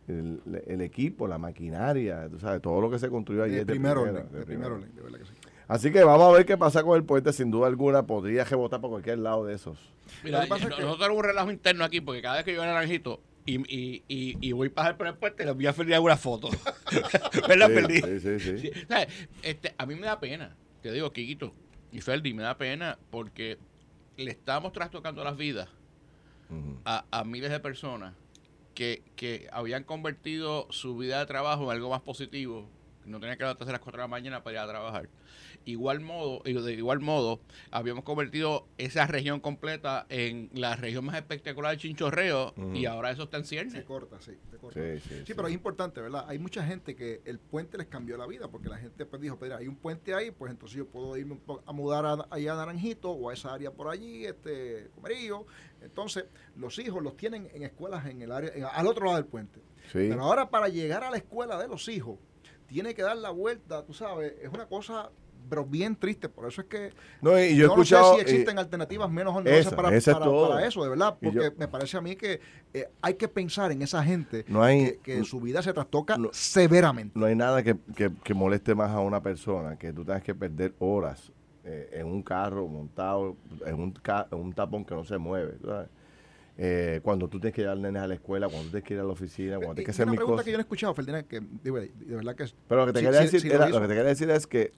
el, 0.08 0.42
el 0.68 0.82
equipo, 0.82 1.28
la 1.28 1.38
maquinaria, 1.38 2.28
tú 2.30 2.40
sabes, 2.40 2.62
todo 2.62 2.82
lo 2.82 2.90
que 2.92 3.00
se 3.00 3.10
construyó 3.10 3.44
allí. 3.44 3.54
De 3.54 3.62
es 3.62 3.68
de 3.68 3.74
primero 3.74 4.02
primera, 4.02 4.20
orden, 4.20 4.32
de 4.34 4.40
de 4.40 4.46
primero 4.46 4.76
primera. 4.76 4.88
orden, 4.92 4.96
de 4.96 5.02
verdad 5.02 5.20
que 5.20 5.26
sí. 5.26 5.50
Así 5.68 5.92
que 5.92 6.04
vamos 6.04 6.28
a 6.28 6.36
ver 6.38 6.46
qué 6.46 6.58
pasa 6.58 6.84
con 6.84 6.98
el 6.98 7.06
puente, 7.06 7.32
sin 7.32 7.50
duda 7.50 7.68
alguna, 7.68 8.06
podría 8.06 8.44
rebotar 8.44 8.82
por 8.82 8.90
cualquier 8.90 9.20
lado 9.20 9.46
de 9.46 9.54
esos. 9.54 9.78
Mira, 10.24 10.40
pasa 10.48 10.66
es 10.66 10.70
no- 10.70 10.76
que- 10.76 10.82
nosotros 10.82 10.98
tenemos 11.00 11.18
un 11.18 11.24
relajo 11.24 11.52
interno 11.52 11.84
aquí 11.86 12.02
porque 12.02 12.22
cada 12.22 12.36
vez 12.36 12.44
que 12.46 12.52
yo 12.54 12.60
voy 12.60 12.68
a 12.68 12.74
Naranjito 12.74 13.22
y, 13.46 13.56
y, 13.74 14.04
y, 14.10 14.38
y 14.42 14.52
voy 14.52 14.68
a 14.68 14.74
pasar 14.74 14.98
por 14.98 15.08
el 15.08 15.16
puente, 15.16 15.46
les 15.46 15.56
voy 15.56 15.66
a 15.68 15.70
hacer 15.70 15.94
alguna 15.94 16.18
foto. 16.18 16.50
¿Verdad, 17.48 17.68
Sí, 17.68 17.74
Ferdi? 17.74 18.02
sí, 18.02 18.20
sí, 18.20 18.40
sí. 18.40 18.58
Sí, 18.60 18.72
¿sabes? 18.90 19.08
Este, 19.42 19.74
a 19.78 19.86
mí 19.86 19.96
me 19.96 20.06
da 20.06 20.20
pena, 20.20 20.56
te 20.82 20.92
digo, 20.92 21.12
Kikito 21.14 21.54
y 21.92 22.02
Ferdi, 22.02 22.34
me 22.34 22.44
da 22.44 22.58
pena 22.58 22.98
porque 23.10 23.58
le 24.18 24.32
estamos 24.32 24.74
trastocando 24.74 25.24
las 25.24 25.38
vidas 25.38 25.70
a, 26.86 27.06
a 27.12 27.24
miles 27.24 27.52
de 27.52 27.60
personas 27.60 28.14
que, 28.74 29.04
que 29.16 29.48
habían 29.52 29.84
convertido 29.84 30.68
su 30.72 30.98
vida 30.98 31.20
de 31.20 31.26
trabajo 31.26 31.64
en 31.66 31.72
algo 31.72 31.90
más 31.90 32.02
positivo. 32.02 32.68
No 33.06 33.20
tenían 33.20 33.38
que 33.38 33.44
levantarse 33.44 33.70
a 33.70 33.74
las 33.74 33.82
4 33.82 33.98
de 34.00 34.04
la 34.04 34.08
mañana 34.08 34.44
para 34.44 34.54
ir 34.54 34.60
a 34.60 34.68
trabajar. 34.68 35.10
Igual 35.66 36.00
modo, 36.02 36.42
y 36.46 36.54
de 36.54 36.74
igual 36.74 37.00
modo, 37.00 37.40
habíamos 37.72 38.04
convertido 38.04 38.68
esa 38.78 39.08
región 39.08 39.40
completa 39.40 40.06
en 40.10 40.50
la 40.54 40.76
región 40.76 41.06
más 41.06 41.16
espectacular 41.16 41.72
de 41.72 41.78
Chinchorreo 41.78 42.54
y 42.74 42.86
ahora 42.86 43.12
eso 43.12 43.24
está 43.24 43.38
en 43.38 43.44
Se 43.44 43.50
ciernes. 43.50 43.84
corta, 43.86 44.20
sí, 44.20 44.34
se 44.52 44.58
corta. 44.58 44.80
Sí, 44.80 45.00
Sí, 45.00 45.10
sí, 45.20 45.24
sí. 45.28 45.34
pero 45.34 45.48
es 45.48 45.54
importante, 45.54 46.02
¿verdad? 46.02 46.26
Hay 46.28 46.38
mucha 46.40 46.66
gente 46.66 46.96
que 46.96 47.22
el 47.26 47.40
puente 47.40 47.78
les 47.78 47.88
cambió 47.88 48.18
la 48.18 48.28
vida, 48.28 48.48
porque 48.50 48.68
la 48.70 48.78
gente 48.78 49.06
pues 49.06 49.22
dijo, 49.22 49.38
mira, 49.42 49.58
hay 49.58 49.68
un 49.68 49.76
puente 49.76 50.14
ahí, 50.14 50.32
pues 50.32 50.52
entonces 50.52 50.78
yo 50.78 50.86
puedo 50.88 51.16
irme 51.18 51.38
a 51.66 51.72
mudar 51.72 52.06
a, 52.06 52.28
allá 52.30 52.54
a 52.54 52.56
Naranjito 52.58 53.12
o 53.12 53.30
a 53.30 53.34
esa 53.34 53.54
área 53.54 53.72
por 53.72 53.88
allí, 53.90 54.26
este, 54.26 54.90
Comerío. 54.96 55.46
Entonces, 55.82 56.26
los 56.58 56.78
hijos 56.80 57.02
los 57.04 57.16
tienen 57.18 57.50
en 57.54 57.64
escuelas 57.64 58.06
en 58.08 58.22
el 58.22 58.32
área, 58.32 58.52
en- 58.54 58.66
al 58.66 58.88
otro 58.88 59.06
lado 59.06 59.18
del 59.18 59.26
puente. 59.26 59.60
Sí. 59.92 60.08
Pero 60.10 60.22
ahora 60.24 60.50
para 60.50 60.68
llegar 60.70 61.04
a 61.04 61.12
la 61.12 61.18
escuela 61.18 61.58
de 61.58 61.68
los 61.68 61.88
hijos, 61.90 62.18
tiene 62.74 62.96
que 62.96 63.04
dar 63.04 63.16
la 63.18 63.30
vuelta, 63.30 63.86
tú 63.86 63.94
sabes, 63.94 64.34
es 64.42 64.50
una 64.52 64.66
cosa 64.66 65.10
pero 65.50 65.66
bien 65.66 65.96
triste, 65.98 66.30
por 66.30 66.48
eso 66.48 66.62
es 66.62 66.68
que 66.68 66.94
No, 67.22 67.32
y 67.38 67.56
yo 67.56 67.66
he 67.66 67.68
no 67.68 67.74
escuchado. 67.74 68.14
sé 68.16 68.16
si 68.16 68.22
existen 68.22 68.58
eh, 68.58 68.62
alternativas 68.62 69.12
menos 69.12 69.36
onerosas 69.36 69.74
para, 69.74 69.94
es 69.96 70.06
para- 70.06 70.66
eso, 70.66 70.82
de 70.84 70.90
verdad, 70.90 71.18
porque 71.22 71.36
yo- 71.38 71.52
me 71.58 71.68
parece 71.68 71.98
a 71.98 72.02
mí 72.02 72.16
que 72.16 72.40
eh, 72.74 72.88
hay 73.02 73.16
que 73.16 73.28
pensar 73.28 73.70
en 73.74 73.82
esa 73.82 74.02
gente 74.04 74.46
No 74.48 74.64
hay- 74.64 74.94
que, 74.94 75.18
que 75.18 75.24
su 75.26 75.42
vida 75.42 75.62
se 75.62 75.74
trastoca 75.74 76.18
no- 76.18 76.30
severamente. 76.32 77.20
no 77.20 77.26
hay 77.26 77.36
nada 77.36 77.62
que, 77.62 77.76
que- 77.96 78.12
que 78.24 78.34
moleste 78.34 78.74
más 78.74 78.92
a 78.92 79.02
una 79.02 79.22
persona 79.22 79.76
que 79.78 79.92
tú 79.92 80.06
tengas 80.06 80.24
que 80.24 80.34
perder 80.34 80.74
horas 80.80 81.32
eh, 81.66 81.90
en 81.94 82.08
un 82.08 82.24
carro 82.24 82.68
montado 82.68 83.36
en 83.66 83.76
un, 83.76 83.92
ca- 83.92 84.28
en 84.32 84.40
un 84.40 84.54
tapón 84.54 84.86
que 84.86 84.96
no 84.96 85.04
se 85.04 85.18
mueve. 85.18 85.58
sabes. 85.64 85.90
Eh, 86.56 87.00
cuando 87.02 87.28
tú 87.28 87.40
tienes 87.40 87.56
que 87.56 87.62
llevar 87.64 87.78
nenes 87.78 88.02
a 88.04 88.08
la 88.08 88.14
escuela, 88.14 88.48
cuando 88.48 88.66
tú 88.66 88.70
tienes 88.72 88.88
que 88.88 88.94
ir 88.94 89.00
a 89.00 89.04
la 89.04 89.10
oficina, 89.10 89.56
cuando 89.58 89.74
tienes 89.74 89.86
que 89.86 89.92
hacer 89.92 90.04
una 90.06 90.12
mis 90.12 90.18
pregunta 90.20 90.34
cosas. 90.36 90.46
que 90.46 90.52
yo 90.52 90.58
no 90.58 90.62
he 90.62 90.66
escuchado, 90.66 90.94
Ferdinand, 90.94 91.26
que 91.28 91.40
de, 91.40 91.72
de- 91.72 92.16
verdad 92.16 92.36
que 92.36 92.44
es- 92.44 92.56
Pero 92.68 92.82
lo 92.82 92.88
que 92.88 92.94
te 92.94 93.02
quería 93.06 93.20
decir 93.22 93.46
lo 93.46 93.54
era- 93.56 93.70
hizo. 93.70 93.76
lo 93.80 93.82
que 93.82 93.88
te 93.88 93.94
quería 93.96 94.10
decir 94.10 94.30
es 94.30 94.46
que 94.48 94.72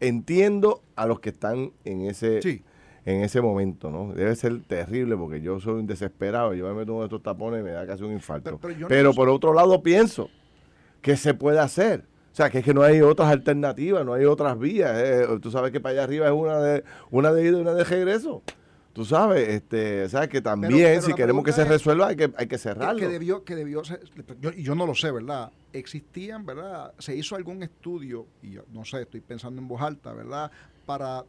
entiendo 0.00 0.82
a 0.96 1.06
los 1.06 1.20
que 1.20 1.30
están 1.30 1.72
en 1.84 2.02
ese 2.06 2.40
Sí. 2.42 2.62
en 3.04 3.22
ese 3.22 3.40
momento, 3.40 3.90
¿no? 3.90 4.14
Debe 4.14 4.34
ser 4.36 4.62
terrible 4.62 5.16
porque 5.16 5.40
yo 5.40 5.58
soy 5.60 5.74
un 5.80 5.86
desesperado, 5.88 6.54
yo 6.54 6.66
me 6.68 6.72
meto 6.74 6.82
en 6.82 6.90
uno 6.90 7.00
de 7.00 7.06
estos 7.06 7.22
tapones 7.22 7.60
y 7.60 7.64
me 7.64 7.72
da 7.72 7.84
casi 7.86 8.04
un 8.04 8.12
infarto. 8.12 8.44
Pero- 8.44 8.58
Pero, 8.60 8.88
pero 8.88 9.00
yo 9.02 9.08
no- 9.08 9.14
por 9.14 9.28
otro 9.28 9.52
lado 9.52 9.82
pienso 9.82 10.30
que 11.00 11.16
se 11.16 11.34
puede 11.34 11.58
hacer. 11.58 12.04
O 12.32 12.34
sea, 12.34 12.48
que 12.48 12.60
es 12.60 12.64
que 12.64 12.72
no 12.72 12.82
hay 12.82 13.00
otras 13.02 13.28
alternativas, 13.28 14.06
no 14.06 14.14
hay 14.14 14.24
otras 14.24 14.58
vías. 14.58 14.92
eh. 14.96 15.26
Tú 15.42 15.50
sabes 15.50 15.72
que 15.72 15.80
para 15.80 15.92
allá 15.94 16.04
arriba 16.04 16.26
es 16.28 16.32
una 16.32 16.58
de 16.60 16.84
una 17.10 17.32
de 17.32 17.42
ida 17.42 17.58
y 17.58 17.60
una 17.60 17.74
de 17.74 17.84
regreso. 17.84 18.42
Tú 18.92 19.04
sabes, 19.06 19.48
este, 19.48 20.06
sabes 20.10 20.28
que 20.28 20.42
también 20.42 20.72
pero 20.74 21.00
si 21.02 21.14
queremos 21.14 21.44
que 21.44 21.52
se 21.52 21.64
resuelva 21.64 22.08
hay 22.08 22.16
que 22.16 22.30
hay 22.36 22.46
que 22.46 22.58
cerrarlo. 22.58 22.98
que 23.00 23.08
debió, 23.08 23.42
que 23.42 23.56
debió 23.56 23.82
ser- 23.84 24.02
yo, 24.40 24.50
y 24.50 24.62
yo 24.62 24.74
no 24.74 24.86
lo 24.86 24.94
sé, 24.94 25.10
¿verdad? 25.10 25.50
Existían, 25.72 26.44
¿verdad? 26.44 26.92
Se 26.98 27.16
hizo 27.16 27.34
algún 27.34 27.62
estudio, 27.62 28.26
y 28.42 28.50
yo 28.52 28.64
no 28.70 28.84
sé, 28.84 29.02
estoy 29.02 29.20
pensando 29.20 29.62
en 29.62 29.68
voz 29.68 29.80
alta, 29.80 30.12
¿verdad? 30.12 30.50
Para 30.84 31.24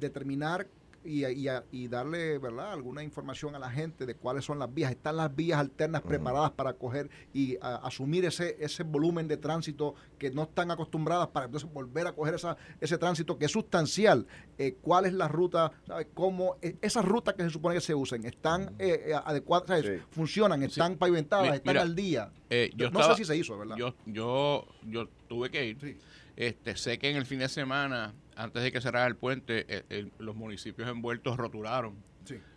determinar 0.00 0.66
y, 1.04 1.24
y, 1.72 1.88
darle 1.88 2.38
verdad 2.38 2.72
alguna 2.72 3.02
información 3.02 3.54
a 3.54 3.58
la 3.58 3.70
gente 3.70 4.06
de 4.06 4.14
cuáles 4.14 4.44
son 4.44 4.58
las 4.58 4.72
vías. 4.72 4.90
Están 4.90 5.16
las 5.16 5.34
vías 5.34 5.58
alternas 5.58 6.02
preparadas 6.02 6.50
para 6.52 6.74
coger 6.74 7.10
y 7.32 7.56
asumir 7.60 8.24
ese, 8.24 8.56
ese 8.58 8.82
volumen 8.82 9.28
de 9.28 9.36
tránsito 9.36 9.94
que 10.18 10.30
no 10.30 10.44
están 10.44 10.70
acostumbradas 10.70 11.28
para 11.28 11.46
entonces 11.46 11.70
volver 11.72 12.06
a 12.06 12.12
coger 12.12 12.34
esa, 12.34 12.56
ese 12.80 12.96
tránsito 12.98 13.38
que 13.38 13.44
es 13.44 13.52
sustancial. 13.52 14.26
Eh, 14.58 14.76
¿Cuál 14.80 15.06
es 15.06 15.12
la 15.12 15.28
ruta? 15.28 15.72
¿sabes? 15.86 16.06
¿Cómo 16.14 16.56
e, 16.62 16.76
esas 16.80 17.04
rutas 17.04 17.34
que 17.34 17.42
se 17.42 17.50
supone 17.50 17.74
que 17.74 17.80
se 17.80 17.94
usen 17.94 18.24
están 18.24 18.74
eh, 18.78 19.06
eh, 19.08 19.14
adecuadas? 19.14 19.84
¿Funcionan? 20.10 20.62
¿Están 20.62 20.96
pavimentadas? 20.96 21.54
¿Están 21.54 21.76
al 21.76 21.94
día? 21.94 22.32
yo 22.76 22.90
no 22.90 23.02
sé 23.02 23.16
si 23.16 23.24
se 23.24 23.36
hizo, 23.36 23.58
¿verdad? 23.58 23.76
Yo, 23.76 23.94
yo, 24.06 24.66
yo 24.86 25.08
tuve 25.28 25.50
que 25.50 25.66
ir. 25.66 25.98
Este, 26.36 26.76
sé 26.76 26.98
que 26.98 27.10
en 27.10 27.16
el 27.16 27.26
fin 27.26 27.38
de 27.38 27.48
semana 27.48 28.14
antes 28.36 28.62
de 28.62 28.72
que 28.72 28.80
cerrara 28.80 29.06
el 29.06 29.16
puente, 29.16 29.66
eh, 29.68 30.10
los 30.18 30.34
municipios 30.34 30.88
envueltos 30.88 31.36
rotularon 31.36 31.96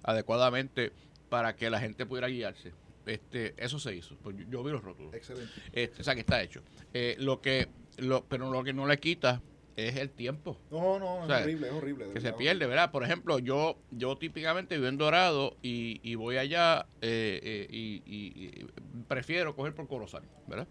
adecuadamente 0.03 0.91
para 1.29 1.55
que 1.55 1.69
la 1.69 1.79
gente 1.79 2.05
pudiera 2.05 2.27
guiarse. 2.27 2.73
Este, 3.05 3.53
eso 3.57 3.79
se 3.79 3.95
hizo. 3.95 4.15
Pues 4.17 4.35
yo, 4.49 4.63
vi 4.63 4.71
los 4.71 4.83
rótulos. 4.83 5.13
Excelente. 5.13 5.53
Este, 5.71 6.01
o 6.01 6.03
sea 6.03 6.13
que 6.13 6.21
está 6.21 6.41
hecho. 6.41 6.61
Eh, 6.93 7.15
lo 7.19 7.41
que, 7.41 7.67
lo, 7.97 8.25
pero 8.25 8.51
lo 8.51 8.63
que 8.63 8.73
no 8.73 8.85
le 8.85 8.97
quita 8.99 9.41
es 9.75 9.95
el 9.95 10.09
tiempo. 10.09 10.59
No, 10.71 10.99
no, 10.99 11.23
es 11.23 11.41
horrible, 11.41 11.67
es 11.67 11.73
horrible. 11.73 12.09
Que 12.11 12.19
se 12.19 12.33
pierde, 12.33 12.65
¿verdad? 12.65 12.91
Por 12.91 13.03
ejemplo, 13.03 13.39
yo 13.39 13.77
yo 13.91 14.17
típicamente 14.17 14.75
vivo 14.75 14.87
en 14.87 14.97
Dorado 14.97 15.55
y, 15.61 16.15
voy 16.15 16.37
allá 16.37 16.87
eh, 17.01 17.67
y, 17.69 18.65
prefiero 19.07 19.55
coger 19.55 19.73
por 19.75 19.87
Corozal, 19.87 20.23
¿verdad? 20.47 20.67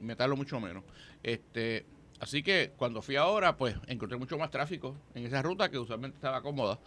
Me 0.00 0.16
tardo 0.16 0.36
mucho 0.36 0.60
menos. 0.60 0.84
Este, 1.22 1.84
Así 2.20 2.42
que 2.42 2.72
cuando 2.76 3.02
fui 3.02 3.16
ahora, 3.16 3.56
pues 3.56 3.74
encontré 3.86 4.16
mucho 4.16 4.38
más 4.38 4.50
tráfico 4.50 4.96
en 5.14 5.26
esa 5.26 5.42
ruta 5.42 5.70
que 5.70 5.78
usualmente 5.78 6.16
estaba 6.16 6.40
cómoda. 6.42 6.78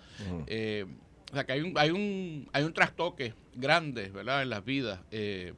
Eh, 0.47 0.85
o 1.31 1.33
sea 1.33 1.45
que 1.45 1.51
hay 1.51 1.61
un, 1.61 1.77
hay 1.77 1.91
un, 1.91 2.49
hay 2.53 2.63
un 2.63 2.73
trastoque 2.73 3.33
grande, 3.53 4.09
¿verdad? 4.09 4.41
En 4.41 4.49
las 4.49 4.63
vidas. 4.63 4.99
Eh, 5.11 5.53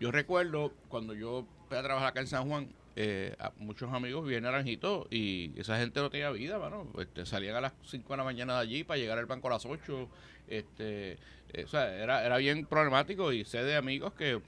yo 0.00 0.10
recuerdo 0.10 0.72
cuando 0.88 1.14
yo 1.14 1.46
fui 1.68 1.78
a 1.78 1.82
trabajar 1.82 2.08
acá 2.08 2.20
en 2.20 2.26
San 2.26 2.48
Juan, 2.48 2.68
eh, 2.96 3.34
muchos 3.56 3.90
amigos 3.92 4.26
vienen 4.26 4.44
Naranjito 4.44 5.06
y 5.10 5.58
esa 5.58 5.78
gente 5.78 6.00
no 6.00 6.10
tenía 6.10 6.30
vida, 6.30 6.58
mano. 6.58 6.88
Este, 6.98 7.24
salían 7.24 7.56
a 7.56 7.60
las 7.60 7.72
5 7.86 8.12
de 8.12 8.16
la 8.16 8.24
mañana 8.24 8.54
de 8.56 8.60
allí 8.60 8.84
para 8.84 8.98
llegar 8.98 9.18
al 9.18 9.26
banco 9.26 9.46
a 9.46 9.52
las 9.52 9.64
8. 9.64 10.08
Este, 10.48 11.16
o 11.64 11.68
sea, 11.68 11.94
era, 11.94 12.26
era 12.26 12.36
bien 12.38 12.66
problemático 12.66 13.32
y 13.32 13.44
sé 13.44 13.62
de 13.62 13.76
amigos 13.76 14.12
que, 14.14 14.42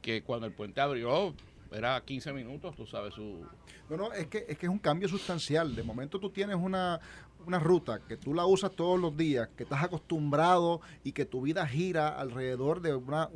que 0.00 0.22
cuando 0.22 0.46
el 0.46 0.52
puente 0.52 0.80
abrió, 0.80 1.34
era 1.74 2.00
15 2.00 2.32
minutos, 2.32 2.74
tú 2.76 2.86
sabes 2.86 3.14
su... 3.14 3.46
No, 3.88 3.96
no, 3.96 4.12
es 4.12 4.26
que, 4.26 4.44
es 4.48 4.58
que 4.58 4.66
es 4.66 4.72
un 4.72 4.78
cambio 4.78 5.08
sustancial. 5.08 5.74
De 5.74 5.82
momento 5.82 6.18
tú 6.18 6.30
tienes 6.30 6.56
una, 6.56 7.00
una 7.46 7.58
ruta 7.58 8.00
que 8.06 8.16
tú 8.16 8.34
la 8.34 8.46
usas 8.46 8.72
todos 8.72 9.00
los 9.00 9.16
días, 9.16 9.48
que 9.56 9.64
estás 9.64 9.82
acostumbrado 9.82 10.80
y 11.04 11.12
que 11.12 11.24
tu 11.24 11.42
vida 11.42 11.66
gira 11.66 12.08
alrededor 12.08 12.80
de 12.80 12.94
una... 12.94 13.28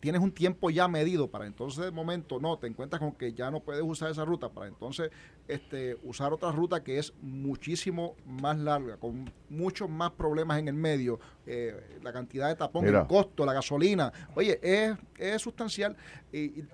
tienes 0.00 0.20
un 0.20 0.32
tiempo 0.32 0.70
ya 0.70 0.88
medido 0.88 1.28
para 1.28 1.46
entonces 1.46 1.84
de 1.84 1.90
momento 1.90 2.40
no, 2.40 2.58
te 2.58 2.66
encuentras 2.66 3.00
con 3.00 3.12
que 3.12 3.32
ya 3.32 3.50
no 3.50 3.60
puedes 3.60 3.82
usar 3.82 4.10
esa 4.10 4.24
ruta 4.24 4.48
para 4.48 4.68
entonces 4.68 5.10
este, 5.48 5.96
usar 6.02 6.32
otra 6.32 6.52
ruta 6.52 6.84
que 6.84 6.98
es 6.98 7.14
muchísimo 7.22 8.14
más 8.26 8.58
larga, 8.58 8.98
con 8.98 9.32
muchos 9.48 9.88
más 9.88 10.12
problemas 10.12 10.58
en 10.58 10.68
el 10.68 10.74
medio, 10.74 11.18
eh, 11.46 11.98
la 12.02 12.12
cantidad 12.12 12.48
de 12.48 12.54
tapón, 12.54 12.86
el 12.86 13.06
costo, 13.06 13.46
la 13.46 13.54
gasolina. 13.54 14.12
Oye, 14.34 14.60
es, 14.62 14.94
es 15.16 15.40
sustancial. 15.40 15.96
Y, 16.30 16.64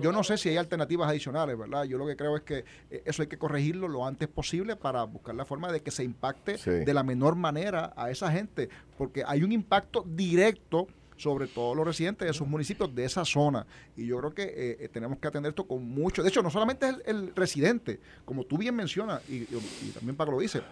yo 0.00 0.12
no 0.12 0.22
sé 0.22 0.38
si 0.38 0.48
hay 0.48 0.56
alternativas 0.56 1.08
adicionales, 1.08 1.58
¿verdad? 1.58 1.84
Yo 1.84 1.98
lo 1.98 2.06
que 2.06 2.16
creo 2.16 2.36
es 2.36 2.42
que 2.42 2.64
eh, 2.90 3.02
eso 3.04 3.22
hay 3.22 3.28
que 3.28 3.38
corregirlo 3.38 3.88
lo 3.88 4.06
antes 4.06 4.28
posible 4.28 4.76
para 4.76 5.02
buscar 5.02 5.34
la 5.34 5.44
forma 5.44 5.72
de 5.72 5.82
que 5.82 5.90
se 5.90 6.04
impacte 6.14 6.56
de 6.56 6.94
la 6.94 7.02
menor 7.02 7.34
manera 7.34 7.92
a 7.96 8.10
esa 8.10 8.30
gente, 8.30 8.68
porque 8.96 9.24
hay 9.26 9.42
un 9.42 9.52
impacto 9.52 10.04
directo 10.06 10.86
sobre 11.16 11.46
todos 11.46 11.76
los 11.76 11.86
residentes 11.86 12.26
de 12.26 12.30
esos 12.32 12.46
municipios 12.46 12.94
de 12.94 13.04
esa 13.04 13.24
zona. 13.24 13.66
Y 13.96 14.06
yo 14.06 14.18
creo 14.18 14.34
que 14.34 14.42
eh, 14.42 14.76
eh, 14.80 14.88
tenemos 14.92 15.18
que 15.18 15.28
atender 15.28 15.50
esto 15.50 15.66
con 15.66 15.84
mucho. 15.88 16.22
De 16.22 16.28
hecho, 16.28 16.42
no 16.42 16.50
solamente 16.50 16.88
es 16.88 16.96
el, 17.06 17.34
residente, 17.34 18.00
como 18.24 18.44
tú 18.44 18.58
bien 18.58 18.74
mencionas, 18.74 19.22
y, 19.28 19.44
también 19.92 20.16
Pablo 20.16 20.34
lo 20.34 20.40
dice, 20.40 20.62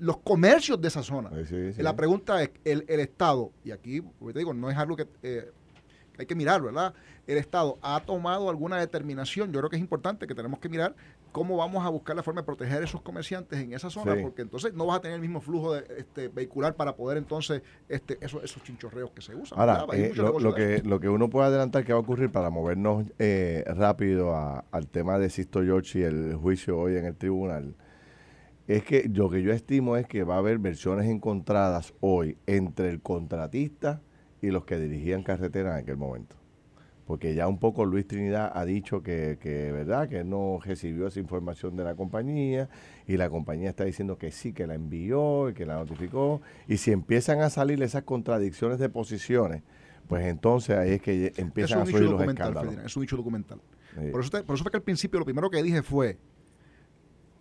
los 0.00 0.18
comercios 0.18 0.80
de 0.80 0.88
esa 0.88 1.02
zona. 1.02 1.30
La 1.78 1.96
pregunta 1.96 2.42
es, 2.42 2.50
el, 2.64 2.84
Estado, 2.88 3.50
y 3.64 3.70
aquí 3.70 4.00
te 4.00 4.38
digo, 4.38 4.52
no 4.52 4.70
es 4.70 4.76
algo 4.76 4.96
que 4.96 5.06
eh, 5.22 5.50
hay 6.18 6.26
que 6.26 6.34
mirar, 6.34 6.60
¿verdad? 6.60 6.92
El 7.26 7.38
Estado 7.38 7.78
ha 7.82 8.00
tomado 8.00 8.50
alguna 8.50 8.78
determinación, 8.78 9.52
yo 9.52 9.60
creo 9.60 9.70
que 9.70 9.76
es 9.76 9.82
importante 9.82 10.26
que 10.26 10.34
tenemos 10.34 10.58
que 10.58 10.68
mirar 10.68 10.94
cómo 11.32 11.56
vamos 11.56 11.84
a 11.84 11.88
buscar 11.88 12.14
la 12.14 12.22
forma 12.22 12.42
de 12.42 12.46
proteger 12.46 12.82
a 12.82 12.84
esos 12.84 13.00
comerciantes 13.00 13.58
en 13.58 13.72
esa 13.72 13.90
zona, 13.90 14.14
porque 14.22 14.42
entonces 14.42 14.74
no 14.74 14.86
vas 14.86 14.98
a 14.98 15.00
tener 15.00 15.16
el 15.16 15.22
mismo 15.22 15.40
flujo 15.40 15.74
de, 15.74 15.84
este, 15.98 16.28
vehicular 16.28 16.76
para 16.76 16.94
poder 16.94 17.18
entonces 17.18 17.62
este, 17.88 18.18
esos, 18.20 18.44
esos 18.44 18.62
chinchorreos 18.62 19.10
que 19.10 19.22
se 19.22 19.34
usan. 19.34 19.58
Ahora, 19.58 19.86
eh, 19.94 20.12
lo, 20.14 20.54
que, 20.54 20.82
lo 20.84 21.00
que 21.00 21.08
uno 21.08 21.30
puede 21.30 21.46
adelantar 21.46 21.84
que 21.84 21.92
va 21.92 21.98
a 21.98 22.02
ocurrir 22.02 22.30
para 22.30 22.50
movernos 22.50 23.06
eh, 23.18 23.64
rápido 23.66 24.36
al 24.70 24.88
tema 24.88 25.18
de 25.18 25.30
Sisto 25.30 25.62
George 25.62 26.00
y 26.00 26.02
el 26.02 26.34
juicio 26.34 26.78
hoy 26.78 26.96
en 26.96 27.06
el 27.06 27.16
tribunal, 27.16 27.74
es 28.68 28.84
que 28.84 29.08
lo 29.12 29.30
que 29.30 29.42
yo 29.42 29.52
estimo 29.52 29.96
es 29.96 30.06
que 30.06 30.24
va 30.24 30.36
a 30.36 30.38
haber 30.38 30.58
versiones 30.58 31.06
encontradas 31.06 31.94
hoy 32.00 32.36
entre 32.46 32.90
el 32.90 33.00
contratista 33.00 34.02
y 34.40 34.50
los 34.50 34.64
que 34.64 34.78
dirigían 34.78 35.22
carretera 35.22 35.72
en 35.72 35.82
aquel 35.82 35.96
momento. 35.96 36.41
Porque 37.12 37.34
ya 37.34 37.46
un 37.46 37.58
poco 37.58 37.84
Luis 37.84 38.06
Trinidad 38.06 38.50
ha 38.54 38.64
dicho 38.64 39.02
que, 39.02 39.36
que, 39.38 39.70
¿verdad? 39.70 40.08
que 40.08 40.24
no 40.24 40.58
recibió 40.64 41.08
esa 41.08 41.20
información 41.20 41.76
de 41.76 41.84
la 41.84 41.94
compañía 41.94 42.70
y 43.06 43.18
la 43.18 43.28
compañía 43.28 43.68
está 43.68 43.84
diciendo 43.84 44.16
que 44.16 44.32
sí, 44.32 44.54
que 44.54 44.66
la 44.66 44.76
envió 44.76 45.50
y 45.50 45.52
que 45.52 45.66
la 45.66 45.74
notificó. 45.74 46.40
Y 46.68 46.78
si 46.78 46.90
empiezan 46.90 47.42
a 47.42 47.50
salir 47.50 47.82
esas 47.82 48.04
contradicciones 48.04 48.78
de 48.78 48.88
posiciones, 48.88 49.62
pues 50.08 50.24
entonces 50.24 50.78
ahí 50.78 50.92
es 50.92 51.02
que 51.02 51.34
empiezan 51.36 51.82
a 51.82 51.84
subir 51.84 52.00
los 52.00 52.22
escándalos. 52.22 52.78
es 52.82 52.96
un 52.96 53.04
hecho 53.04 53.18
documental. 53.18 53.60
Por, 54.10 54.22
eso 54.22 54.30
por 54.46 54.54
eso 54.54 54.64
fue 54.64 54.70
que 54.70 54.78
al 54.78 54.82
principio 54.82 55.18
lo 55.18 55.26
primero 55.26 55.50
que 55.50 55.62
dije 55.62 55.82
fue, 55.82 56.16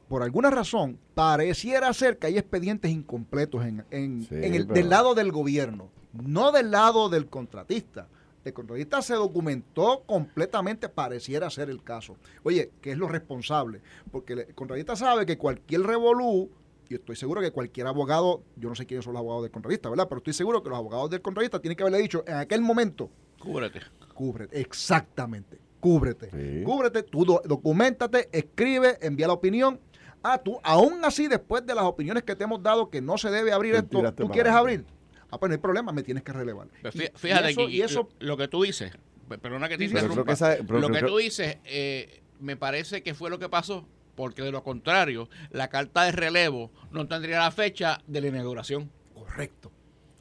por 0.09 0.21
alguna 0.21 0.49
razón, 0.49 0.99
pareciera 1.13 1.93
ser 1.93 2.17
que 2.17 2.27
hay 2.27 2.37
expedientes 2.37 2.91
incompletos 2.91 3.65
en, 3.65 3.85
en, 3.89 4.27
el, 4.31 4.67
del 4.67 4.89
lado 4.89 5.15
del 5.15 5.31
gobierno 5.31 5.91
no 6.13 6.51
del 6.51 6.71
lado 6.71 7.09
del 7.09 7.27
contratista. 7.27 8.07
El 8.43 8.53
contratista 8.53 9.01
se 9.01 9.13
documentó 9.13 10.03
completamente, 10.05 10.89
pareciera 10.89 11.49
ser 11.49 11.69
el 11.69 11.83
caso. 11.83 12.17
Oye, 12.43 12.71
¿qué 12.81 12.91
es 12.91 12.97
lo 12.97 13.07
responsable? 13.07 13.81
Porque 14.11 14.33
el 14.33 14.55
contratista 14.55 14.95
sabe 14.95 15.25
que 15.25 15.37
cualquier 15.37 15.81
revolú, 15.83 16.49
y 16.89 16.95
estoy 16.95 17.15
seguro 17.15 17.39
que 17.39 17.51
cualquier 17.51 17.87
abogado, 17.87 18.41
yo 18.55 18.67
no 18.69 18.75
sé 18.75 18.85
quiénes 18.85 19.05
son 19.05 19.13
los 19.13 19.19
abogados 19.19 19.43
del 19.43 19.51
contratista, 19.51 19.89
¿verdad? 19.89 20.07
Pero 20.09 20.19
estoy 20.19 20.33
seguro 20.33 20.63
que 20.63 20.69
los 20.69 20.77
abogados 20.77 21.09
del 21.11 21.21
contratista 21.21 21.59
tienen 21.59 21.77
que 21.77 21.83
haberle 21.83 21.99
dicho 21.99 22.23
en 22.25 22.35
aquel 22.35 22.61
momento. 22.61 23.09
Cúbrete. 23.39 23.81
Cúbrete, 24.13 24.59
exactamente. 24.59 25.59
Cúbrete. 25.79 26.63
Cúbrete, 26.63 27.03
tú 27.03 27.25
documentate, 27.25 28.29
escribe, 28.31 28.97
envía 29.01 29.27
la 29.27 29.33
opinión. 29.33 29.79
Ah, 30.23 30.37
tú, 30.37 30.59
aún 30.63 31.03
así, 31.05 31.27
después 31.27 31.65
de 31.65 31.73
las 31.73 31.85
opiniones 31.85 32.23
que 32.23 32.35
te 32.35 32.43
hemos 32.43 32.61
dado 32.61 32.89
que 32.89 33.01
no 33.01 33.17
se 33.17 33.29
debe 33.31 33.51
abrir 33.51 33.75
esto, 33.75 34.11
¿tú 34.13 34.29
quieres 34.29 34.53
abrir? 34.53 34.85
Ah, 35.31 35.39
pues 35.39 35.49
no 35.49 35.53
hay 35.53 35.61
problema, 35.61 35.91
me 35.93 36.03
tienes 36.03 36.23
que 36.23 36.33
relevar. 36.33 36.67
fíjate, 37.15 37.53
y 37.69 37.81
eso, 37.81 38.09
lo 38.19 38.35
que 38.35 38.49
tú 38.49 38.63
dices, 38.63 38.91
perdona 39.41 39.69
que 39.69 39.77
te 39.77 39.85
interrumpa, 39.85 40.35
lo 40.67 40.89
que 40.89 41.01
tú 41.01 41.17
dices, 41.17 41.57
eh, 41.63 42.21
me 42.39 42.57
parece 42.57 43.01
que 43.01 43.13
fue 43.13 43.29
lo 43.29 43.39
que 43.39 43.47
pasó, 43.47 43.87
porque 44.15 44.41
de 44.41 44.51
lo 44.51 44.61
contrario, 44.61 45.29
la 45.51 45.69
carta 45.69 46.03
de 46.03 46.11
relevo 46.11 46.69
no 46.91 47.07
tendría 47.07 47.39
la 47.39 47.51
fecha 47.51 48.01
de 48.07 48.19
la 48.19 48.27
inauguración. 48.27 48.91
Correcto, 49.13 49.71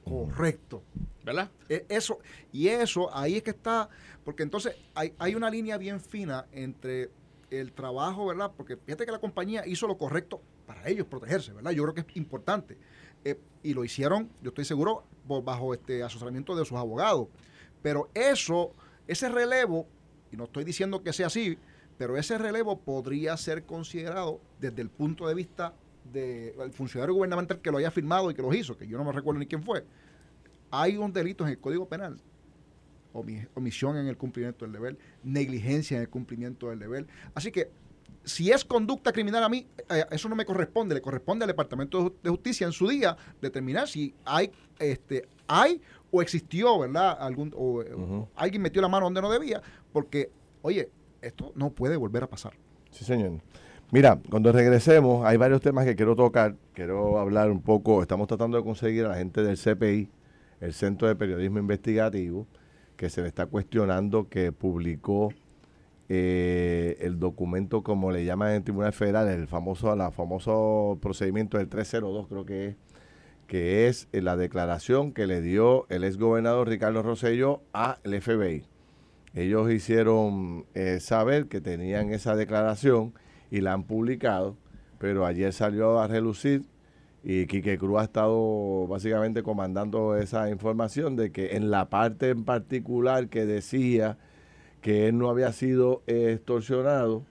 correcto. 0.04 0.84
¿Verdad? 1.24 1.50
E, 1.68 1.84
eso, 1.88 2.18
y 2.52 2.68
eso, 2.68 3.14
ahí 3.14 3.36
es 3.36 3.42
que 3.42 3.50
está, 3.50 3.88
porque 4.24 4.44
entonces 4.44 4.76
hay, 4.94 5.12
hay 5.18 5.34
una 5.34 5.50
línea 5.50 5.76
bien 5.76 6.00
fina 6.00 6.46
entre 6.52 7.10
el 7.50 7.72
trabajo, 7.72 8.26
¿verdad? 8.26 8.52
Porque 8.56 8.76
fíjate 8.76 9.04
que 9.04 9.12
la 9.12 9.18
compañía 9.18 9.66
hizo 9.66 9.86
lo 9.86 9.98
correcto 9.98 10.40
para 10.66 10.88
ellos 10.88 11.06
protegerse, 11.06 11.52
¿verdad? 11.52 11.72
Yo 11.72 11.82
creo 11.82 11.94
que 11.94 12.00
es 12.08 12.16
importante. 12.16 12.78
Eh, 13.24 13.38
y 13.62 13.74
lo 13.74 13.84
hicieron, 13.84 14.30
yo 14.42 14.48
estoy 14.48 14.64
seguro, 14.64 15.04
bajo 15.38 15.74
este 15.74 16.02
asesoramiento 16.02 16.56
de 16.56 16.64
sus 16.64 16.76
abogados. 16.76 17.28
Pero 17.82 18.08
eso, 18.14 18.72
ese 19.06 19.28
relevo, 19.28 19.86
y 20.32 20.36
no 20.36 20.44
estoy 20.44 20.64
diciendo 20.64 21.02
que 21.02 21.12
sea 21.12 21.28
así, 21.28 21.56
pero 21.98 22.16
ese 22.16 22.38
relevo 22.38 22.78
podría 22.78 23.36
ser 23.36 23.64
considerado 23.64 24.40
desde 24.58 24.82
el 24.82 24.88
punto 24.88 25.28
de 25.28 25.34
vista 25.34 25.74
del 26.12 26.72
funcionario 26.72 27.14
gubernamental 27.14 27.60
que 27.60 27.70
lo 27.70 27.78
haya 27.78 27.90
firmado 27.90 28.30
y 28.30 28.34
que 28.34 28.42
lo 28.42 28.52
hizo, 28.52 28.76
que 28.76 28.86
yo 28.86 28.98
no 28.98 29.04
me 29.04 29.12
recuerdo 29.12 29.38
ni 29.38 29.46
quién 29.46 29.62
fue. 29.62 29.84
Hay 30.70 30.96
un 30.96 31.12
delito 31.12 31.44
en 31.44 31.50
el 31.50 31.58
Código 31.58 31.86
Penal, 31.86 32.16
omisión 33.54 33.96
en 33.96 34.06
el 34.06 34.16
cumplimiento 34.16 34.64
del 34.64 34.72
deber, 34.72 34.98
negligencia 35.22 35.96
en 35.96 36.02
el 36.02 36.08
cumplimiento 36.08 36.70
del 36.70 36.78
deber. 36.78 37.06
Así 37.34 37.52
que 37.52 37.70
si 38.30 38.50
es 38.50 38.64
conducta 38.64 39.12
criminal 39.12 39.42
a 39.44 39.48
mí, 39.48 39.66
eh, 39.88 40.04
eso 40.10 40.28
no 40.28 40.36
me 40.36 40.44
corresponde, 40.44 40.94
le 40.94 41.02
corresponde 41.02 41.44
al 41.44 41.48
Departamento 41.48 42.14
de 42.22 42.30
Justicia 42.30 42.66
en 42.66 42.72
su 42.72 42.88
día 42.88 43.16
determinar 43.40 43.88
si 43.88 44.14
hay, 44.24 44.50
este, 44.78 45.28
hay 45.48 45.80
o 46.10 46.22
existió, 46.22 46.78
¿verdad? 46.78 47.16
Algún, 47.20 47.52
o, 47.56 48.28
alguien 48.36 48.62
metió 48.62 48.80
la 48.80 48.88
mano 48.88 49.06
donde 49.06 49.20
no 49.20 49.30
debía, 49.30 49.60
porque, 49.92 50.30
oye, 50.62 50.88
esto 51.20 51.52
no 51.56 51.70
puede 51.70 51.96
volver 51.96 52.22
a 52.22 52.26
pasar. 52.28 52.52
Sí, 52.90 53.04
señor. 53.04 53.40
Mira, 53.90 54.20
cuando 54.30 54.52
regresemos, 54.52 55.26
hay 55.26 55.36
varios 55.36 55.60
temas 55.60 55.84
que 55.84 55.96
quiero 55.96 56.14
tocar. 56.14 56.54
Quiero 56.74 57.18
hablar 57.18 57.50
un 57.50 57.60
poco. 57.60 58.02
Estamos 58.02 58.28
tratando 58.28 58.56
de 58.56 58.62
conseguir 58.62 59.04
a 59.04 59.08
la 59.08 59.16
gente 59.16 59.42
del 59.42 59.58
CPI, 59.58 60.08
el 60.60 60.72
Centro 60.72 61.08
de 61.08 61.16
Periodismo 61.16 61.58
Investigativo, 61.58 62.46
que 62.96 63.10
se 63.10 63.22
le 63.22 63.28
está 63.28 63.46
cuestionando 63.46 64.28
que 64.28 64.52
publicó 64.52 65.32
eh, 66.12 66.96
el 67.02 67.20
documento, 67.20 67.84
como 67.84 68.10
le 68.10 68.24
llaman 68.24 68.50
en 68.50 68.56
el 68.56 68.62
Tribunal 68.64 68.92
Federal, 68.92 69.28
el 69.28 69.46
famoso, 69.46 69.94
la 69.94 70.10
famoso 70.10 70.98
procedimiento 71.00 71.56
del 71.56 71.68
302, 71.68 72.26
creo 72.26 72.44
que 72.44 72.66
es, 72.66 72.76
que 73.46 73.86
es 73.86 74.08
la 74.10 74.36
declaración 74.36 75.12
que 75.12 75.28
le 75.28 75.40
dio 75.40 75.86
el 75.88 76.02
ex 76.02 76.18
gobernador 76.18 76.68
Ricardo 76.68 77.04
Rosello 77.04 77.62
al 77.72 77.98
FBI. 78.02 78.64
Ellos 79.34 79.70
hicieron 79.70 80.66
eh, 80.74 80.98
saber 80.98 81.46
que 81.46 81.60
tenían 81.60 82.12
esa 82.12 82.34
declaración 82.34 83.14
y 83.52 83.60
la 83.60 83.72
han 83.72 83.84
publicado, 83.84 84.56
pero 84.98 85.24
ayer 85.26 85.52
salió 85.52 86.00
a 86.00 86.08
relucir 86.08 86.64
y 87.22 87.46
Quique 87.46 87.78
Cruz 87.78 88.00
ha 88.00 88.04
estado 88.04 88.88
básicamente 88.88 89.44
comandando 89.44 90.16
esa 90.16 90.50
información 90.50 91.14
de 91.14 91.30
que 91.30 91.54
en 91.54 91.70
la 91.70 91.88
parte 91.88 92.30
en 92.30 92.44
particular 92.44 93.28
que 93.28 93.46
decía 93.46 94.18
que 94.80 95.08
él 95.08 95.18
no 95.18 95.28
había 95.28 95.52
sido 95.52 96.02
extorsionado, 96.06 97.22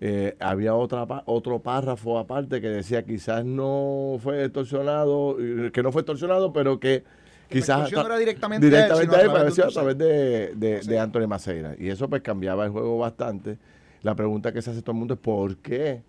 eh, 0.00 0.36
había 0.40 0.74
otra 0.74 1.06
otro 1.24 1.60
párrafo 1.60 2.18
aparte 2.18 2.60
que 2.60 2.68
decía 2.68 3.04
quizás 3.04 3.44
no 3.44 4.18
fue 4.20 4.44
extorsionado, 4.44 5.36
que 5.72 5.82
no 5.82 5.92
fue 5.92 6.02
extorsionado, 6.02 6.52
pero 6.52 6.78
que 6.78 7.04
quizás 7.48 7.90
no 7.90 8.06
era 8.06 8.18
directamente, 8.18 8.66
directamente 8.66 9.16
a 9.16 9.20
él, 9.22 9.30
a 9.30 9.68
través 9.68 9.98
de, 9.98 10.54
de, 10.54 10.80
de, 10.80 10.98
Anthony 10.98 11.26
Maceira. 11.26 11.74
Y 11.78 11.88
eso 11.88 12.08
pues 12.08 12.22
cambiaba 12.22 12.64
el 12.64 12.70
juego 12.70 12.98
bastante. 12.98 13.58
La 14.02 14.14
pregunta 14.14 14.52
que 14.52 14.60
se 14.60 14.70
hace 14.70 14.82
todo 14.82 14.92
el 14.92 14.98
mundo 14.98 15.14
es 15.14 15.20
¿por 15.20 15.56
qué 15.56 16.02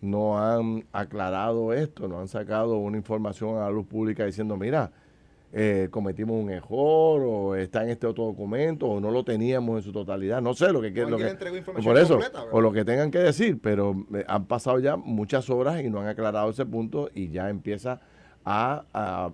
no 0.00 0.38
han 0.38 0.84
aclarado 0.92 1.72
esto? 1.72 2.08
No 2.08 2.20
han 2.20 2.28
sacado 2.28 2.76
una 2.76 2.96
información 2.96 3.56
a 3.56 3.60
la 3.62 3.70
luz 3.70 3.86
pública 3.86 4.24
diciendo, 4.24 4.56
mira, 4.56 4.92
eh, 5.52 5.88
cometimos 5.90 6.40
un 6.40 6.50
error 6.50 7.22
o 7.26 7.56
está 7.56 7.82
en 7.82 7.90
este 7.90 8.06
otro 8.06 8.24
documento 8.24 8.86
o 8.86 9.00
no 9.00 9.10
lo 9.10 9.24
teníamos 9.24 9.78
en 9.78 9.82
su 9.82 9.92
totalidad. 9.92 10.40
No 10.40 10.54
sé 10.54 10.72
lo 10.72 10.80
que, 10.80 10.90
lo 10.90 11.18
que 11.18 11.34
por 11.82 11.98
eso 11.98 12.20
o 12.52 12.60
lo 12.60 12.72
que 12.72 12.84
tengan 12.84 13.10
que 13.10 13.18
decir, 13.18 13.58
pero 13.60 14.06
eh, 14.14 14.24
han 14.28 14.44
pasado 14.44 14.78
ya 14.78 14.96
muchas 14.96 15.50
horas 15.50 15.82
y 15.82 15.90
no 15.90 16.00
han 16.00 16.06
aclarado 16.06 16.50
ese 16.50 16.66
punto 16.66 17.10
y 17.14 17.30
ya 17.30 17.50
empieza 17.50 18.00
a, 18.44 19.30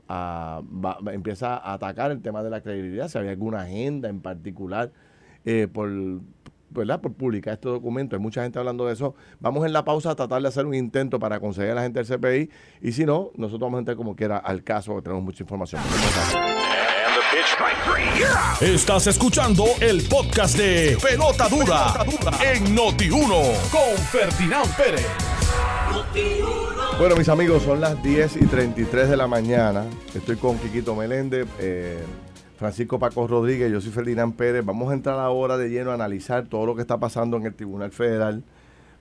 empieza 1.13 1.57
a 1.57 1.75
atacar 1.75 2.11
el 2.11 2.23
tema 2.23 2.43
de 2.43 2.51
la 2.51 2.61
credibilidad, 2.61 3.09
si 3.09 3.19
había 3.19 3.31
alguna 3.31 3.63
agenda 3.63 4.09
en 4.09 4.21
particular 4.21 4.91
eh, 5.45 5.69
por 5.73 5.91
¿verdad? 6.71 7.01
por 7.01 7.13
publicar 7.13 7.55
este 7.55 7.69
documento. 7.69 8.17
Hay 8.17 8.23
mucha 8.23 8.43
gente 8.43 8.59
hablando 8.59 8.87
de 8.87 8.93
eso. 8.93 9.15
Vamos 9.41 9.65
en 9.67 9.73
la 9.73 9.85
pausa 9.85 10.11
a 10.11 10.15
tratar 10.15 10.43
de 10.43 10.49
hacer 10.49 10.67
un 10.67 10.75
intento 10.75 11.19
para 11.19 11.41
conseguir 11.41 11.73
a 11.73 11.75
la 11.75 11.83
gente 11.83 12.03
del 12.03 12.19
CPI. 12.19 12.51
Y 12.83 12.93
si 12.93 13.05
no, 13.05 13.31
nosotros 13.37 13.61
vamos 13.61 13.79
a 13.79 13.81
entrar 13.81 13.97
como 13.97 14.15
quiera 14.15 14.39
al 14.39 14.63
caso, 14.63 14.93
porque 14.93 15.05
tenemos 15.05 15.25
mucha 15.25 15.43
información. 15.43 15.83
Estás 18.61 19.07
escuchando 19.07 19.65
el 19.81 20.03
podcast 20.09 20.57
de 20.57 20.97
Pelota 21.03 21.49
Dura, 21.49 22.05
en 22.43 22.77
Noti1 22.77 23.71
con 23.71 23.99
Ferdinand 24.11 24.77
Pérez. 24.77 25.07
Bueno, 26.99 27.15
mis 27.17 27.29
amigos, 27.29 27.63
son 27.63 27.81
las 27.81 28.03
10 28.03 28.37
y 28.37 28.47
33 28.47 29.11
de 29.11 29.17
la 29.17 29.27
mañana. 29.27 29.85
Estoy 30.15 30.37
con 30.37 30.59
Quiquito 30.59 30.95
Meléndez. 30.95 31.47
Eh, 31.61 32.03
Francisco 32.57 32.99
Paco 32.99 33.27
Rodríguez, 33.27 33.71
yo 33.71 33.83
soy 33.83 33.93
Ferdinand 33.93 34.35
Pérez. 34.35 34.65
Vamos 34.65 34.91
a 34.91 34.95
entrar 34.95 35.19
ahora 35.19 35.59
de 35.59 35.69
lleno 35.69 35.91
a 35.91 35.95
analizar 35.95 36.47
todo 36.47 36.65
lo 36.65 36.75
que 36.75 36.81
está 36.81 36.99
pasando 36.99 37.37
en 37.37 37.45
el 37.45 37.55
Tribunal 37.55 37.91
Federal, 37.91 38.43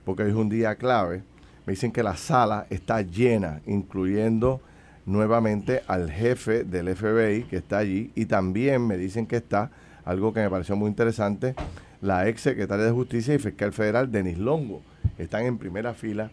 porque 0.04 0.24
hoy 0.24 0.30
es 0.30 0.36
un 0.36 0.50
día 0.50 0.74
clave. 0.74 1.22
Me 1.64 1.72
dicen 1.72 1.90
que 1.90 2.02
la 2.02 2.16
sala 2.16 2.66
está 2.68 3.00
llena, 3.00 3.62
incluyendo 3.66 4.60
nuevamente 5.06 5.82
al 5.86 6.10
jefe 6.10 6.64
del 6.64 6.94
FBI 6.94 7.44
que 7.44 7.56
está 7.56 7.78
allí, 7.78 8.12
y 8.14 8.26
también 8.26 8.86
me 8.86 8.98
dicen 8.98 9.26
que 9.26 9.36
está, 9.36 9.70
algo 10.04 10.34
que 10.34 10.40
me 10.40 10.50
pareció 10.50 10.76
muy 10.76 10.90
interesante, 10.90 11.54
la 12.02 12.28
ex 12.28 12.42
secretaria 12.42 12.84
de 12.84 12.90
Justicia 12.90 13.34
y 13.34 13.38
fiscal 13.38 13.72
federal, 13.72 14.12
Denis 14.12 14.36
Longo. 14.36 14.82
Están 15.16 15.46
en 15.46 15.56
primera 15.56 15.94
fila 15.94 16.30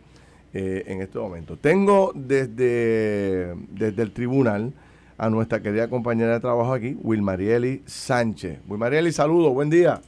eh, 0.53 0.83
en 0.87 1.01
este 1.01 1.19
momento. 1.19 1.55
Tengo 1.55 2.11
desde, 2.13 3.55
desde 3.69 4.01
el 4.01 4.11
tribunal 4.11 4.73
a 5.17 5.29
nuestra 5.29 5.61
querida 5.61 5.89
compañera 5.89 6.33
de 6.33 6.39
trabajo 6.39 6.73
aquí, 6.73 6.97
Wilmarieli 7.01 7.83
Sánchez. 7.85 8.59
Wilmarieli, 8.67 9.11
saludos, 9.11 9.53
buen 9.53 9.69
día. 9.69 10.01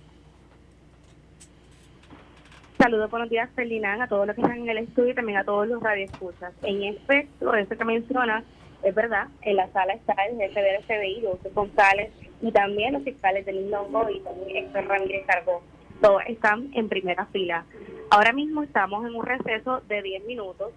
Saludos, 2.78 3.10
buenos 3.10 3.30
días, 3.30 3.50
Ferdinand, 3.56 4.02
a 4.02 4.08
todos 4.08 4.28
los 4.28 4.36
que 4.36 4.42
están 4.42 4.60
en 4.60 4.70
el 4.70 4.78
estudio 4.80 5.12
y 5.12 5.16
también 5.16 5.38
a 5.38 5.44
todos 5.44 5.68
los 5.68 5.82
radioescuchas. 5.82 6.54
En 6.62 6.84
efecto, 6.84 7.54
eso 7.54 7.78
que 7.78 7.86
mencionas 7.86 8.44
es 8.84 8.94
verdad, 8.94 9.28
en 9.42 9.56
la 9.56 9.68
sala 9.72 9.94
está 9.94 10.14
el 10.30 10.38
jefe 10.38 10.62
del 10.62 10.84
FBI, 10.84 11.26
José 11.26 11.50
González, 11.56 12.12
y 12.42 12.52
también 12.52 12.94
los 12.94 13.04
fiscales 13.04 13.46
del 13.46 13.72
Longo 13.72 14.08
y 14.10 14.20
también 14.20 14.66
Héctor 14.66 14.86
Ramírez 14.86 15.26
Cargó. 15.26 15.64
Todos 16.02 16.22
están 16.28 16.70
en 16.74 16.88
primera 16.90 17.26
fila. 17.28 17.66
Ahora 18.12 18.34
mismo 18.34 18.62
estamos 18.62 19.08
en 19.08 19.16
un 19.16 19.26
receso 19.26 19.82
de 19.88 20.04
10 20.04 20.26
minutos 20.26 20.72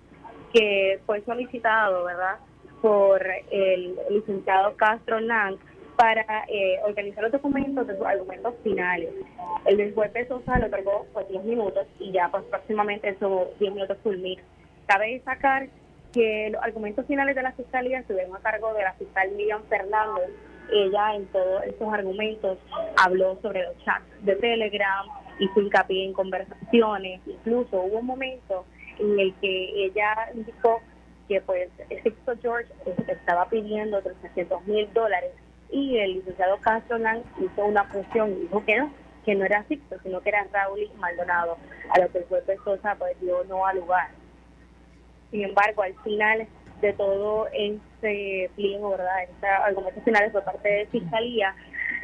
que 0.53 1.01
fue 1.05 1.21
solicitado, 1.23 2.05
¿verdad?, 2.05 2.37
por 2.81 3.25
el 3.51 3.97
licenciado 4.11 4.77
Castro 4.77 5.21
Lang 5.21 5.57
para 5.97 6.45
eh, 6.49 6.79
organizar 6.85 7.25
los 7.25 7.33
documentos 7.33 7.87
de 7.87 7.97
sus 7.97 8.07
argumentos 8.07 8.55
finales. 8.63 9.11
El 9.67 9.79
del 9.79 9.95
juez 9.95 10.13
Sosa 10.29 10.59
lo 10.61 10.67
otorgó 10.67 11.07
pues, 11.13 11.29
10 11.29 11.45
minutos 11.45 11.87
y 11.99 12.13
ya 12.13 12.29
pues 12.31 12.45
próximamente 12.45 13.09
esos 13.09 13.59
10 13.59 13.75
minutos 13.75 13.99
culminan. 14.05 14.45
Cabe 14.87 15.15
destacar 15.15 15.69
que 16.13 16.51
los 16.53 16.63
argumentos 16.63 17.05
finales 17.07 17.35
de 17.35 17.43
la 17.43 17.53
fiscalía 17.53 17.99
estuvieron 17.99 18.35
a 18.37 18.39
cargo 18.39 18.73
de 18.75 18.83
la 18.85 18.93
fiscal 18.95 19.31
Miriam 19.33 19.63
Fernández. 19.69 20.31
Ella 20.73 21.17
en 21.17 21.27
todos 21.27 21.65
estos 21.65 21.93
argumentos 21.93 22.59
habló 22.97 23.37
sobre 23.43 23.65
los 23.65 23.77
chats 23.85 24.07
de 24.25 24.37
Telegram, 24.37 25.07
hizo 25.41 25.61
hincapié 25.61 26.05
en 26.05 26.13
conversaciones, 26.13 27.21
incluso 27.27 27.83
hubo 27.83 27.99
un 27.99 28.07
momento 28.07 28.65
en 28.99 29.19
el 29.19 29.35
que 29.41 29.85
ella 29.85 30.31
indicó 30.35 30.81
que 31.29 31.41
pues 31.43 31.71
Sixto 32.03 32.33
George 32.41 32.73
estaba 33.07 33.49
pidiendo 33.49 34.01
300 34.01 34.67
mil 34.67 34.93
dólares 34.95 35.33
y 35.71 35.99
el 35.99 36.15
licenciado 36.15 36.57
Castro 36.59 36.99
Lang 36.99 37.23
hizo 37.39 37.65
una 37.65 37.85
función 37.85 38.33
y 38.33 38.41
dijo 38.43 38.65
que 38.65 38.79
no, 38.79 38.91
que 39.25 39.35
no 39.35 39.45
era 39.45 39.63
Sixto, 39.65 39.97
sino 40.03 40.21
que 40.23 40.31
era 40.31 40.47
Raúl 40.51 40.91
Maldonado, 40.99 41.59
a 41.91 41.99
lo 41.99 42.11
que 42.11 42.19
el 42.19 42.25
juez 42.25 42.45
Sosa 42.65 42.95
pues 42.99 43.21
dio 43.21 43.45
no 43.45 43.67
al 43.67 43.77
lugar. 43.77 44.09
Sin 45.31 45.45
embargo, 45.45 45.83
al 45.83 45.95
final 46.03 46.49
de 46.81 46.93
todo 46.95 47.49
este 47.53 48.51
pliego, 48.57 48.91
¿verdad? 48.91 49.25
Este 49.25 49.47
argumentos 49.47 50.03
finales 50.05 50.33
por 50.33 50.45
parte 50.45 50.69
de 50.69 50.87
Fiscalía, 50.87 51.55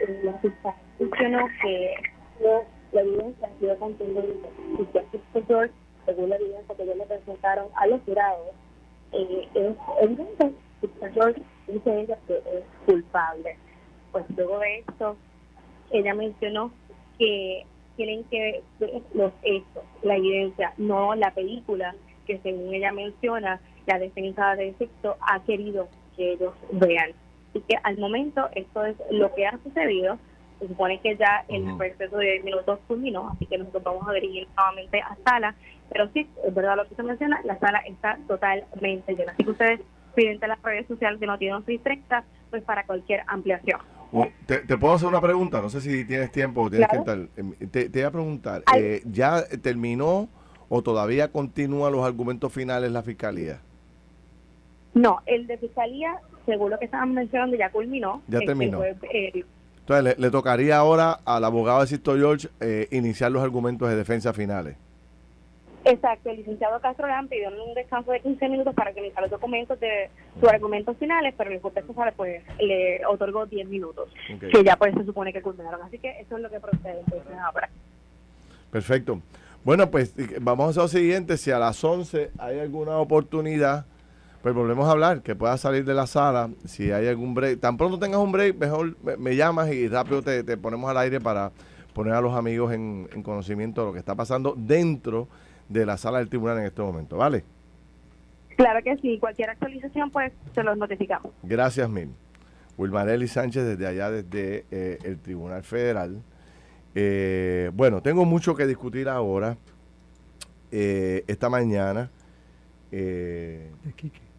eh, 0.00 0.20
la 0.24 0.32
Fiscalía 0.34 0.78
mencionó 0.98 1.48
que 1.62 1.94
la 2.92 3.00
evidencia 3.00 3.48
ha 3.48 3.58
sido 3.58 3.78
contundente 3.78 4.48
y 4.78 4.84
que 4.84 5.00
Sixto 5.10 5.42
George, 5.46 5.74
según 6.04 6.28
la 6.28 6.36
evidencia 6.36 6.74
que 6.76 6.82
ellos 6.82 6.96
le 6.96 7.06
presentaron 7.06 7.68
a 7.76 7.86
los 7.86 8.02
jurados, 8.02 8.48
eh, 9.14 9.48
es 9.54 9.76
evidente 10.00 10.52
dice 11.66 12.00
ella 12.00 12.18
que 12.26 12.36
es 12.36 12.64
culpable. 12.86 13.56
Pues 14.12 14.24
luego 14.36 14.58
de 14.58 14.78
esto, 14.78 15.16
ella 15.90 16.14
mencionó 16.14 16.70
que 17.18 17.64
tienen 17.96 18.24
que 18.24 18.62
ver 18.78 19.02
los 19.14 19.32
hechos, 19.42 19.84
la 20.02 20.16
evidencia, 20.16 20.72
no 20.78 21.14
la 21.14 21.32
película 21.32 21.94
que 22.26 22.38
según 22.38 22.74
ella 22.74 22.92
menciona, 22.92 23.60
la 23.86 23.98
defensa 23.98 24.56
de 24.56 24.74
sexo 24.74 25.16
ha 25.20 25.42
querido 25.44 25.88
que 26.16 26.32
ellos 26.32 26.54
vean. 26.72 27.12
Y 27.52 27.60
que 27.60 27.76
al 27.82 27.98
momento 27.98 28.48
esto 28.54 28.84
es 28.84 28.96
lo 29.10 29.32
que 29.34 29.46
ha 29.46 29.58
sucedido. 29.62 30.18
Se 30.64 30.68
supone 30.68 30.98
que 31.00 31.14
ya 31.16 31.44
el 31.48 31.76
proceso 31.76 32.16
de 32.16 32.40
minutos 32.40 32.78
culminó, 32.88 33.30
así 33.30 33.44
que 33.44 33.58
nosotros 33.58 33.84
vamos 33.84 34.08
a 34.08 34.12
dirigir 34.14 34.48
nuevamente 34.56 35.00
a 35.00 35.14
sala 35.22 35.54
pero 35.90 36.08
sí, 36.12 36.26
es 36.44 36.54
verdad 36.54 36.76
lo 36.76 36.88
que 36.88 36.94
se 36.94 37.02
menciona, 37.02 37.40
la 37.44 37.58
sala 37.58 37.78
está 37.80 38.18
totalmente 38.26 39.14
llena. 39.14 39.32
Así 39.32 39.44
que 39.44 39.50
ustedes 39.50 39.80
piden 40.14 40.42
a 40.42 40.48
las 40.48 40.62
redes 40.62 40.86
sociales 40.86 41.20
de 41.20 41.26
Noticias 41.26 41.62
630 41.64 42.24
pues 42.50 42.62
para 42.62 42.84
cualquier 42.84 43.22
ampliación. 43.26 43.80
Te, 44.46 44.60
puedo 44.78 44.94
hacer 44.94 45.08
una 45.08 45.20
pregunta, 45.20 45.60
no 45.60 45.68
sé 45.68 45.80
si 45.80 46.04
tienes 46.04 46.30
tiempo 46.30 46.62
o 46.62 46.70
tienes 46.70 46.88
que 46.88 46.96
estar. 46.96 47.18
Te, 47.70 47.88
te, 47.88 47.98
voy 47.98 48.02
a 48.02 48.10
preguntar, 48.12 48.62
eh, 48.76 49.02
¿ya 49.06 49.44
terminó 49.60 50.28
o 50.68 50.82
todavía 50.82 51.32
continúan 51.32 51.92
los 51.92 52.04
argumentos 52.04 52.52
finales 52.52 52.92
la 52.92 53.02
fiscalía? 53.02 53.60
No, 54.94 55.20
el 55.26 55.48
de 55.48 55.58
fiscalía, 55.58 56.16
según 56.46 56.70
lo 56.70 56.78
que 56.78 56.84
estaban 56.84 57.12
mencionando, 57.12 57.56
ya 57.56 57.70
culminó. 57.70 58.22
Ya 58.28 58.38
terminó. 58.40 58.82
Entonces, 59.86 60.18
le, 60.18 60.30
tocaría 60.30 60.78
ahora 60.78 61.20
al 61.26 61.44
abogado 61.44 61.82
de 61.82 61.86
Sisto 61.88 62.16
George 62.16 62.48
eh, 62.60 62.88
iniciar 62.90 63.30
los 63.30 63.42
argumentos 63.42 63.88
de 63.88 63.96
defensa 63.96 64.32
finales. 64.32 64.76
Exacto, 65.84 66.30
el 66.30 66.36
licenciado 66.36 66.80
Castro 66.80 67.06
Lan 67.06 67.28
pidió 67.28 67.50
un 67.50 67.74
descanso 67.74 68.10
de 68.10 68.20
15 68.20 68.48
minutos 68.48 68.74
para 68.74 68.94
que 68.94 69.00
iniciara 69.00 69.26
los 69.26 69.32
documentos 69.32 69.78
de 69.80 70.08
sus 70.40 70.48
argumentos 70.48 70.96
finales, 70.96 71.34
pero 71.36 71.50
el 71.50 71.60
juez 71.60 71.74
pues, 72.16 72.42
le 72.58 73.04
otorgó 73.04 73.44
10 73.44 73.68
minutos, 73.68 74.08
que 74.50 74.64
ya 74.64 74.76
pues 74.76 74.94
se 74.94 75.04
supone 75.04 75.34
que 75.34 75.42
culminaron. 75.42 75.82
Así 75.82 75.98
que 75.98 76.20
eso 76.20 76.36
es 76.36 76.42
lo 76.42 76.48
que 76.48 76.60
procede 76.60 77.00
entonces 77.00 77.36
ahora. 77.36 77.68
Perfecto. 78.70 79.20
Bueno, 79.62 79.90
pues 79.90 80.14
vamos 80.40 80.78
a 80.78 80.82
lo 80.82 80.88
siguiente. 80.88 81.36
Si 81.36 81.50
a 81.50 81.58
las 81.58 81.84
11 81.84 82.30
hay 82.38 82.60
alguna 82.60 82.96
oportunidad, 82.96 83.84
pues 84.44 84.54
volvemos 84.54 84.86
a 84.86 84.90
hablar, 84.90 85.22
que 85.22 85.34
puedas 85.34 85.58
salir 85.58 85.86
de 85.86 85.94
la 85.94 86.06
sala. 86.06 86.50
Si 86.66 86.92
hay 86.92 87.08
algún 87.08 87.32
break, 87.32 87.60
tan 87.60 87.78
pronto 87.78 87.98
tengas 87.98 88.20
un 88.20 88.30
break, 88.30 88.58
mejor 88.58 88.94
me, 89.18 89.36
llamas 89.36 89.72
y 89.72 89.88
rápido 89.88 90.20
te, 90.20 90.44
ponemos 90.58 90.90
al 90.90 90.98
aire 90.98 91.18
para 91.18 91.50
poner 91.94 92.12
a 92.12 92.20
los 92.20 92.34
amigos 92.34 92.74
en, 92.74 93.06
conocimiento 93.22 93.80
de 93.80 93.86
lo 93.86 93.92
que 93.94 94.00
está 94.00 94.14
pasando 94.14 94.54
dentro 94.54 95.28
de 95.70 95.86
la 95.86 95.96
sala 95.96 96.18
del 96.18 96.28
tribunal 96.28 96.58
en 96.58 96.66
este 96.66 96.82
momento, 96.82 97.16
¿vale? 97.16 97.42
Claro 98.54 98.84
que 98.84 98.94
sí, 98.98 99.16
cualquier 99.18 99.48
actualización 99.48 100.10
pues 100.10 100.30
se 100.54 100.62
los 100.62 100.76
notificamos. 100.76 101.32
Gracias 101.42 101.88
mil. 101.88 102.10
Wilmarelli 102.76 103.28
Sánchez 103.28 103.64
desde 103.64 103.86
allá, 103.86 104.10
desde 104.10 104.66
eh, 104.70 104.98
el 105.04 105.20
Tribunal 105.20 105.62
Federal. 105.62 106.20
Eh, 106.94 107.70
bueno, 107.72 108.02
tengo 108.02 108.26
mucho 108.26 108.54
que 108.54 108.66
discutir 108.66 109.08
ahora. 109.08 109.56
Eh, 110.70 111.24
esta 111.28 111.48
mañana. 111.48 112.10
Eh, 112.92 113.70
de 113.84 113.92
Quique. 113.94 114.33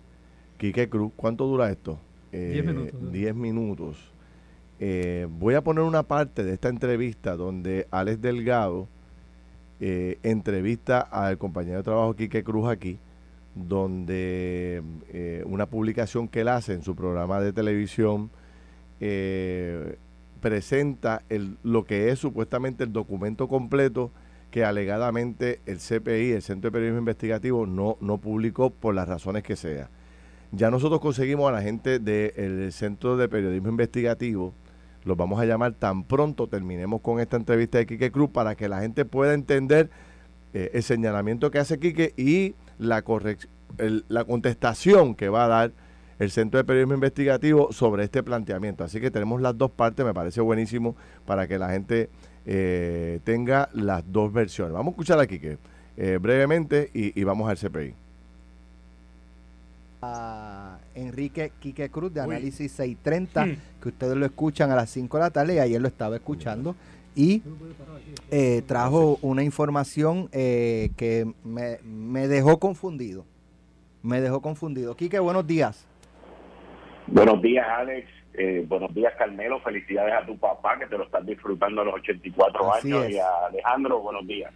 Quique 0.58 0.89
Cruz. 0.89 1.12
¿Cuánto 1.15 1.46
dura 1.46 1.72
esto? 1.72 2.00
Diez 2.32 2.65
minutos. 2.65 3.12
Diez 3.12 3.36
minutos. 3.36 3.98
voy 5.39 5.56
a 5.56 5.62
poner 5.62 5.84
una 5.84 6.04
parte 6.04 6.44
de 6.44 6.54
esta 6.54 6.70
entrevista 6.70 7.36
donde 7.36 7.88
Alex 7.91 8.22
Delgado 8.22 8.88
entrevista 9.80 11.02
al 11.02 11.38
compañero 11.38 11.78
de 11.78 11.84
trabajo 11.84 12.15
Quique 12.15 12.44
Cruz 12.44 12.70
aquí, 12.70 12.98
donde 13.54 14.82
una 15.46 15.65
publicación 15.65 16.28
que 16.28 16.41
él 16.41 16.50
hace 16.50 16.74
en 16.74 16.84
su 16.84 16.96
programa 16.96 17.39
de 17.39 17.54
televisión 17.54 18.30
eh, 19.00 19.98
presenta 20.41 21.24
el, 21.30 21.58
lo 21.63 21.86
que 21.86 22.10
es 22.10 22.20
supuestamente 22.20 22.84
el 22.84 22.94
documento 22.94 23.48
completo 23.48 24.12
que 24.52 24.63
alegadamente 24.63 25.60
el 25.65 25.80
CPI, 25.80 26.32
el 26.34 26.41
Centro 26.41 26.70
de 26.70 26.74
Periodismo 26.74 27.00
Investigativo, 27.00 27.65
no, 27.65 27.98
no 28.00 28.20
publicó 28.20 28.70
por 28.70 28.94
las 28.94 29.08
razones 29.08 29.44
que 29.44 29.56
sea. 29.56 29.89
Ya 30.56 30.72
nosotros 30.72 31.02
conseguimos 31.02 31.50
a 31.50 31.52
la 31.52 31.62
gente 31.62 32.00
del 32.00 32.72
Centro 32.72 33.18
de 33.18 33.28
Periodismo 33.28 33.68
Investigativo, 33.70 34.54
los 35.04 35.18
vamos 35.18 35.39
a 35.41 35.46
llamar 35.46 35.74
tan 35.74 36.06
pronto 36.06 36.48
terminemos 36.48 37.02
con 37.02 37.20
esta 37.20 37.36
entrevista 37.36 37.78
de 37.78 37.86
Quique 37.86 38.10
Cruz 38.10 38.30
para 38.30 38.56
que 38.56 38.70
la 38.70 38.80
gente 38.80 39.04
pueda 39.04 39.34
entender 39.34 39.89
eh, 40.54 40.72
el 40.74 40.82
señalamiento 40.82 41.52
que 41.52 41.60
hace 41.60 41.78
Quique 41.78 42.13
y 42.15 42.56
la, 42.80 43.04
la 44.08 44.24
contestación 44.24 45.13
que 45.13 45.28
va 45.28 45.46
a 45.46 45.48
dar 45.50 45.72
el 46.20 46.32
Centro 46.32 46.58
de 46.58 46.63
Periodismo 46.63 46.94
Investigativo 46.94 47.74
sobre 47.74 48.06
este 48.06 48.24
planteamiento. 48.24 48.86
Así 48.86 49.02
que 49.02 49.12
tenemos 49.12 49.41
las 49.41 49.58
dos 49.58 49.72
partes, 49.72 50.06
me 50.06 50.13
parece 50.13 50.39
buenísimo 50.39 50.96
para 51.26 51.48
que 51.48 51.60
la 51.60 51.70
gente 51.70 52.10
eh, 52.46 53.20
tenga 53.26 53.70
las 53.74 54.10
dos 54.10 54.32
versiones. 54.32 54.74
Vamos 54.74 54.91
a 54.91 54.94
escuchar 54.94 55.20
aquí 55.20 55.39
que 55.39 55.58
eh, 55.98 56.18
brevemente 56.22 56.89
y, 56.94 57.22
vamos 57.26 57.50
al 57.50 57.58
CPI. 57.58 58.05
A 60.08 60.80
Enrique 60.94 61.52
Quique 61.60 61.89
Cruz 61.89 62.13
de 62.13 62.22
Análisis 62.22 62.72
630, 62.72 63.46
hmm. 63.46 63.58
que 63.82 63.89
ustedes 63.89 64.15
lo 64.15 64.26
escuchan 64.26 64.72
a 64.72 64.76
las 64.76 64.89
5 64.89 65.18
de 65.18 65.24
la 65.24 65.30
tarde 65.32 65.56
y 65.56 65.60
ayer 65.60 65.82
lo 65.82 65.88
estaba 65.88 66.15
escuchando 66.15 66.76
y 67.15 67.41
eh, 68.30 68.62
trajo 68.68 69.18
una 69.22 69.44
información 69.44 70.28
que 70.30 71.32
me, 71.44 71.80
me 71.84 72.28
dejó 72.28 72.60
confundido. 72.60 73.26
Me 74.04 74.22
dejó 74.22 74.41
confundido. 74.41 74.96
Quique, 74.96 75.18
buenos 75.20 75.48
días. 75.48 75.88
Buenos 77.08 77.41
días, 77.41 77.65
Alex. 77.68 78.10
Eh, 78.38 78.65
buenos 78.68 78.94
días, 78.94 79.13
Carmelo. 79.18 79.60
Felicidades 79.62 80.13
a 80.13 80.26
tu 80.26 80.38
papá, 80.38 80.78
que 80.78 80.88
te 80.88 80.98
lo 80.98 81.06
estás 81.06 81.26
disfrutando 81.26 81.82
a 81.82 81.86
los 81.86 81.96
84 81.96 82.74
años. 82.74 83.10
Y 83.10 83.18
a 83.18 83.46
Alejandro, 83.48 84.00
buenos 84.02 84.28
días. 84.28 84.52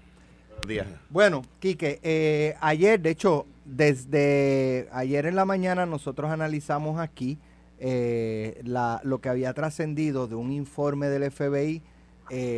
Bueno, 1.10 1.44
Quique, 1.60 2.00
eh, 2.04 2.56
ayer, 2.62 3.00
de 3.00 3.12
hecho, 3.12 3.46
desde 3.66 4.88
ayer 4.92 5.26
en 5.26 5.36
la 5.36 5.46
mañana 5.46 5.86
nosotros 5.86 6.32
analizamos 6.32 7.00
aquí 7.00 7.38
eh, 7.80 8.62
lo 9.04 9.22
que 9.22 9.30
había 9.30 9.54
trascendido 9.54 10.28
de 10.28 10.36
un 10.36 10.52
informe 10.52 11.08
del 11.08 11.32
FBI 11.32 11.82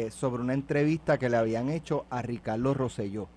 sobre 0.09 0.43
una 0.43 0.53
entrevista 0.53 1.17
que 1.17 1.29
le 1.29 1.37
habían 1.37 1.69
hecho 1.69 2.05
a 2.09 2.21
Ricardo 2.21 2.73
Rosselló. 2.73 3.29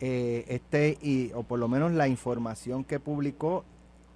este, 0.00 0.98
y, 1.00 1.32
o 1.34 1.44
por 1.44 1.58
lo 1.58 1.68
menos 1.68 1.92
la 1.92 2.08
información 2.08 2.84
que 2.84 3.00
publicó 3.00 3.64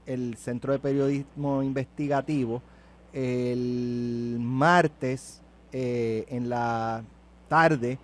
el 0.05 0.37
Centro 0.37 0.73
de 0.73 0.79
Periodismo 0.79 1.63
Investigativo 1.63 2.63
el 3.13 4.37
martes 4.41 5.43
eh, 5.73 6.25
en 6.29 6.49
la 6.49 7.03
tarde 7.49 7.99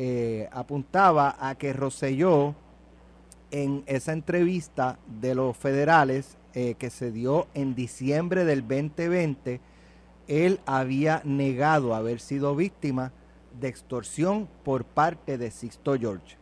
eh, 0.00 0.48
apuntaba 0.52 1.36
a 1.40 1.56
que 1.56 1.72
Roselló 1.72 2.54
en 3.50 3.82
esa 3.86 4.12
entrevista 4.12 4.96
de 5.20 5.34
los 5.34 5.56
federales 5.56 6.36
eh, 6.54 6.76
que 6.78 6.88
se 6.88 7.10
dio 7.10 7.48
en 7.52 7.74
diciembre 7.74 8.44
del 8.44 8.60
2020, 8.60 9.60
él 10.28 10.60
había 10.66 11.20
negado 11.24 11.96
haber 11.96 12.20
sido 12.20 12.54
víctima 12.54 13.10
de 13.60 13.66
extorsión 13.66 14.48
por 14.64 14.84
parte 14.84 15.36
de 15.36 15.50
Sixto 15.50 15.98
George. 15.98 16.36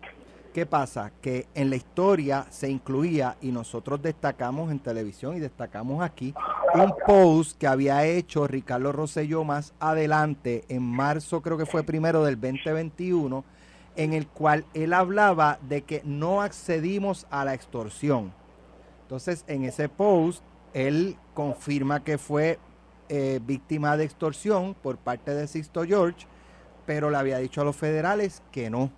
¿Qué 0.57 0.65
pasa? 0.65 1.13
Que 1.21 1.49
en 1.55 1.69
la 1.69 1.77
historia 1.77 2.47
se 2.49 2.71
incluía, 2.71 3.37
y 3.43 3.53
nosotros 3.53 4.01
destacamos 4.01 4.71
en 4.71 4.79
televisión 4.79 5.37
y 5.37 5.39
destacamos 5.39 6.03
aquí, 6.03 6.33
un 6.73 6.95
post 7.07 7.59
que 7.59 7.67
había 7.67 8.07
hecho 8.07 8.47
Ricardo 8.47 8.91
Rosselló 8.91 9.45
más 9.45 9.75
adelante, 9.81 10.65
en 10.71 10.83
marzo 10.83 11.43
creo 11.43 11.59
que 11.59 11.67
fue 11.67 11.83
primero 11.83 12.25
del 12.25 12.41
2021, 12.41 13.45
en 13.97 14.15
el 14.15 14.29
cual 14.29 14.65
él 14.73 14.95
hablaba 14.95 15.59
de 15.61 15.83
que 15.83 16.01
no 16.07 16.41
accedimos 16.41 17.27
a 17.29 17.45
la 17.45 17.53
extorsión. 17.53 18.33
Entonces, 19.03 19.45
en 19.49 19.65
ese 19.65 19.91
post, 19.91 20.43
él 20.73 21.19
confirma 21.35 22.03
que 22.03 22.17
fue 22.17 22.59
eh, 23.11 23.41
víctima 23.45 23.99
de 23.99 24.05
extorsión 24.05 24.73
por 24.73 24.97
parte 24.97 25.35
de 25.35 25.49
Sixto 25.49 25.85
George, 25.85 26.27
pero 26.87 27.11
le 27.11 27.19
había 27.19 27.37
dicho 27.37 27.61
a 27.61 27.65
los 27.65 27.77
federales 27.77 28.43
que 28.51 28.71
no 28.71 28.91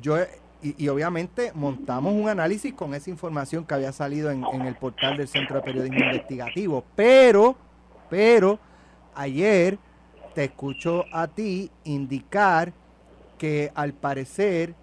yo 0.00 0.16
y, 0.62 0.88
obviamente 0.88 1.52
montamos 1.54 2.12
un 2.12 2.28
análisis 2.28 2.74
con 2.74 2.94
esa 2.94 3.10
información 3.10 3.64
que 3.64 3.74
había 3.74 3.92
salido 3.92 4.30
en, 4.30 4.44
el 4.44 4.74
portal 4.76 5.16
del 5.16 5.28
Centro 5.28 5.56
de 5.56 5.62
Periodismo 5.62 6.04
Investigativo. 6.04 6.84
Pero, 6.94 7.56
pero, 8.10 8.58
ayer 9.14 9.78
te 10.34 10.44
escucho 10.44 11.04
a 11.12 11.28
ti 11.28 11.70
indicar 11.84 12.72
que 13.38 13.72
al 13.74 13.94
parecer 13.94 14.74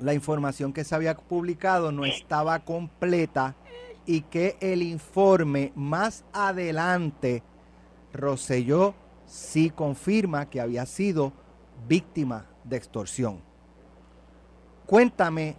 la 0.00 0.14
información 0.14 0.72
que 0.72 0.84
se 0.84 0.94
había 0.94 1.14
publicado 1.14 1.92
no 1.92 2.04
estaba 2.04 2.58
completa 2.60 3.54
y 4.06 4.22
que 4.22 4.56
el 4.60 4.82
informe 4.82 5.72
más 5.74 6.24
adelante, 6.32 7.42
Roselló 8.12 8.94
sí 9.26 9.70
confirma 9.70 10.48
que 10.48 10.60
había 10.60 10.86
sido 10.86 11.32
víctima 11.86 12.46
de 12.64 12.76
extorsión. 12.76 13.51
Cuéntame, 14.92 15.54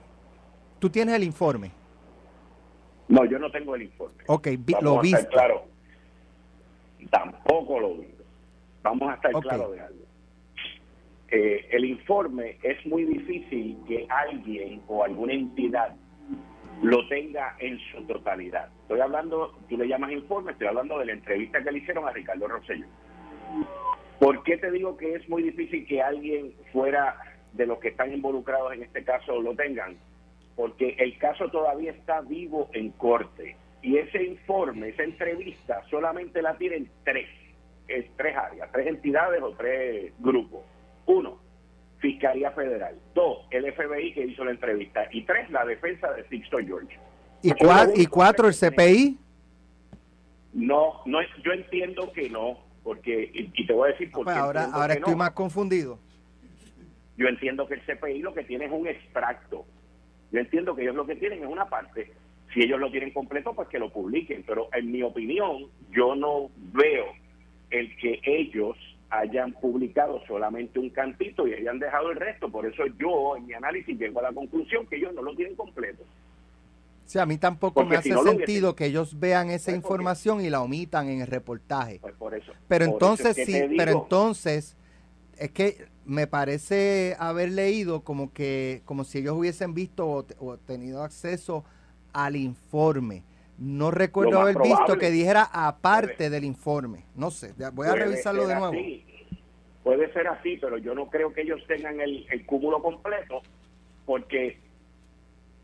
¿tú 0.78 0.92
tienes 0.92 1.16
el 1.16 1.24
informe? 1.24 1.72
No, 3.08 3.26
yo 3.26 3.40
no 3.40 3.50
tengo 3.50 3.74
el 3.74 3.82
informe. 3.82 4.24
Ok, 4.28 4.50
lo 4.80 5.02
viste. 5.02 5.28
Claro, 5.30 5.66
tampoco 7.10 7.80
lo 7.80 7.96
vi. 7.96 8.14
Vamos 8.84 9.10
a 9.10 9.16
estar 9.16 9.32
claros 9.32 9.72
de 9.72 9.80
algo. 9.80 10.04
Eh, 11.32 11.68
el 11.72 11.84
informe 11.84 12.60
es 12.62 12.86
muy 12.86 13.06
difícil 13.06 13.76
que 13.88 14.06
alguien 14.08 14.84
o 14.88 15.04
alguna 15.04 15.34
entidad 15.34 15.96
lo 16.84 17.08
tenga 17.08 17.56
en 17.58 17.80
su 17.92 18.04
totalidad. 18.04 18.70
Estoy 18.84 19.00
hablando, 19.00 19.58
tú 19.68 19.80
le 19.80 19.88
llamas 19.88 20.12
informe, 20.12 20.52
estoy 20.52 20.68
hablando 20.68 21.00
de 21.00 21.08
la 21.08 21.14
entrevista 21.14 21.64
que 21.64 21.72
le 21.72 21.80
hicieron 21.80 22.08
a 22.08 22.12
Ricardo 22.12 22.48
Rosselló. 22.48 22.86
¿Por 24.20 24.44
qué 24.44 24.58
te 24.58 24.70
digo 24.70 24.96
que 24.96 25.16
es 25.16 25.28
muy 25.28 25.42
difícil 25.42 25.88
que 25.88 26.04
alguien 26.04 26.54
fuera 26.72 27.33
de 27.54 27.66
los 27.66 27.80
que 27.80 27.90
están 27.90 28.12
involucrados 28.14 28.74
en 28.74 28.84
este 28.84 29.04
caso 29.04 29.42
lo 29.42 29.56
tengan, 29.56 29.96
porque 30.56 30.96
el 31.00 31.18
caso 31.18 31.50
todavía 31.50 31.92
está 31.92 32.22
vivo 32.22 32.70
en 32.74 32.92
corte. 32.92 33.56
Y 33.82 33.98
ese 33.98 34.24
informe, 34.24 34.90
esa 34.90 35.04
entrevista, 35.04 35.82
solamente 35.90 36.42
la 36.42 36.56
tienen 36.56 36.90
tres, 37.04 37.28
es 37.88 38.06
tres 38.16 38.36
áreas, 38.36 38.70
tres 38.72 38.88
entidades 38.88 39.42
o 39.42 39.52
tres 39.52 40.14
grupos. 40.20 40.62
Uno, 41.06 41.38
Fiscalía 42.00 42.52
Federal. 42.52 42.96
Dos, 43.14 43.46
el 43.52 43.72
FBI 43.74 44.14
que 44.14 44.26
hizo 44.26 44.44
la 44.46 44.52
entrevista. 44.52 45.08
Y 45.12 45.24
tres, 45.24 45.50
la 45.52 45.66
defensa 45.66 46.12
de 46.14 46.28
Sixto 46.28 46.58
George. 46.60 46.98
¿Y, 47.42 47.50
¿y 47.50 48.06
cuatro, 48.08 48.48
el 48.48 48.54
CPI? 48.54 49.18
No, 50.54 51.02
no, 51.06 51.20
yo 51.44 51.52
entiendo 51.52 52.12
que 52.14 52.30
no, 52.30 52.58
porque, 52.84 53.32
y, 53.34 53.66
te 53.66 53.74
voy 53.74 53.90
a 53.90 53.92
decir 53.94 54.12
por 54.12 54.26
pues 54.26 54.36
qué. 54.36 54.42
ahora 54.42 54.70
ahora 54.72 54.94
estoy 54.94 55.16
más 55.16 55.32
confundido. 55.32 56.00
Yo 57.18 57.28
entiendo 57.28 57.68
que 57.68 57.76
el 57.76 57.82
CPI 57.82 58.20
lo 58.20 58.34
que 58.34 58.44
tiene 58.44 58.66
es 58.66 58.72
un 58.72 58.88
extracto. 58.88 59.66
Yo 60.32 60.40
entiendo 60.40 60.76
que 60.76 60.82
ellos 60.82 60.96
lo 60.96 61.06
que 61.06 61.16
tienen 61.16 61.44
es 61.44 61.50
una 61.50 61.70
parte. 61.70 62.12
Si 62.54 62.62
ellos 62.62 62.80
lo 62.80 62.92
tienen 62.92 63.12
completo, 63.12 63.54
pues 63.54 63.68
que 63.68 63.80
lo 63.80 63.92
publiquen. 63.92 64.44
Pero 64.46 64.70
en 64.74 64.92
mi 64.92 65.04
opinión, 65.04 65.68
yo 65.92 66.16
no 66.16 66.50
veo 66.74 67.06
el 67.70 67.96
que 67.98 68.20
ellos 68.24 68.78
hayan 69.10 69.54
publicado 69.54 70.22
solamente 70.26 70.80
un 70.80 70.90
cantito 70.90 71.48
y 71.48 71.54
hayan 71.54 71.80
dejado 71.80 72.12
el 72.12 72.18
resto. 72.18 72.50
Por 72.50 72.66
eso 72.66 72.84
yo 73.00 73.38
en 73.38 73.46
mi 73.46 73.54
análisis 73.54 73.98
llego 73.98 74.20
a 74.20 74.24
la 74.24 74.34
conclusión 74.34 74.88
que 74.88 74.96
ellos 74.96 75.14
no 75.14 75.22
lo 75.22 75.36
tienen 75.36 75.56
completo. 75.56 76.04
Sí, 77.06 77.20
a 77.20 77.26
mí 77.26 77.38
tampoco 77.38 77.84
me 77.86 77.98
hace 77.98 78.14
sentido 78.14 78.76
que 78.76 78.86
ellos 78.86 79.20
vean 79.20 79.50
esa 79.50 79.72
pues, 79.72 79.76
información 79.76 80.42
y 80.42 80.50
la 80.50 80.62
omitan 80.62 81.10
en 81.10 81.22
el 81.22 81.28
reportaje. 81.28 82.00
Pues 82.02 82.16
por 82.16 82.34
eso. 82.34 82.52
Pero 82.68 82.86
entonces 82.86 83.36
sí, 83.36 83.62
pero 83.78 83.92
entonces 83.92 84.76
es 85.38 85.52
que 85.52 85.86
me 86.06 86.28
parece 86.28 87.16
haber 87.20 87.52
leído 87.52 88.02
como 88.02 88.34
que 88.34 88.82
como 88.86 89.04
si 89.04 89.20
ellos 89.20 89.38
hubiesen 89.38 89.74
visto 89.74 90.26
o, 90.40 90.58
tenido 90.58 91.04
acceso 91.04 91.64
al 92.14 92.36
informe. 92.36 93.24
No 93.58 93.92
recuerdo 93.92 94.40
haber 94.40 94.58
visto 94.62 94.98
que 94.98 95.12
dijera 95.12 95.48
aparte 95.52 96.30
del 96.30 96.44
informe. 96.44 97.06
No 97.16 97.32
sé, 97.32 97.54
voy 97.74 97.88
a 97.88 97.96
revisarlo 97.96 98.48
de 98.48 98.56
nuevo. 98.56 98.74
Puede 99.84 100.12
ser 100.14 100.28
así, 100.28 100.58
pero 100.62 100.78
yo 100.78 100.96
no 100.96 101.10
creo 101.10 101.34
que 101.34 101.42
ellos 101.42 101.62
tengan 101.68 102.00
el, 102.00 102.26
el 102.30 102.46
cúmulo 102.46 102.82
completo 102.82 103.42
porque 104.06 104.58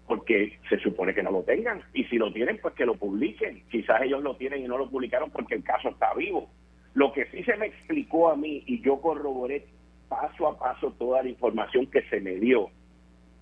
porque 0.10 0.60
se 0.68 0.80
supone 0.80 1.14
que 1.14 1.22
no 1.22 1.32
lo 1.32 1.44
tengan. 1.44 1.84
Y 1.94 2.04
si 2.06 2.18
lo 2.18 2.34
tienen, 2.34 2.58
pues 2.60 2.74
que 2.74 2.86
lo 2.86 2.96
publiquen. 2.96 3.64
Quizás 3.70 4.02
ellos 4.02 4.24
lo 4.24 4.36
tienen 4.36 4.64
y 4.64 4.68
no 4.68 4.78
lo 4.78 4.90
publicaron 4.90 5.30
porque 5.30 5.54
el 5.54 5.64
caso 5.64 5.90
está 5.90 6.14
vivo. 6.16 6.50
Lo 6.94 7.14
que 7.14 7.26
sí 7.32 7.44
se 7.44 7.56
me 7.58 7.68
explicó 7.68 8.30
a 8.30 8.36
mí 8.36 8.64
y 8.66 8.82
yo 8.82 9.00
corroboré 9.00 9.66
paso 10.08 10.48
a 10.48 10.58
paso 10.58 10.92
toda 10.94 11.24
la 11.24 11.30
información 11.30 11.86
que 11.88 12.02
se 12.10 12.20
me 12.20 12.36
dio 12.36 12.70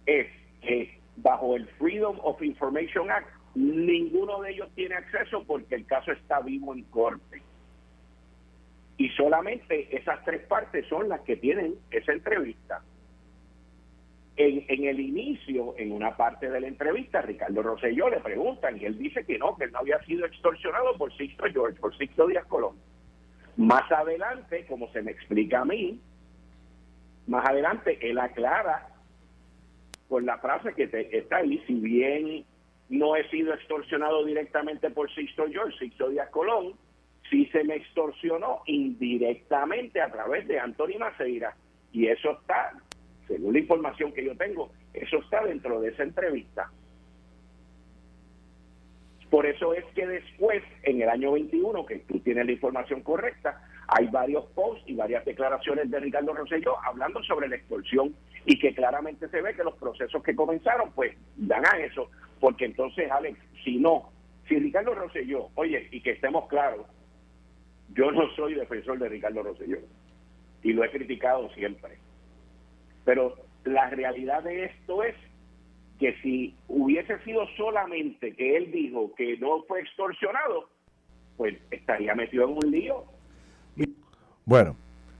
es 0.05 0.27
que 0.61 0.97
bajo 1.17 1.55
el 1.55 1.65
Freedom 1.79 2.17
of 2.21 2.41
Information 2.41 3.09
Act 3.09 3.29
ninguno 3.55 4.41
de 4.41 4.51
ellos 4.51 4.69
tiene 4.75 4.95
acceso 4.95 5.43
porque 5.45 5.75
el 5.75 5.85
caso 5.85 6.11
está 6.11 6.41
vivo 6.41 6.73
en 6.73 6.83
corte. 6.83 7.41
Y 8.97 9.09
solamente 9.09 9.95
esas 9.95 10.23
tres 10.25 10.45
partes 10.47 10.85
son 10.87 11.09
las 11.09 11.21
que 11.21 11.37
tienen 11.37 11.75
esa 11.91 12.13
entrevista. 12.13 12.81
En, 14.35 14.85
el 14.85 14.99
inicio, 14.99 15.73
en 15.77 15.91
una 15.91 16.15
parte 16.15 16.47
de 16.47 16.61
la 16.61 16.67
entrevista, 16.67 17.23
Ricardo 17.23 17.63
Rosselló 17.63 18.07
le 18.09 18.19
preguntan 18.19 18.79
y 18.79 18.85
él 18.85 18.95
dice 18.99 19.25
que 19.25 19.39
no, 19.39 19.55
que 19.55 19.63
él 19.63 19.71
no 19.71 19.79
había 19.79 19.99
sido 20.03 20.27
extorsionado 20.27 20.95
por 20.95 21.11
Sixto 21.17 21.45
George, 21.51 21.79
por 21.79 21.97
Sixto 21.97 22.27
Díaz 22.27 22.45
Colón. 22.45 22.75
Más 23.57 23.91
adelante, 23.91 24.65
como 24.67 24.91
se 24.91 25.01
me 25.01 25.11
explica 25.11 25.61
a 25.61 25.65
mí, 25.65 25.99
más 27.27 27.45
adelante 27.45 27.97
él 28.01 28.19
aclara 28.19 28.87
por 30.07 30.23
la 30.23 30.37
frase 30.37 30.73
que 30.73 30.89
está 31.11 31.37
ahí, 31.37 31.61
si 31.67 31.73
bien 31.73 32.45
no 32.89 33.15
he 33.15 33.29
sido 33.29 33.53
extorsionado 33.53 34.23
directamente 34.23 34.89
por 34.91 35.13
Sixto 35.13 35.47
George, 35.49 35.77
Sixto 35.77 36.09
Díaz 36.09 36.29
Colón, 36.29 36.73
sí 37.29 37.45
se 37.47 37.63
me 37.65 37.75
extorsionó 37.75 38.61
indirectamente 38.67 40.01
a 40.01 40.09
través 40.09 40.47
de 40.47 40.59
Antonio 40.59 40.99
Maceira. 40.99 41.55
Y 41.91 42.07
eso 42.07 42.31
está 42.39 42.73
según 43.27 43.53
la 43.53 43.59
información 43.59 44.13
que 44.13 44.23
yo 44.23 44.35
tengo, 44.35 44.71
eso 44.93 45.17
está 45.17 45.43
dentro 45.43 45.81
de 45.81 45.89
esa 45.89 46.03
entrevista. 46.03 46.71
Por 49.29 49.45
eso 49.45 49.73
es 49.73 49.83
que 49.93 50.07
después, 50.07 50.63
en 50.83 51.01
el 51.01 51.09
año 51.09 51.33
21, 51.33 51.85
que 51.85 51.99
tú 51.99 52.19
tienes 52.19 52.45
la 52.45 52.51
información 52.53 53.01
correcta, 53.01 53.61
hay 53.87 54.07
varios 54.07 54.45
posts 54.47 54.83
y 54.87 54.95
varias 54.95 55.25
declaraciones 55.25 55.89
de 55.89 55.99
Ricardo 55.99 56.33
Rosselló 56.33 56.75
hablando 56.83 57.21
sobre 57.23 57.49
la 57.49 57.57
extorsión 57.57 58.15
y 58.45 58.57
que 58.57 58.73
claramente 58.73 59.27
se 59.27 59.41
ve 59.41 59.53
que 59.53 59.63
los 59.63 59.75
procesos 59.75 60.23
que 60.23 60.35
comenzaron, 60.35 60.91
pues, 60.91 61.13
dan 61.35 61.65
a 61.65 61.77
eso. 61.79 62.09
Porque 62.39 62.65
entonces, 62.65 63.11
Alex, 63.11 63.37
si 63.63 63.77
no, 63.77 64.11
si 64.47 64.59
Ricardo 64.59 64.95
Rosselló, 64.95 65.49
oye, 65.55 65.87
y 65.91 66.01
que 66.01 66.11
estemos 66.11 66.47
claros, 66.47 66.85
yo 67.93 68.11
no 68.11 68.29
soy 68.35 68.53
defensor 68.53 68.97
de 68.99 69.09
Ricardo 69.09 69.43
Rosselló 69.43 69.79
y 70.63 70.73
lo 70.73 70.83
he 70.83 70.91
criticado 70.91 71.49
siempre. 71.53 71.97
Pero 73.03 73.35
la 73.65 73.89
realidad 73.89 74.43
de 74.43 74.65
esto 74.65 75.03
es 75.03 75.15
que 75.99 76.15
si 76.21 76.53
hubiese 76.67 77.19
sido 77.23 77.47
solamente 77.57 78.33
que 78.33 78.57
él 78.57 78.71
dijo 78.71 79.13
que 79.15 79.37
no 79.37 79.63
fue 79.67 79.81
extorsionado, 79.81 80.69
pues 81.37 81.57
estaría 81.71 82.13
metido 82.15 82.45
en 82.45 82.51
un 82.51 82.71
lío. 82.71 83.03
Bueno, 84.45 84.75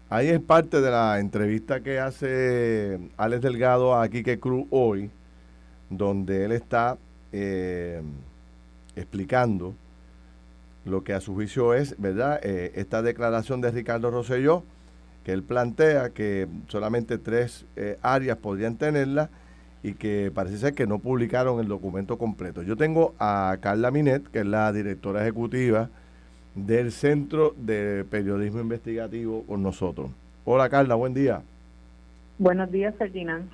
ahí 0.10 0.28
es 0.30 0.40
parte 0.40 0.82
de 0.82 0.92
la 0.92 1.20
entrevista 1.20 1.82
que 1.82 2.00
hace 2.00 3.00
Alex 3.18 3.42
Delgado 3.42 3.96
a 3.96 4.08
Quique 4.08 4.40
Cruz 4.40 4.68
hoy, 4.70 5.10
donde 5.90 6.46
él 6.46 6.52
está 6.52 6.98
eh, 7.32 8.02
explicando 8.96 9.74
lo 10.86 11.04
que 11.04 11.14
a 11.14 11.20
su 11.20 11.34
juicio 11.34 11.74
es, 11.74 12.00
¿verdad? 12.00 12.40
Eh, 12.44 12.72
esta 12.76 13.02
declaración 13.02 13.62
de 13.62 13.72
Ricardo 13.72 14.10
Rosselló 14.10 14.64
que 15.28 15.34
él 15.34 15.44
plantea 15.44 16.12
que 16.12 16.48
solamente 16.70 17.18
tres 17.18 17.66
eh, 17.76 17.98
áreas 18.02 18.38
podrían 18.38 18.78
tenerla 18.78 19.30
y 19.88 19.94
que 19.94 20.32
parece 20.34 20.58
ser 20.58 20.74
que 20.74 20.86
no 20.86 21.00
publicaron 21.00 21.62
el 21.62 21.68
documento 21.68 22.18
completo. 22.18 22.62
Yo 22.62 22.76
tengo 22.76 23.16
a 23.20 23.58
Carla 23.62 23.90
Minet, 23.90 24.28
que 24.30 24.40
es 24.40 24.46
la 24.46 24.72
directora 24.74 25.22
ejecutiva 25.22 25.90
del 26.56 26.92
Centro 26.92 27.54
de 27.58 28.04
Periodismo 28.10 28.60
Investigativo 28.60 29.44
con 29.44 29.64
nosotros. 29.64 30.10
Hola 30.44 30.70
Carla, 30.70 30.96
buen 30.96 31.14
día. 31.14 31.42
Buenos 32.38 32.70
días, 32.70 32.94
Ferdinand. 32.98 33.50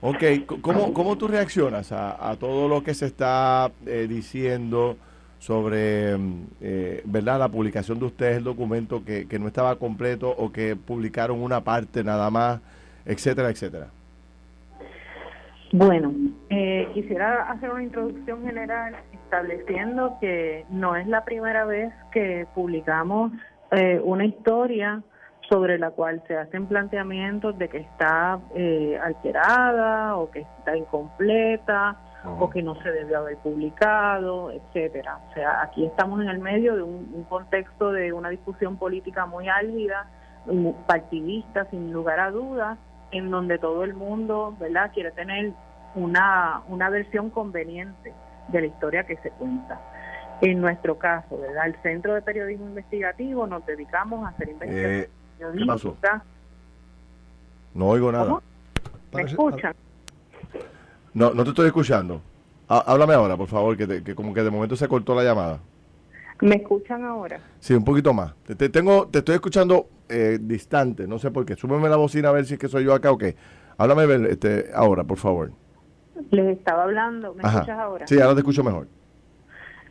Ok, 0.00 0.24
¿cómo, 0.62 0.94
cómo 0.94 1.16
tú 1.18 1.28
reaccionas 1.28 1.92
a, 1.92 2.34
todo 2.40 2.66
lo 2.66 2.82
que 2.82 2.94
se 2.94 3.06
está 3.06 3.70
eh, 3.86 4.06
diciendo? 4.08 4.96
sobre 5.38 6.16
mm, 6.16 6.44
eh, 6.60 7.02
verdad 7.04 7.36
la 7.40 7.48
publicación 7.48 7.98
de 7.98 8.04
ustedes 8.04 8.36
el 8.36 8.44
documento 8.44 9.04
que, 9.04 9.26
no 9.40 9.48
estaba 9.48 9.74
completo 9.74 10.30
o 10.30 10.52
que 10.52 10.76
publicaron 10.76 11.42
una 11.42 11.62
parte 11.62 12.04
nada 12.04 12.30
más, 12.30 12.60
etcétera, 13.04 13.50
etcétera. 13.50 13.88
Bueno, 15.72 16.12
eh, 16.50 16.88
quisiera 16.92 17.50
hacer 17.50 17.70
una 17.70 17.82
introducción 17.82 18.44
general 18.44 18.94
estableciendo 19.12 20.18
que 20.20 20.66
no 20.68 20.96
es 20.96 21.06
la 21.06 21.24
primera 21.24 21.64
vez 21.64 21.92
que 22.12 22.46
publicamos 22.54 23.32
eh, 23.70 23.98
una 24.04 24.26
historia 24.26 25.02
sobre 25.48 25.78
la 25.78 25.90
cual 25.90 26.22
se 26.28 26.36
hacen 26.36 26.66
planteamientos 26.66 27.58
de 27.58 27.68
que 27.68 27.78
está 27.78 28.38
alterada 29.02 30.16
o 30.16 30.30
que 30.30 30.40
está 30.40 30.76
incompleta 30.76 31.96
o 32.38 32.50
que 32.50 32.62
no 32.62 32.74
se 32.82 32.90
debió 32.90 33.18
haber 33.18 33.36
publicado, 33.38 34.50
etcétera. 34.50 35.18
O 35.30 35.34
sea, 35.34 35.62
aquí 35.62 35.84
estamos 35.84 36.20
en 36.20 36.28
el 36.28 36.38
medio 36.38 36.76
de 36.76 36.82
un, 36.82 37.24
contexto 37.28 37.92
de 37.92 38.12
una 38.12 38.28
discusión 38.28 38.76
política 38.76 39.26
muy 39.26 39.48
álgida, 39.48 40.06
partidista, 40.86 41.64
sin 41.70 41.92
lugar 41.92 42.20
a 42.20 42.30
dudas, 42.30 42.78
en 43.12 43.30
donde 43.30 43.58
todo 43.58 43.84
el 43.84 43.94
mundo, 43.94 44.56
¿verdad?, 44.58 44.90
quiere 44.92 45.10
tener 45.12 45.52
una, 45.94 46.62
una 46.68 46.90
versión 46.90 47.30
conveniente 47.30 48.12
de 48.48 48.60
la 48.60 48.66
historia 48.66 49.04
que 49.04 49.16
se 49.18 49.30
cuenta. 49.30 49.80
En 50.40 50.60
nuestro 50.60 50.98
caso, 50.98 51.38
¿verdad? 51.38 51.66
El 51.66 51.76
Centro 51.82 52.14
de 52.14 52.22
Periodismo 52.22 52.66
Investigativo 52.66 53.46
nos 53.46 53.64
dedicamos 53.64 54.24
a 54.24 54.30
hacer 54.30 54.48
investigación 54.48 55.00
eh, 55.00 55.08
No 57.74 57.88
oigo 57.88 58.10
nada. 58.10 58.40
¿Me 59.12 59.22
escuchan? 59.22 59.74
No, 61.14 61.32
no 61.32 61.44
te 61.44 61.50
estoy 61.50 61.66
escuchando. 61.66 62.20
Háblame 62.66 63.14
ahora, 63.14 63.36
por 63.36 63.48
favor, 63.48 63.76
que, 63.76 64.14
como 64.14 64.32
que 64.32 64.42
de 64.42 64.50
momento 64.50 64.76
se 64.76 64.88
cortó 64.88 65.14
la 65.14 65.22
llamada. 65.22 65.58
¿Me 66.42 66.56
escuchan 66.56 67.04
ahora? 67.04 67.38
Sí, 67.60 67.72
un 67.72 67.84
poquito 67.84 68.12
más. 68.12 68.34
Te, 68.44 68.68
tengo, 68.68 69.06
te 69.06 69.20
estoy 69.20 69.36
escuchando 69.36 69.86
eh, 70.08 70.38
distante, 70.40 71.06
no 71.06 71.20
sé 71.20 71.30
por 71.30 71.46
qué. 71.46 71.54
Súbeme 71.54 71.88
la 71.88 71.96
bocina 71.96 72.30
a 72.30 72.32
ver 72.32 72.46
si 72.46 72.54
es 72.54 72.58
que 72.58 72.66
soy 72.66 72.84
yo 72.84 72.94
acá 72.94 73.12
o 73.12 73.16
qué. 73.16 73.36
Háblame 73.78 74.28
este, 74.28 74.66
ahora, 74.74 75.04
por 75.04 75.18
favor. 75.18 75.52
Les 76.32 76.58
estaba 76.58 76.82
hablando, 76.82 77.32
¿me 77.34 77.44
escuchas 77.44 77.78
ahora? 77.78 78.08
Sí, 78.08 78.20
ahora 78.20 78.34
te 78.34 78.40
escucho 78.40 78.64
mejor. 78.64 78.88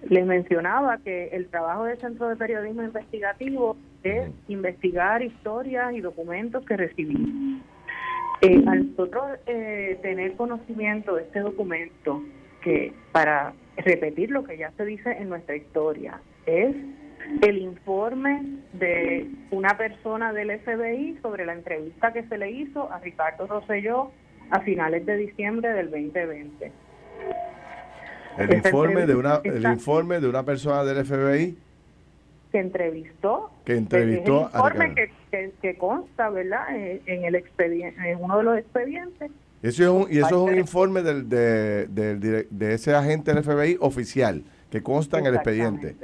Les 0.10 0.26
mencionaba 0.26 0.98
que 0.98 1.30
el 1.30 1.48
trabajo 1.48 1.86
del 1.86 1.98
Centro 2.00 2.28
de 2.28 2.36
Periodismo 2.36 2.84
Investigativo 2.84 3.78
es 4.04 4.30
investigar 4.50 5.22
historias 5.22 5.94
y 5.94 6.02
documentos 6.02 6.66
que 6.66 6.76
recibimos. 6.76 7.64
Eh, 8.42 8.62
al 8.68 8.90
nosotros 8.90 9.24
eh, 9.46 9.98
tener 10.02 10.36
conocimiento 10.36 11.16
de 11.16 11.24
este 11.24 11.40
documento, 11.40 12.22
que 12.62 12.94
para 13.14 13.54
repetir 13.78 14.32
lo 14.32 14.44
que 14.44 14.58
ya 14.58 14.72
se 14.76 14.84
dice 14.84 15.12
en 15.12 15.30
nuestra 15.30 15.56
historia, 15.56 16.20
es 16.46 16.76
el 17.42 17.58
informe 17.58 18.44
de 18.74 19.30
una 19.52 19.78
persona 19.78 20.34
del 20.34 20.60
FBI 20.60 21.20
sobre 21.22 21.46
la 21.46 21.54
entrevista 21.54 22.12
que 22.14 22.24
se 22.24 22.38
le 22.38 22.52
hizo 22.52 22.92
a 22.92 23.00
Ricardo 23.00 23.48
Rosselló 23.48 24.12
a 24.50 24.60
finales 24.62 25.06
de 25.06 25.18
diciembre 25.18 25.70
del 25.70 25.92
2020. 25.92 26.72
El 28.38 28.54
informe 28.54 29.06
de 29.06 29.16
una 29.16 29.42
el 29.44 29.64
informe 29.64 30.20
de 30.20 30.28
una 30.28 30.44
persona 30.44 30.84
del 30.84 31.06
FBI 31.06 31.58
que 32.52 32.60
entrevistó, 32.60 33.50
que 33.66 33.78
entrevistó 33.78 34.50
el 34.54 34.62
informe 34.62 34.96
que, 35.32 35.52
que, 35.62 35.78
consta, 35.78 36.30
¿verdad? 36.30 36.68
En, 36.76 37.24
el 37.24 37.36
expediente, 37.36 38.12
en 38.12 38.22
uno 38.22 38.38
de 38.40 38.44
los 38.44 38.58
expedientes. 38.58 39.32
Eso 39.62 39.84
es 39.84 39.90
un, 39.90 40.14
y 40.14 40.18
eso 40.18 40.28
es 40.28 40.52
un 40.54 40.58
informe 40.58 41.02
del, 41.02 41.30
de, 41.30 41.88
de, 41.88 42.74
ese 42.74 42.94
agente 42.94 43.34
del 43.34 43.44
FBI 43.44 43.78
oficial 43.80 44.44
que 44.70 44.82
consta 44.82 45.20
en 45.20 45.28
el 45.28 45.36
expediente. 45.36 45.96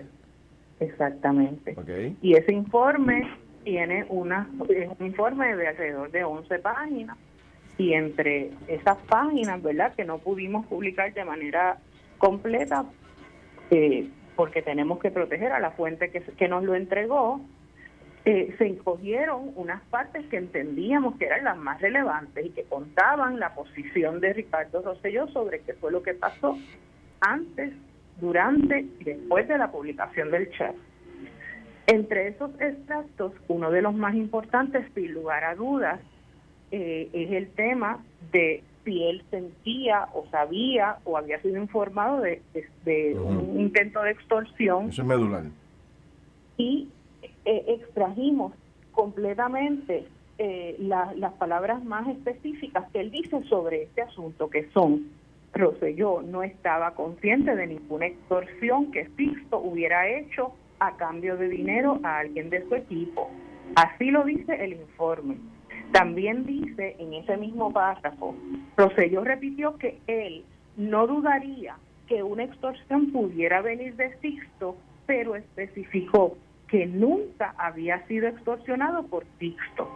Exactamente. 0.79 1.75
Y 2.21 2.35
ese 2.35 2.53
informe 2.53 3.27
tiene 3.63 4.05
una, 4.09 4.49
un 4.59 5.05
informe 5.05 5.55
de 5.55 5.67
alrededor 5.67 6.11
de 6.11 6.23
11 6.23 6.59
páginas 6.59 7.17
y 7.77 7.93
entre 7.93 8.51
esas 8.67 8.97
páginas, 9.09 9.61
¿verdad?, 9.61 9.93
que 9.95 10.05
no 10.05 10.19
pudimos 10.19 10.65
publicar 10.67 11.13
de 11.13 11.25
manera 11.25 11.77
completa 12.17 12.85
eh, 13.69 14.07
porque 14.35 14.61
tenemos 14.61 14.99
que 14.99 15.11
proteger 15.11 15.51
a 15.51 15.59
la 15.59 15.71
fuente 15.71 16.09
que, 16.11 16.21
que 16.21 16.47
nos 16.47 16.63
lo 16.63 16.75
entregó, 16.75 17.41
eh, 18.25 18.53
se 18.57 18.67
escogieron 18.67 19.53
unas 19.55 19.81
partes 19.83 20.25
que 20.27 20.37
entendíamos 20.37 21.15
que 21.17 21.25
eran 21.25 21.45
las 21.45 21.57
más 21.57 21.79
relevantes 21.81 22.45
y 22.45 22.49
que 22.49 22.63
contaban 22.63 23.39
la 23.39 23.55
posición 23.55 24.19
de 24.19 24.33
Ricardo 24.33 24.81
Rosselló 24.81 25.27
sobre 25.29 25.61
qué 25.61 25.73
fue 25.73 25.91
lo 25.91 26.03
que 26.03 26.13
pasó 26.13 26.57
antes, 27.21 27.71
durante 28.19 28.85
y 28.99 29.03
después 29.03 29.47
de 29.47 29.57
la 29.57 29.71
publicación 29.71 30.31
del 30.31 30.49
chat. 30.51 30.75
Entre 31.87 32.27
esos 32.27 32.51
extractos, 32.59 33.33
uno 33.47 33.71
de 33.71 33.81
los 33.81 33.93
más 33.93 34.15
importantes, 34.15 34.85
sin 34.93 35.13
lugar 35.13 35.43
a 35.43 35.55
dudas, 35.55 35.99
eh, 36.71 37.09
es 37.13 37.31
el 37.31 37.49
tema 37.51 38.03
de 38.31 38.61
si 38.83 39.03
él 39.03 39.23
sentía 39.29 40.07
o 40.13 40.25
sabía 40.29 40.97
o 41.05 41.17
había 41.17 41.41
sido 41.41 41.57
informado 41.57 42.21
de, 42.21 42.41
un 43.17 43.59
intento 43.59 44.01
de 44.01 44.11
extorsión. 44.11 44.89
Eso 44.89 45.01
es 45.01 45.07
medular. 45.07 45.43
Y 46.57 46.89
eh, 47.45 47.63
extrajimos 47.67 48.53
completamente 48.91 50.05
eh, 50.39 50.75
las 50.79 51.33
palabras 51.33 51.83
más 51.83 52.07
específicas 52.07 52.89
que 52.91 52.99
él 52.99 53.11
dice 53.11 53.43
sobre 53.43 53.83
este 53.83 54.01
asunto, 54.01 54.49
que 54.49 54.69
son, 54.71 55.07
Roselló 55.57 56.21
no 56.21 56.43
estaba 56.43 56.93
consciente 56.93 57.55
de 57.55 57.67
ninguna 57.67 58.07
extorsión 58.07 58.91
que 58.91 59.07
Sixto 59.17 59.59
hubiera 59.59 60.07
hecho 60.07 60.53
a 60.79 60.95
cambio 60.97 61.37
de 61.37 61.49
dinero 61.49 61.99
a 62.03 62.19
alguien 62.19 62.49
de 62.49 62.67
su 62.67 62.75
equipo. 62.75 63.29
Así 63.75 64.11
lo 64.11 64.23
dice 64.23 64.63
el 64.63 64.73
informe. 64.73 65.37
También 65.91 66.45
dice 66.45 66.95
en 66.99 67.13
ese 67.13 67.37
mismo 67.37 67.71
párrafo, 67.71 68.35
Roselló 68.75 69.23
repitió 69.23 69.77
que 69.77 69.99
él 70.07 70.43
no 70.75 71.07
dudaría 71.07 71.75
que 72.07 72.23
una 72.23 72.43
extorsión 72.43 73.11
pudiera 73.11 73.61
venir 73.61 73.95
de 73.95 74.15
Sixto, 74.19 74.77
pero 75.05 75.35
especificó 75.35 76.37
que 76.67 76.85
nunca 76.85 77.55
había 77.57 78.05
sido 78.07 78.27
extorsionado 78.27 79.03
por 79.07 79.25
Sixto. 79.39 79.89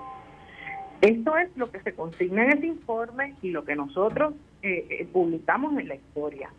Esto 1.01 1.35
es 1.35 1.49
lo 1.57 1.71
que 1.71 1.81
se 1.81 1.93
consigna 1.93 2.43
en 2.45 2.57
ese 2.57 2.67
informe 2.67 3.33
y 3.41 3.49
lo 3.49 3.65
que 3.65 3.75
nosotros 3.75 4.35
eh, 4.61 4.85
eh, 4.89 5.07
publicamos 5.11 5.77
en 5.79 5.87
la 5.87 5.95
historia. 5.95 6.49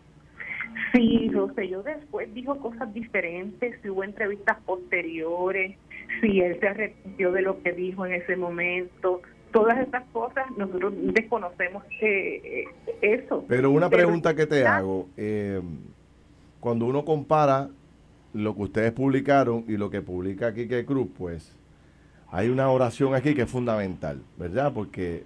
Si 0.92 1.28
Rosselló 1.28 1.82
después 1.82 2.32
dijo 2.34 2.58
cosas 2.58 2.92
diferentes, 2.92 3.80
si 3.80 3.88
hubo 3.88 4.02
entrevistas 4.02 4.58
posteriores, 4.66 5.76
si 6.20 6.40
él 6.40 6.58
se 6.58 6.68
arrepintió 6.68 7.30
de 7.30 7.42
lo 7.42 7.62
que 7.62 7.72
dijo 7.72 8.04
en 8.04 8.14
ese 8.14 8.34
momento, 8.34 9.22
todas 9.52 9.78
estas 9.78 10.04
cosas 10.12 10.44
nosotros 10.56 10.94
desconocemos 10.96 11.84
eh, 12.00 12.64
eso. 13.00 13.44
Pero 13.46 13.70
una 13.70 13.90
pregunta 13.90 14.34
que 14.34 14.46
te 14.46 14.66
hago, 14.66 15.08
cuando 16.58 16.86
uno 16.86 17.04
compara 17.04 17.68
lo 18.32 18.56
que 18.56 18.62
ustedes 18.62 18.92
publicaron 18.92 19.64
y 19.68 19.76
lo 19.76 19.90
que 19.90 20.00
publica 20.00 20.52
Kike 20.52 20.84
Cruz, 20.84 21.08
pues 21.16 21.56
hay 22.32 22.48
una 22.48 22.70
oración 22.70 23.14
aquí 23.14 23.34
que 23.34 23.42
es 23.42 23.50
fundamental, 23.50 24.22
¿verdad? 24.38 24.72
Porque 24.72 25.24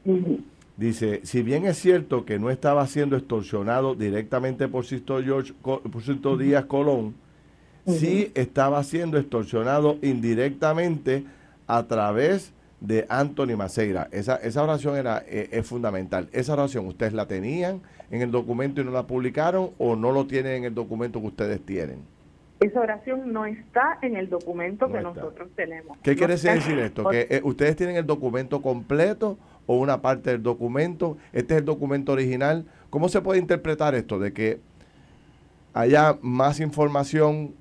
dice, 0.77 1.21
si 1.23 1.41
bien 1.43 1.65
es 1.65 1.79
cierto 1.79 2.25
que 2.25 2.41
no 2.41 2.51
estaba 2.51 2.85
siendo 2.89 3.17
extorsionado 3.17 3.95
directamente 3.95 4.67
por 4.67 4.85
Sisto, 4.85 5.23
George, 5.23 5.53
por 5.63 6.39
Díaz 6.39 6.65
Colón, 6.65 7.15
sí 7.87 8.33
estaba 8.35 8.83
siendo 8.83 9.19
extorsionado 9.19 9.99
indirectamente 10.03 11.25
a 11.69 11.85
través 11.85 12.53
de 12.81 13.07
Anthony 13.09 13.57
Maceira. 13.57 14.09
Esa, 14.11 14.35
esa 14.37 14.65
oración 14.65 14.97
era, 14.97 15.23
eh, 15.29 15.49
es 15.53 15.65
fundamental. 15.65 16.29
Esa 16.33 16.55
oración, 16.55 16.87
¿ustedes 16.87 17.13
la 17.13 17.27
tenían 17.27 17.83
en 18.11 18.23
el 18.23 18.33
documento 18.33 18.81
y 18.81 18.85
no 18.85 18.91
la 18.91 19.07
publicaron 19.07 19.71
o 19.79 19.95
no 19.95 20.11
lo 20.11 20.27
tienen 20.27 20.57
en 20.57 20.65
el 20.65 20.75
documento 20.75 21.21
que 21.21 21.29
ustedes 21.29 21.65
tienen? 21.65 22.16
Esa 22.59 22.81
oración 22.81 23.33
no 23.33 23.45
está 23.45 23.99
en 24.01 24.17
el 24.17 24.31
documento 24.31 24.91
que 24.91 25.01
nosotros 25.01 25.51
tenemos. 25.55 25.99
¿Qué 26.03 26.17
quiere 26.17 26.37
decir 26.37 26.79
esto? 26.79 27.09
¿Que 27.11 27.27
eh, 27.29 27.41
ustedes 27.45 27.77
tienen 27.77 27.97
el 27.97 28.07
documento 28.07 28.63
completo 28.63 29.37
o 29.67 29.77
una 29.77 30.01
parte 30.01 30.31
del 30.31 30.43
documento? 30.43 31.19
¿Este 31.35 31.55
es 31.55 31.61
el 31.61 31.67
documento 31.67 32.13
original? 32.13 32.65
¿Cómo 32.89 33.11
se 33.11 33.21
puede 33.21 33.41
interpretar 33.41 33.95
esto 33.95 34.19
de 34.19 34.33
que 34.33 34.61
haya 35.75 36.17
más 36.23 36.61
información 36.61 37.55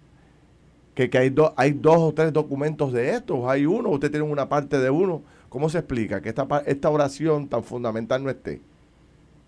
que, 0.93 1.09
que 1.09 1.17
hay, 1.17 1.35
hay 1.57 1.71
dos 1.73 1.97
o 1.97 2.13
tres 2.13 2.31
documentos 2.31 2.93
de 2.93 3.09
estos? 3.09 3.49
¿Hay 3.49 3.65
uno? 3.65 3.89
¿Usted 3.89 4.09
tiene 4.09 4.25
una 4.25 4.47
parte 4.47 4.79
de 4.79 4.89
uno? 4.89 5.23
¿Cómo 5.49 5.69
se 5.69 5.79
explica 5.79 6.21
que 6.21 6.29
esta, 6.29 6.47
esta 6.65 6.89
oración 6.89 7.49
tan 7.49 7.63
fundamental 7.63 8.23
no 8.23 8.29
esté? 8.29 8.61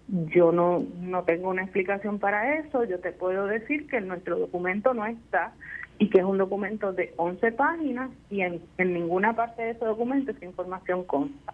Yo 0.07 0.51
no, 0.51 0.85
no 1.01 1.23
tengo 1.23 1.49
una 1.49 1.63
explicación 1.63 2.19
para 2.19 2.59
eso. 2.59 2.83
Yo 2.85 2.99
te 2.99 3.11
puedo 3.11 3.45
decir 3.45 3.87
que 3.87 3.97
en 3.97 4.07
nuestro 4.07 4.39
documento 4.39 4.93
no 4.93 5.05
está 5.05 5.53
y 5.99 6.09
que 6.09 6.19
es 6.19 6.23
un 6.23 6.37
documento 6.37 6.93
de 6.93 7.13
11 7.17 7.51
páginas 7.53 8.11
y 8.29 8.41
en, 8.41 8.61
ninguna 8.77 9.35
parte 9.35 9.63
de 9.63 9.71
ese 9.71 9.85
documento 9.85 10.31
esa 10.31 10.45
información 10.45 11.03
consta. 11.03 11.53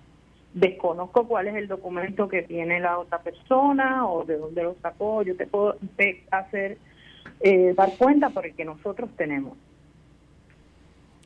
Desconozco 0.53 1.27
cuál 1.27 1.47
es 1.47 1.55
el 1.55 1.67
documento 1.67 2.27
que 2.27 2.43
tiene 2.43 2.79
la 2.79 2.99
otra 2.99 3.19
persona 3.21 4.07
o 4.07 4.23
de 4.23 4.37
dónde 4.37 4.63
lo 4.63 4.75
sacó. 4.81 5.23
Yo 5.23 5.35
te 5.35 5.47
puedo 5.47 5.77
hacer 6.29 6.77
eh, 7.39 7.73
dar 7.75 7.97
cuenta 7.97 8.29
por 8.29 8.45
el 8.45 8.53
que 8.53 8.65
nosotros 8.65 9.09
tenemos. 9.17 9.57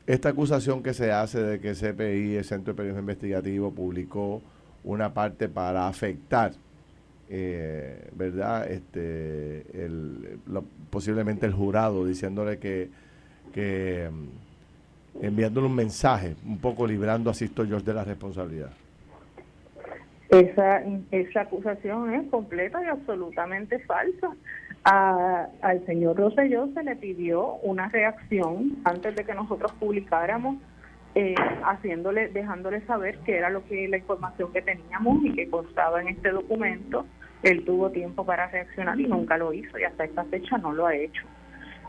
Esta 0.06 0.30
acusación 0.30 0.82
que 0.82 0.94
se 0.94 1.12
hace 1.12 1.42
de 1.42 1.60
que 1.60 1.74
CPI, 1.74 2.36
el 2.36 2.44
Centro 2.44 2.72
de 2.72 2.76
Periodismo 2.78 3.00
Investigativo, 3.00 3.70
publicó 3.70 4.40
una 4.82 5.12
parte 5.12 5.50
para 5.50 5.86
afectar 5.86 6.52
eh, 7.30 8.08
¿verdad? 8.12 8.70
Este, 8.70 9.66
posiblemente 10.90 11.46
el 11.46 11.52
jurado 11.52 12.06
diciéndole 12.06 12.58
que, 12.58 12.88
que 13.52 14.08
mm, 14.10 15.24
enviándole 15.24 15.66
un 15.66 15.74
mensaje, 15.74 16.36
un 16.46 16.58
poco 16.58 16.86
librando 16.86 17.30
a 17.30 17.34
Sisto 17.34 17.66
George 17.66 17.84
de 17.84 17.94
la 17.94 18.04
responsabilidad. 18.04 18.70
Esa, 20.30 20.82
esa 21.10 21.40
acusación 21.42 22.14
es 22.14 22.30
completa 22.30 22.82
y 22.82 22.86
absolutamente 22.86 23.78
falsa. 23.80 24.30
al 24.84 25.84
señor 25.86 26.16
Rosselló 26.16 26.68
se 26.74 26.82
le 26.82 26.96
pidió 26.96 27.54
una 27.56 27.88
reacción 27.88 28.76
antes 28.84 29.16
de 29.16 29.24
que 29.24 29.34
nosotros 29.34 29.72
publicáramos, 29.78 30.56
eh, 31.14 31.34
haciéndole, 31.64 32.28
dejándole 32.28 32.82
saber 32.82 33.18
que 33.20 33.36
era 33.36 33.50
lo 33.50 33.64
que 33.64 33.88
la 33.88 33.96
información 33.96 34.52
que 34.52 34.62
teníamos 34.62 35.24
y 35.24 35.32
que 35.32 35.48
constaba 35.48 36.00
en 36.02 36.08
este 36.08 36.30
documento 36.30 37.06
él 37.42 37.64
tuvo 37.64 37.90
tiempo 37.90 38.24
para 38.24 38.48
reaccionar 38.48 38.98
y 38.98 39.06
nunca 39.06 39.36
lo 39.36 39.52
hizo 39.52 39.78
y 39.78 39.84
hasta 39.84 40.04
esta 40.04 40.24
fecha 40.24 40.58
no 40.58 40.72
lo 40.72 40.86
ha 40.86 40.94
hecho. 40.94 41.22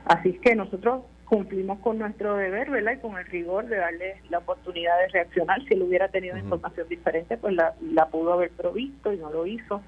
Así 0.06 0.30
es 0.30 0.40
que 0.40 0.56
nosotros 0.56 1.04
cumplimos 1.26 1.80
con 1.80 2.00
nuestro 2.00 2.36
deber, 2.36 2.72
¿verdad? 2.72 2.94
Y 2.94 2.98
con 2.98 3.18
el 3.18 3.26
rigor 3.26 3.68
de 3.68 3.78
darle 3.78 4.22
la 4.30 4.40
oportunidad 4.40 4.98
de 5.00 5.08
reaccionar. 5.10 5.62
Si 5.68 5.76
él 5.76 5.84
hubiera 5.84 6.08
tenido 6.08 6.38
información 6.38 6.88
diferente, 6.90 7.38
pues 7.38 7.56
la, 7.56 8.06
pudo 8.08 8.34
haber 8.34 8.50
provisto 8.52 9.14
y 9.14 9.18
no 9.18 9.32
lo 9.32 9.46
hizo. 9.46 9.82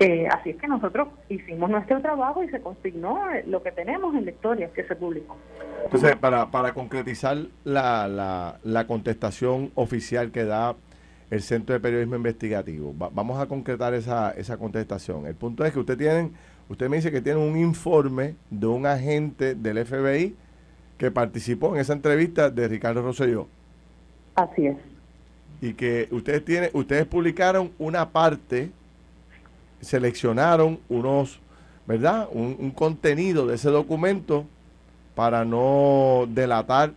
Eh, 0.00 0.26
así 0.28 0.50
es 0.50 0.56
que 0.56 0.66
nosotros 0.66 1.08
hicimos 1.28 1.70
nuestro 1.70 2.02
trabajo 2.02 2.42
y 2.42 2.48
se 2.50 2.60
consignó 2.60 3.32
eh, 3.32 3.44
lo 3.46 3.62
que 3.62 3.72
tenemos 3.72 4.14
en 4.14 4.26
la 4.26 4.30
historia 4.32 4.70
que 4.72 4.84
se 4.84 4.94
publicó. 4.94 5.36
Entonces, 5.84 6.16
para, 6.16 6.50
para 6.50 6.74
concretizar 6.74 7.38
la, 7.64 8.06
la, 8.08 8.58
la 8.62 8.86
contestación 8.86 9.70
oficial 9.74 10.32
que 10.32 10.44
da 10.44 10.74
el 11.30 11.42
Centro 11.42 11.74
de 11.74 11.80
Periodismo 11.80 12.16
Investigativo. 12.16 12.94
vamos 12.96 13.40
a 13.40 13.46
concretar 13.46 13.94
esa, 13.94 14.30
esa 14.32 14.56
contestación. 14.56 15.26
El 15.26 15.34
punto 15.34 15.64
es 15.64 15.72
que 15.72 15.80
usted 15.80 15.98
tienen, 15.98 16.32
usted 16.68 16.88
me 16.88 16.96
dice 16.96 17.10
que 17.10 17.20
tiene 17.20 17.40
un 17.40 17.58
informe 17.58 18.36
de 18.50 18.66
un 18.66 18.86
agente 18.86 19.54
del 19.54 19.84
FBI 19.84 20.34
que 20.98 21.10
participó 21.10 21.74
en 21.74 21.80
esa 21.80 21.92
entrevista 21.92 22.48
de 22.50 22.68
Ricardo 22.68 23.02
Rosselló. 23.02 23.48
Así 24.34 24.66
es. 24.66 24.76
Y 25.60 25.74
que 25.74 26.08
ustedes 26.10 26.44
tienen, 26.44 26.70
ustedes 26.74 27.06
publicaron 27.06 27.72
una 27.78 28.08
parte, 28.08 28.70
seleccionaron 29.80 30.78
unos, 30.88 31.40
¿verdad? 31.86 32.28
Un, 32.30 32.70
contenido 32.70 33.46
de 33.46 33.56
ese 33.56 33.70
documento 33.70 34.44
para 35.14 35.44
no 35.44 36.26
delatar 36.28 36.92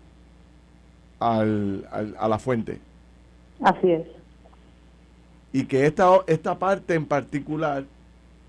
al, 1.19 1.87
a 2.17 2.27
la 2.27 2.37
fuente. 2.37 2.79
Así 3.61 3.91
es 3.91 4.18
y 5.51 5.65
que 5.65 5.85
esta, 5.85 6.09
esta 6.27 6.57
parte 6.57 6.93
en 6.93 7.05
particular 7.05 7.85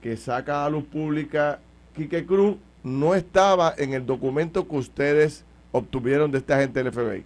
que 0.03 0.16
saca 0.16 0.64
a 0.64 0.70
luz 0.70 0.84
pública 0.84 1.59
Quique 1.94 2.24
Cruz 2.24 2.57
no 2.82 3.14
estaba 3.14 3.74
en 3.76 3.92
el 3.92 4.07
documento 4.07 4.66
que 4.66 4.76
ustedes 4.76 5.44
obtuvieron 5.72 6.30
de 6.30 6.38
esta 6.38 6.59
gente 6.59 6.82
del 6.82 6.92
FBI. 6.92 7.24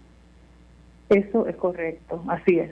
Eso 1.11 1.47
es 1.47 1.57
correcto, 1.57 2.23
así 2.29 2.59
es. 2.59 2.71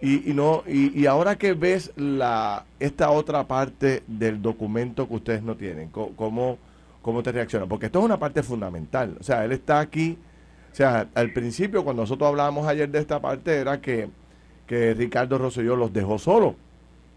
Y, 0.00 0.30
y 0.30 0.34
no 0.34 0.64
y, 0.66 0.98
y, 1.00 1.06
ahora 1.06 1.36
que 1.36 1.54
ves 1.54 1.92
la 1.96 2.64
esta 2.80 3.10
otra 3.10 3.44
parte 3.44 4.02
del 4.06 4.42
documento 4.42 5.08
que 5.08 5.14
ustedes 5.14 5.42
no 5.42 5.56
tienen, 5.56 5.88
¿cómo, 5.88 6.58
cómo 7.00 7.22
te 7.22 7.32
reacciona? 7.32 7.66
Porque 7.66 7.86
esto 7.86 8.00
es 8.00 8.04
una 8.04 8.18
parte 8.18 8.42
fundamental. 8.42 9.16
O 9.20 9.22
sea, 9.22 9.44
él 9.44 9.52
está 9.52 9.80
aquí 9.80 10.18
O 10.72 10.76
sea, 10.76 11.06
al 11.14 11.32
principio, 11.32 11.84
cuando 11.84 12.02
nosotros 12.02 12.28
hablábamos 12.28 12.66
ayer 12.66 12.88
de 12.90 12.98
esta 12.98 13.20
parte, 13.20 13.54
era 13.56 13.80
que, 13.80 14.08
que 14.66 14.94
Ricardo 14.94 15.38
Rosselló 15.38 15.76
los 15.76 15.92
dejó 15.92 16.18
solo. 16.18 16.54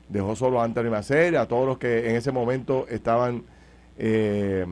Dejó 0.10 0.36
solo 0.36 0.62
a 0.62 0.64
Anthony 0.64 0.90
Maceira, 0.90 1.42
a 1.42 1.48
todos 1.48 1.68
los 1.68 1.78
que 1.78 2.10
en 2.10 2.16
ese 2.16 2.32
momento 2.32 2.86
estaban 2.90 3.44
eh, 3.98 4.66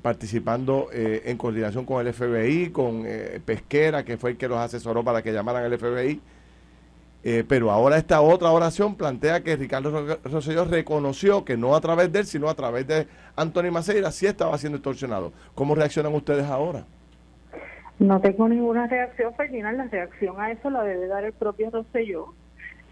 participando 0.00 0.88
eh, 0.92 1.22
en 1.26 1.36
coordinación 1.36 1.84
con 1.84 2.06
el 2.06 2.12
FBI, 2.12 2.70
con 2.70 3.02
eh, 3.04 3.40
Pesquera, 3.44 4.04
que 4.04 4.16
fue 4.16 4.30
el 4.30 4.36
que 4.36 4.48
los 4.48 4.58
asesoró 4.58 5.04
para 5.04 5.22
que 5.22 5.32
llamaran 5.32 5.64
al 5.64 5.78
FBI. 5.78 6.20
Eh, 7.24 7.44
pero 7.46 7.72
ahora 7.72 7.98
esta 7.98 8.20
otra 8.20 8.50
oración 8.50 8.94
plantea 8.94 9.42
que 9.42 9.56
Ricardo 9.56 10.18
Rosselló 10.22 10.64
reconoció 10.64 11.44
que 11.44 11.56
no 11.56 11.74
a 11.74 11.80
través 11.80 12.12
de 12.12 12.20
él, 12.20 12.26
sino 12.26 12.48
a 12.48 12.54
través 12.54 12.86
de 12.86 13.08
Anthony 13.34 13.72
Maceira, 13.72 14.12
sí 14.12 14.26
estaba 14.26 14.56
siendo 14.56 14.76
extorsionado. 14.76 15.32
¿Cómo 15.54 15.74
reaccionan 15.74 16.14
ustedes 16.14 16.46
ahora? 16.46 16.84
No 17.98 18.20
tengo 18.20 18.48
ninguna 18.48 18.86
reacción, 18.86 19.34
Ferdinand. 19.34 19.76
La 19.76 19.84
reacción 19.86 20.40
a 20.40 20.50
eso 20.52 20.70
la 20.70 20.82
debe 20.84 21.06
dar 21.08 21.24
el 21.24 21.32
propio 21.32 21.70
Rosselló. 21.70 22.34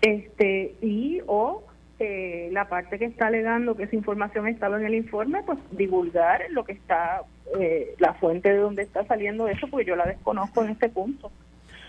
Este, 0.01 0.75
y 0.83 1.21
o 1.27 1.65
eh, 1.99 2.51
la 2.53 2.69
parte 2.69 2.99
que 2.99 3.07
está 3.07 3.29
alegando 3.29 3.77
que 3.77 3.85
esa 3.85 3.97
información 3.97 4.47
estaba 4.49 4.79
en 4.79 4.87
el 4.87 4.95
informe, 4.95 5.43
pues 5.47 5.59
divulgar 5.71 6.43
lo 6.51 6.65
que 6.65 6.73
está, 6.73 7.23
eh, 7.59 7.95
la 7.99 8.15
fuente 8.15 8.51
de 8.53 8.59
donde 8.59 8.83
está 8.83 9.07
saliendo 9.07 9.49
eso, 9.49 9.69
porque 9.69 9.87
yo 9.87 9.97
la 9.97 10.07
desconozco 10.07 10.63
en 10.63 10.71
este 10.71 10.89
punto. 10.89 11.31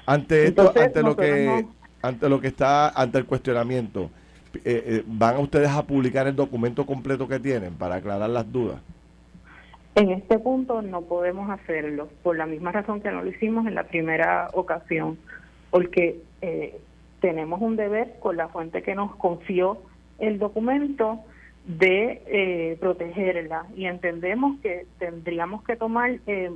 Ante 0.05 0.47
esto, 0.47 0.61
Entonces, 0.61 0.83
ante 0.85 1.01
lo 1.03 1.15
que, 1.17 1.45
no- 1.45 1.75
ante 2.01 2.29
lo 2.29 2.39
que 2.39 2.47
está, 2.47 2.89
ante 2.89 3.17
el 3.17 3.25
cuestionamiento, 3.25 4.09
eh, 4.53 4.83
eh, 4.85 5.03
¿van 5.05 5.35
a 5.35 5.39
ustedes 5.39 5.69
a 5.69 5.83
publicar 5.85 6.27
el 6.27 6.35
documento 6.35 6.85
completo 6.85 7.27
que 7.27 7.39
tienen 7.39 7.73
para 7.73 7.95
aclarar 7.95 8.29
las 8.29 8.49
dudas? 8.49 8.79
En 9.97 10.11
este 10.11 10.37
punto 10.37 10.83
no 10.83 11.01
podemos 11.01 11.49
hacerlo, 11.49 12.07
por 12.21 12.37
la 12.37 12.45
misma 12.45 12.71
razón 12.71 13.01
que 13.01 13.09
no 13.09 13.23
lo 13.23 13.31
hicimos 13.31 13.65
en 13.65 13.73
la 13.73 13.85
primera 13.85 14.47
ocasión, 14.53 15.17
porque 15.71 16.19
eh, 16.43 16.79
tenemos 17.19 17.59
un 17.61 17.77
deber 17.77 18.13
con 18.19 18.37
la 18.37 18.47
fuente 18.47 18.83
que 18.83 18.93
nos 18.93 19.15
confió 19.15 19.79
el 20.19 20.37
documento 20.37 21.21
de 21.65 22.21
eh, 22.27 22.77
protegerla 22.79 23.65
y 23.75 23.87
entendemos 23.87 24.59
que 24.61 24.85
tendríamos 24.99 25.63
que 25.63 25.75
tomar 25.75 26.19
eh, 26.27 26.51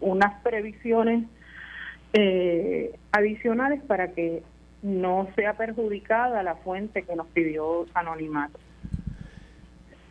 unas 0.00 0.42
previsiones 0.42 1.28
eh, 2.12 2.98
adicionales 3.12 3.82
para 3.84 4.08
que 4.14 4.42
no 4.82 5.28
sea 5.36 5.54
perjudicada 5.54 6.42
la 6.42 6.56
fuente 6.56 7.04
que 7.04 7.14
nos 7.14 7.28
pidió 7.28 7.86
anonimato. 7.94 8.58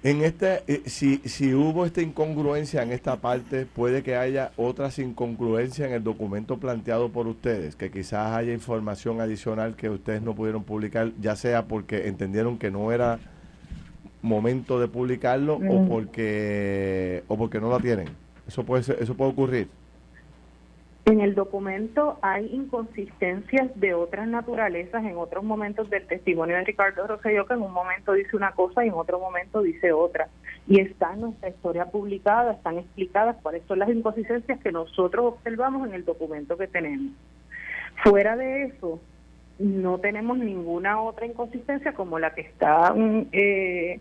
En 0.01 0.23
este, 0.23 0.63
eh, 0.67 0.83
si, 0.85 1.17
si 1.25 1.53
hubo 1.53 1.85
esta 1.85 2.01
incongruencia 2.01 2.81
en 2.83 2.93
esta 2.93 3.17
parte, 3.17 3.65
puede 3.65 4.01
que 4.01 4.15
haya 4.15 4.51
otras 4.55 4.97
incongruencias 4.97 5.89
en 5.89 5.93
el 5.93 6.03
documento 6.03 6.57
planteado 6.57 7.09
por 7.09 7.27
ustedes, 7.27 7.75
que 7.75 7.91
quizás 7.91 8.31
haya 8.33 8.53
información 8.53 9.19
adicional 9.19 9.75
que 9.75 9.89
ustedes 9.89 10.21
no 10.21 10.35
pudieron 10.35 10.63
publicar, 10.63 11.11
ya 11.19 11.35
sea 11.35 11.65
porque 11.65 12.07
entendieron 12.07 12.57
que 12.57 12.71
no 12.71 12.93
era 12.93 13.19
momento 14.21 14.79
de 14.79 14.87
publicarlo 14.87 15.55
o 15.55 15.59
Mm. 15.59 15.87
porque 15.89 17.23
o 17.27 17.37
porque 17.37 17.59
no 17.59 17.69
la 17.69 17.79
tienen. 17.79 18.07
Eso 18.47 18.63
puede 18.63 18.83
ser, 18.83 18.97
eso 19.01 19.15
puede 19.15 19.31
ocurrir. 19.31 19.67
En 21.09 21.21
el 21.21 21.33
documento 21.33 22.19
hay 22.21 22.45
inconsistencias 22.53 23.67
de 23.79 23.95
otras 23.95 24.27
naturalezas 24.27 25.03
en 25.03 25.17
otros 25.17 25.43
momentos 25.43 25.89
del 25.89 26.05
testimonio 26.05 26.55
de 26.55 26.65
Ricardo 26.65 27.07
Rosselló, 27.07 27.47
que 27.47 27.55
en 27.55 27.63
un 27.63 27.71
momento 27.71 28.13
dice 28.13 28.37
una 28.37 28.51
cosa 28.51 28.85
y 28.85 28.89
en 28.89 28.93
otro 28.93 29.17
momento 29.17 29.63
dice 29.63 29.91
otra. 29.91 30.27
Y 30.67 30.79
está 30.81 31.15
en 31.15 31.21
nuestra 31.21 31.49
historia 31.49 31.85
publicada, 31.85 32.51
están 32.51 32.77
explicadas 32.77 33.37
cuáles 33.41 33.63
son 33.67 33.79
las 33.79 33.89
inconsistencias 33.89 34.59
que 34.59 34.71
nosotros 34.71 35.33
observamos 35.33 35.87
en 35.87 35.95
el 35.95 36.05
documento 36.05 36.57
que 36.57 36.67
tenemos. 36.67 37.13
Fuera 38.03 38.35
de 38.35 38.65
eso, 38.65 38.99
no 39.57 39.97
tenemos 39.97 40.37
ninguna 40.37 41.01
otra 41.01 41.25
inconsistencia 41.25 41.93
como 41.93 42.19
la 42.19 42.35
que 42.35 42.41
está 42.41 42.93
eh, 43.31 43.99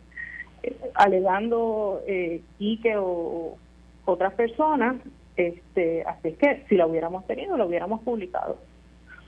eh, 0.62 0.76
alegando 0.92 2.02
eh, 2.06 2.42
Quique 2.58 2.98
o 2.98 3.56
otras 4.04 4.34
personas, 4.34 4.96
este, 5.38 6.02
así 6.02 6.28
es 6.28 6.38
que 6.38 6.64
si 6.68 6.76
la 6.76 6.86
hubiéramos 6.86 7.26
tenido, 7.26 7.56
la 7.56 7.64
hubiéramos 7.64 8.02
publicado. 8.02 8.58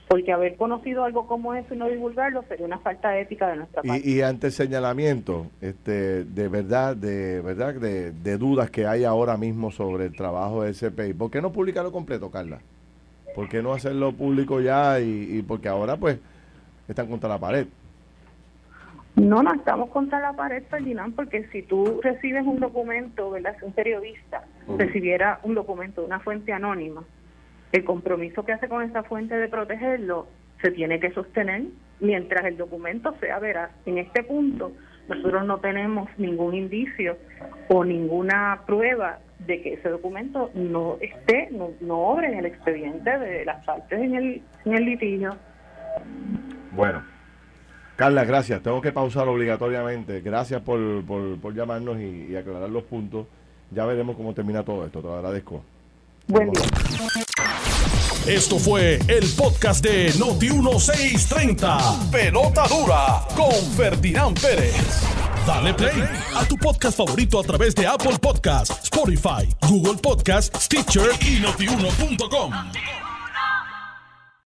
Porque 0.08 0.32
haber 0.32 0.56
conocido 0.56 1.04
algo 1.04 1.28
como 1.28 1.54
eso 1.54 1.72
y 1.72 1.76
no 1.76 1.88
divulgarlo 1.88 2.42
sería 2.48 2.66
una 2.66 2.78
falta 2.78 3.10
de 3.10 3.20
ética 3.20 3.46
de 3.46 3.56
nuestra 3.56 3.82
parte. 3.82 4.02
Y, 4.04 4.14
y 4.14 4.22
ante 4.22 4.48
el 4.48 4.52
señalamiento, 4.52 5.46
este, 5.60 6.24
de 6.24 6.48
verdad, 6.48 6.96
de 6.96 7.40
verdad, 7.40 7.74
de, 7.74 8.10
de 8.10 8.36
dudas 8.36 8.70
que 8.70 8.86
hay 8.86 9.04
ahora 9.04 9.36
mismo 9.36 9.70
sobre 9.70 10.06
el 10.06 10.16
trabajo 10.16 10.64
del 10.64 10.74
CPI, 10.74 11.12
¿por 11.12 11.30
qué 11.30 11.40
no 11.40 11.52
publicarlo 11.52 11.92
completo, 11.92 12.28
Carla? 12.28 12.58
¿Por 13.36 13.48
qué 13.48 13.62
no 13.62 13.72
hacerlo 13.72 14.12
público 14.12 14.60
ya? 14.60 14.98
Y, 14.98 15.38
y 15.38 15.42
porque 15.42 15.68
ahora, 15.68 15.96
pues, 15.96 16.18
están 16.88 17.06
contra 17.06 17.28
la 17.28 17.38
pared. 17.38 17.66
No, 19.16 19.42
no 19.42 19.52
estamos 19.52 19.90
contra 19.90 20.20
la 20.20 20.32
pared, 20.32 20.62
Ferdinand, 20.70 21.14
porque 21.14 21.46
si 21.52 21.62
tú 21.62 22.00
recibes 22.02 22.44
un 22.46 22.58
documento, 22.58 23.30
¿verdad? 23.30 23.54
Si 23.58 23.64
un 23.66 23.72
periodista. 23.72 24.44
Recibiera 24.78 25.40
un 25.42 25.54
documento 25.54 26.00
de 26.00 26.06
una 26.06 26.20
fuente 26.20 26.52
anónima, 26.52 27.04
el 27.72 27.84
compromiso 27.84 28.44
que 28.44 28.52
hace 28.52 28.68
con 28.68 28.82
esa 28.82 29.02
fuente 29.02 29.36
de 29.36 29.48
protegerlo 29.48 30.26
se 30.60 30.70
tiene 30.70 31.00
que 31.00 31.12
sostener 31.12 31.62
mientras 32.00 32.44
el 32.44 32.56
documento 32.56 33.14
sea 33.20 33.38
veraz. 33.38 33.70
En 33.86 33.98
este 33.98 34.22
punto, 34.22 34.72
nosotros 35.08 35.44
no 35.46 35.58
tenemos 35.58 36.08
ningún 36.18 36.54
indicio 36.54 37.16
o 37.68 37.84
ninguna 37.84 38.62
prueba 38.66 39.18
de 39.46 39.62
que 39.62 39.74
ese 39.74 39.88
documento 39.88 40.50
no 40.54 40.98
esté, 41.00 41.48
no, 41.50 41.70
no 41.80 41.98
obre 41.98 42.28
en 42.28 42.38
el 42.40 42.46
expediente 42.46 43.18
de 43.18 43.44
las 43.44 43.64
partes 43.64 43.98
en 43.98 44.14
el, 44.14 44.42
en 44.64 44.74
el 44.74 44.84
litigio. 44.84 45.36
Bueno. 46.72 47.02
Carla, 47.96 48.24
gracias. 48.24 48.62
Tengo 48.62 48.80
que 48.80 48.92
pausar 48.92 49.28
obligatoriamente. 49.28 50.22
Gracias 50.22 50.62
por, 50.62 51.04
por, 51.04 51.38
por 51.38 51.54
llamarnos 51.54 51.98
y, 52.00 52.28
y 52.30 52.36
aclarar 52.36 52.70
los 52.70 52.84
puntos. 52.84 53.26
Ya 53.70 53.84
veremos 53.84 54.16
cómo 54.16 54.34
termina 54.34 54.64
todo 54.64 54.84
esto. 54.84 55.00
Te 55.00 55.06
lo 55.06 55.14
agradezco. 55.16 55.62
Buen 56.26 56.50
día. 56.50 56.64
Esto 58.26 58.58
fue 58.58 58.98
el 59.08 59.28
podcast 59.36 59.82
de 59.82 60.12
Noti1630. 60.12 62.10
Pelota 62.10 62.66
dura 62.68 63.24
con 63.34 63.52
Ferdinand 63.76 64.38
Pérez. 64.38 64.74
Dale 65.46 65.72
play 65.74 66.04
a 66.36 66.44
tu 66.44 66.56
podcast 66.56 66.96
favorito 66.96 67.40
a 67.40 67.42
través 67.42 67.74
de 67.74 67.86
Apple 67.86 68.18
Podcasts, 68.20 68.78
Spotify, 68.84 69.48
Google 69.68 69.96
Podcasts, 70.00 70.64
Stitcher 70.64 71.10
y 71.22 71.40
notiuno.com. 71.40 72.52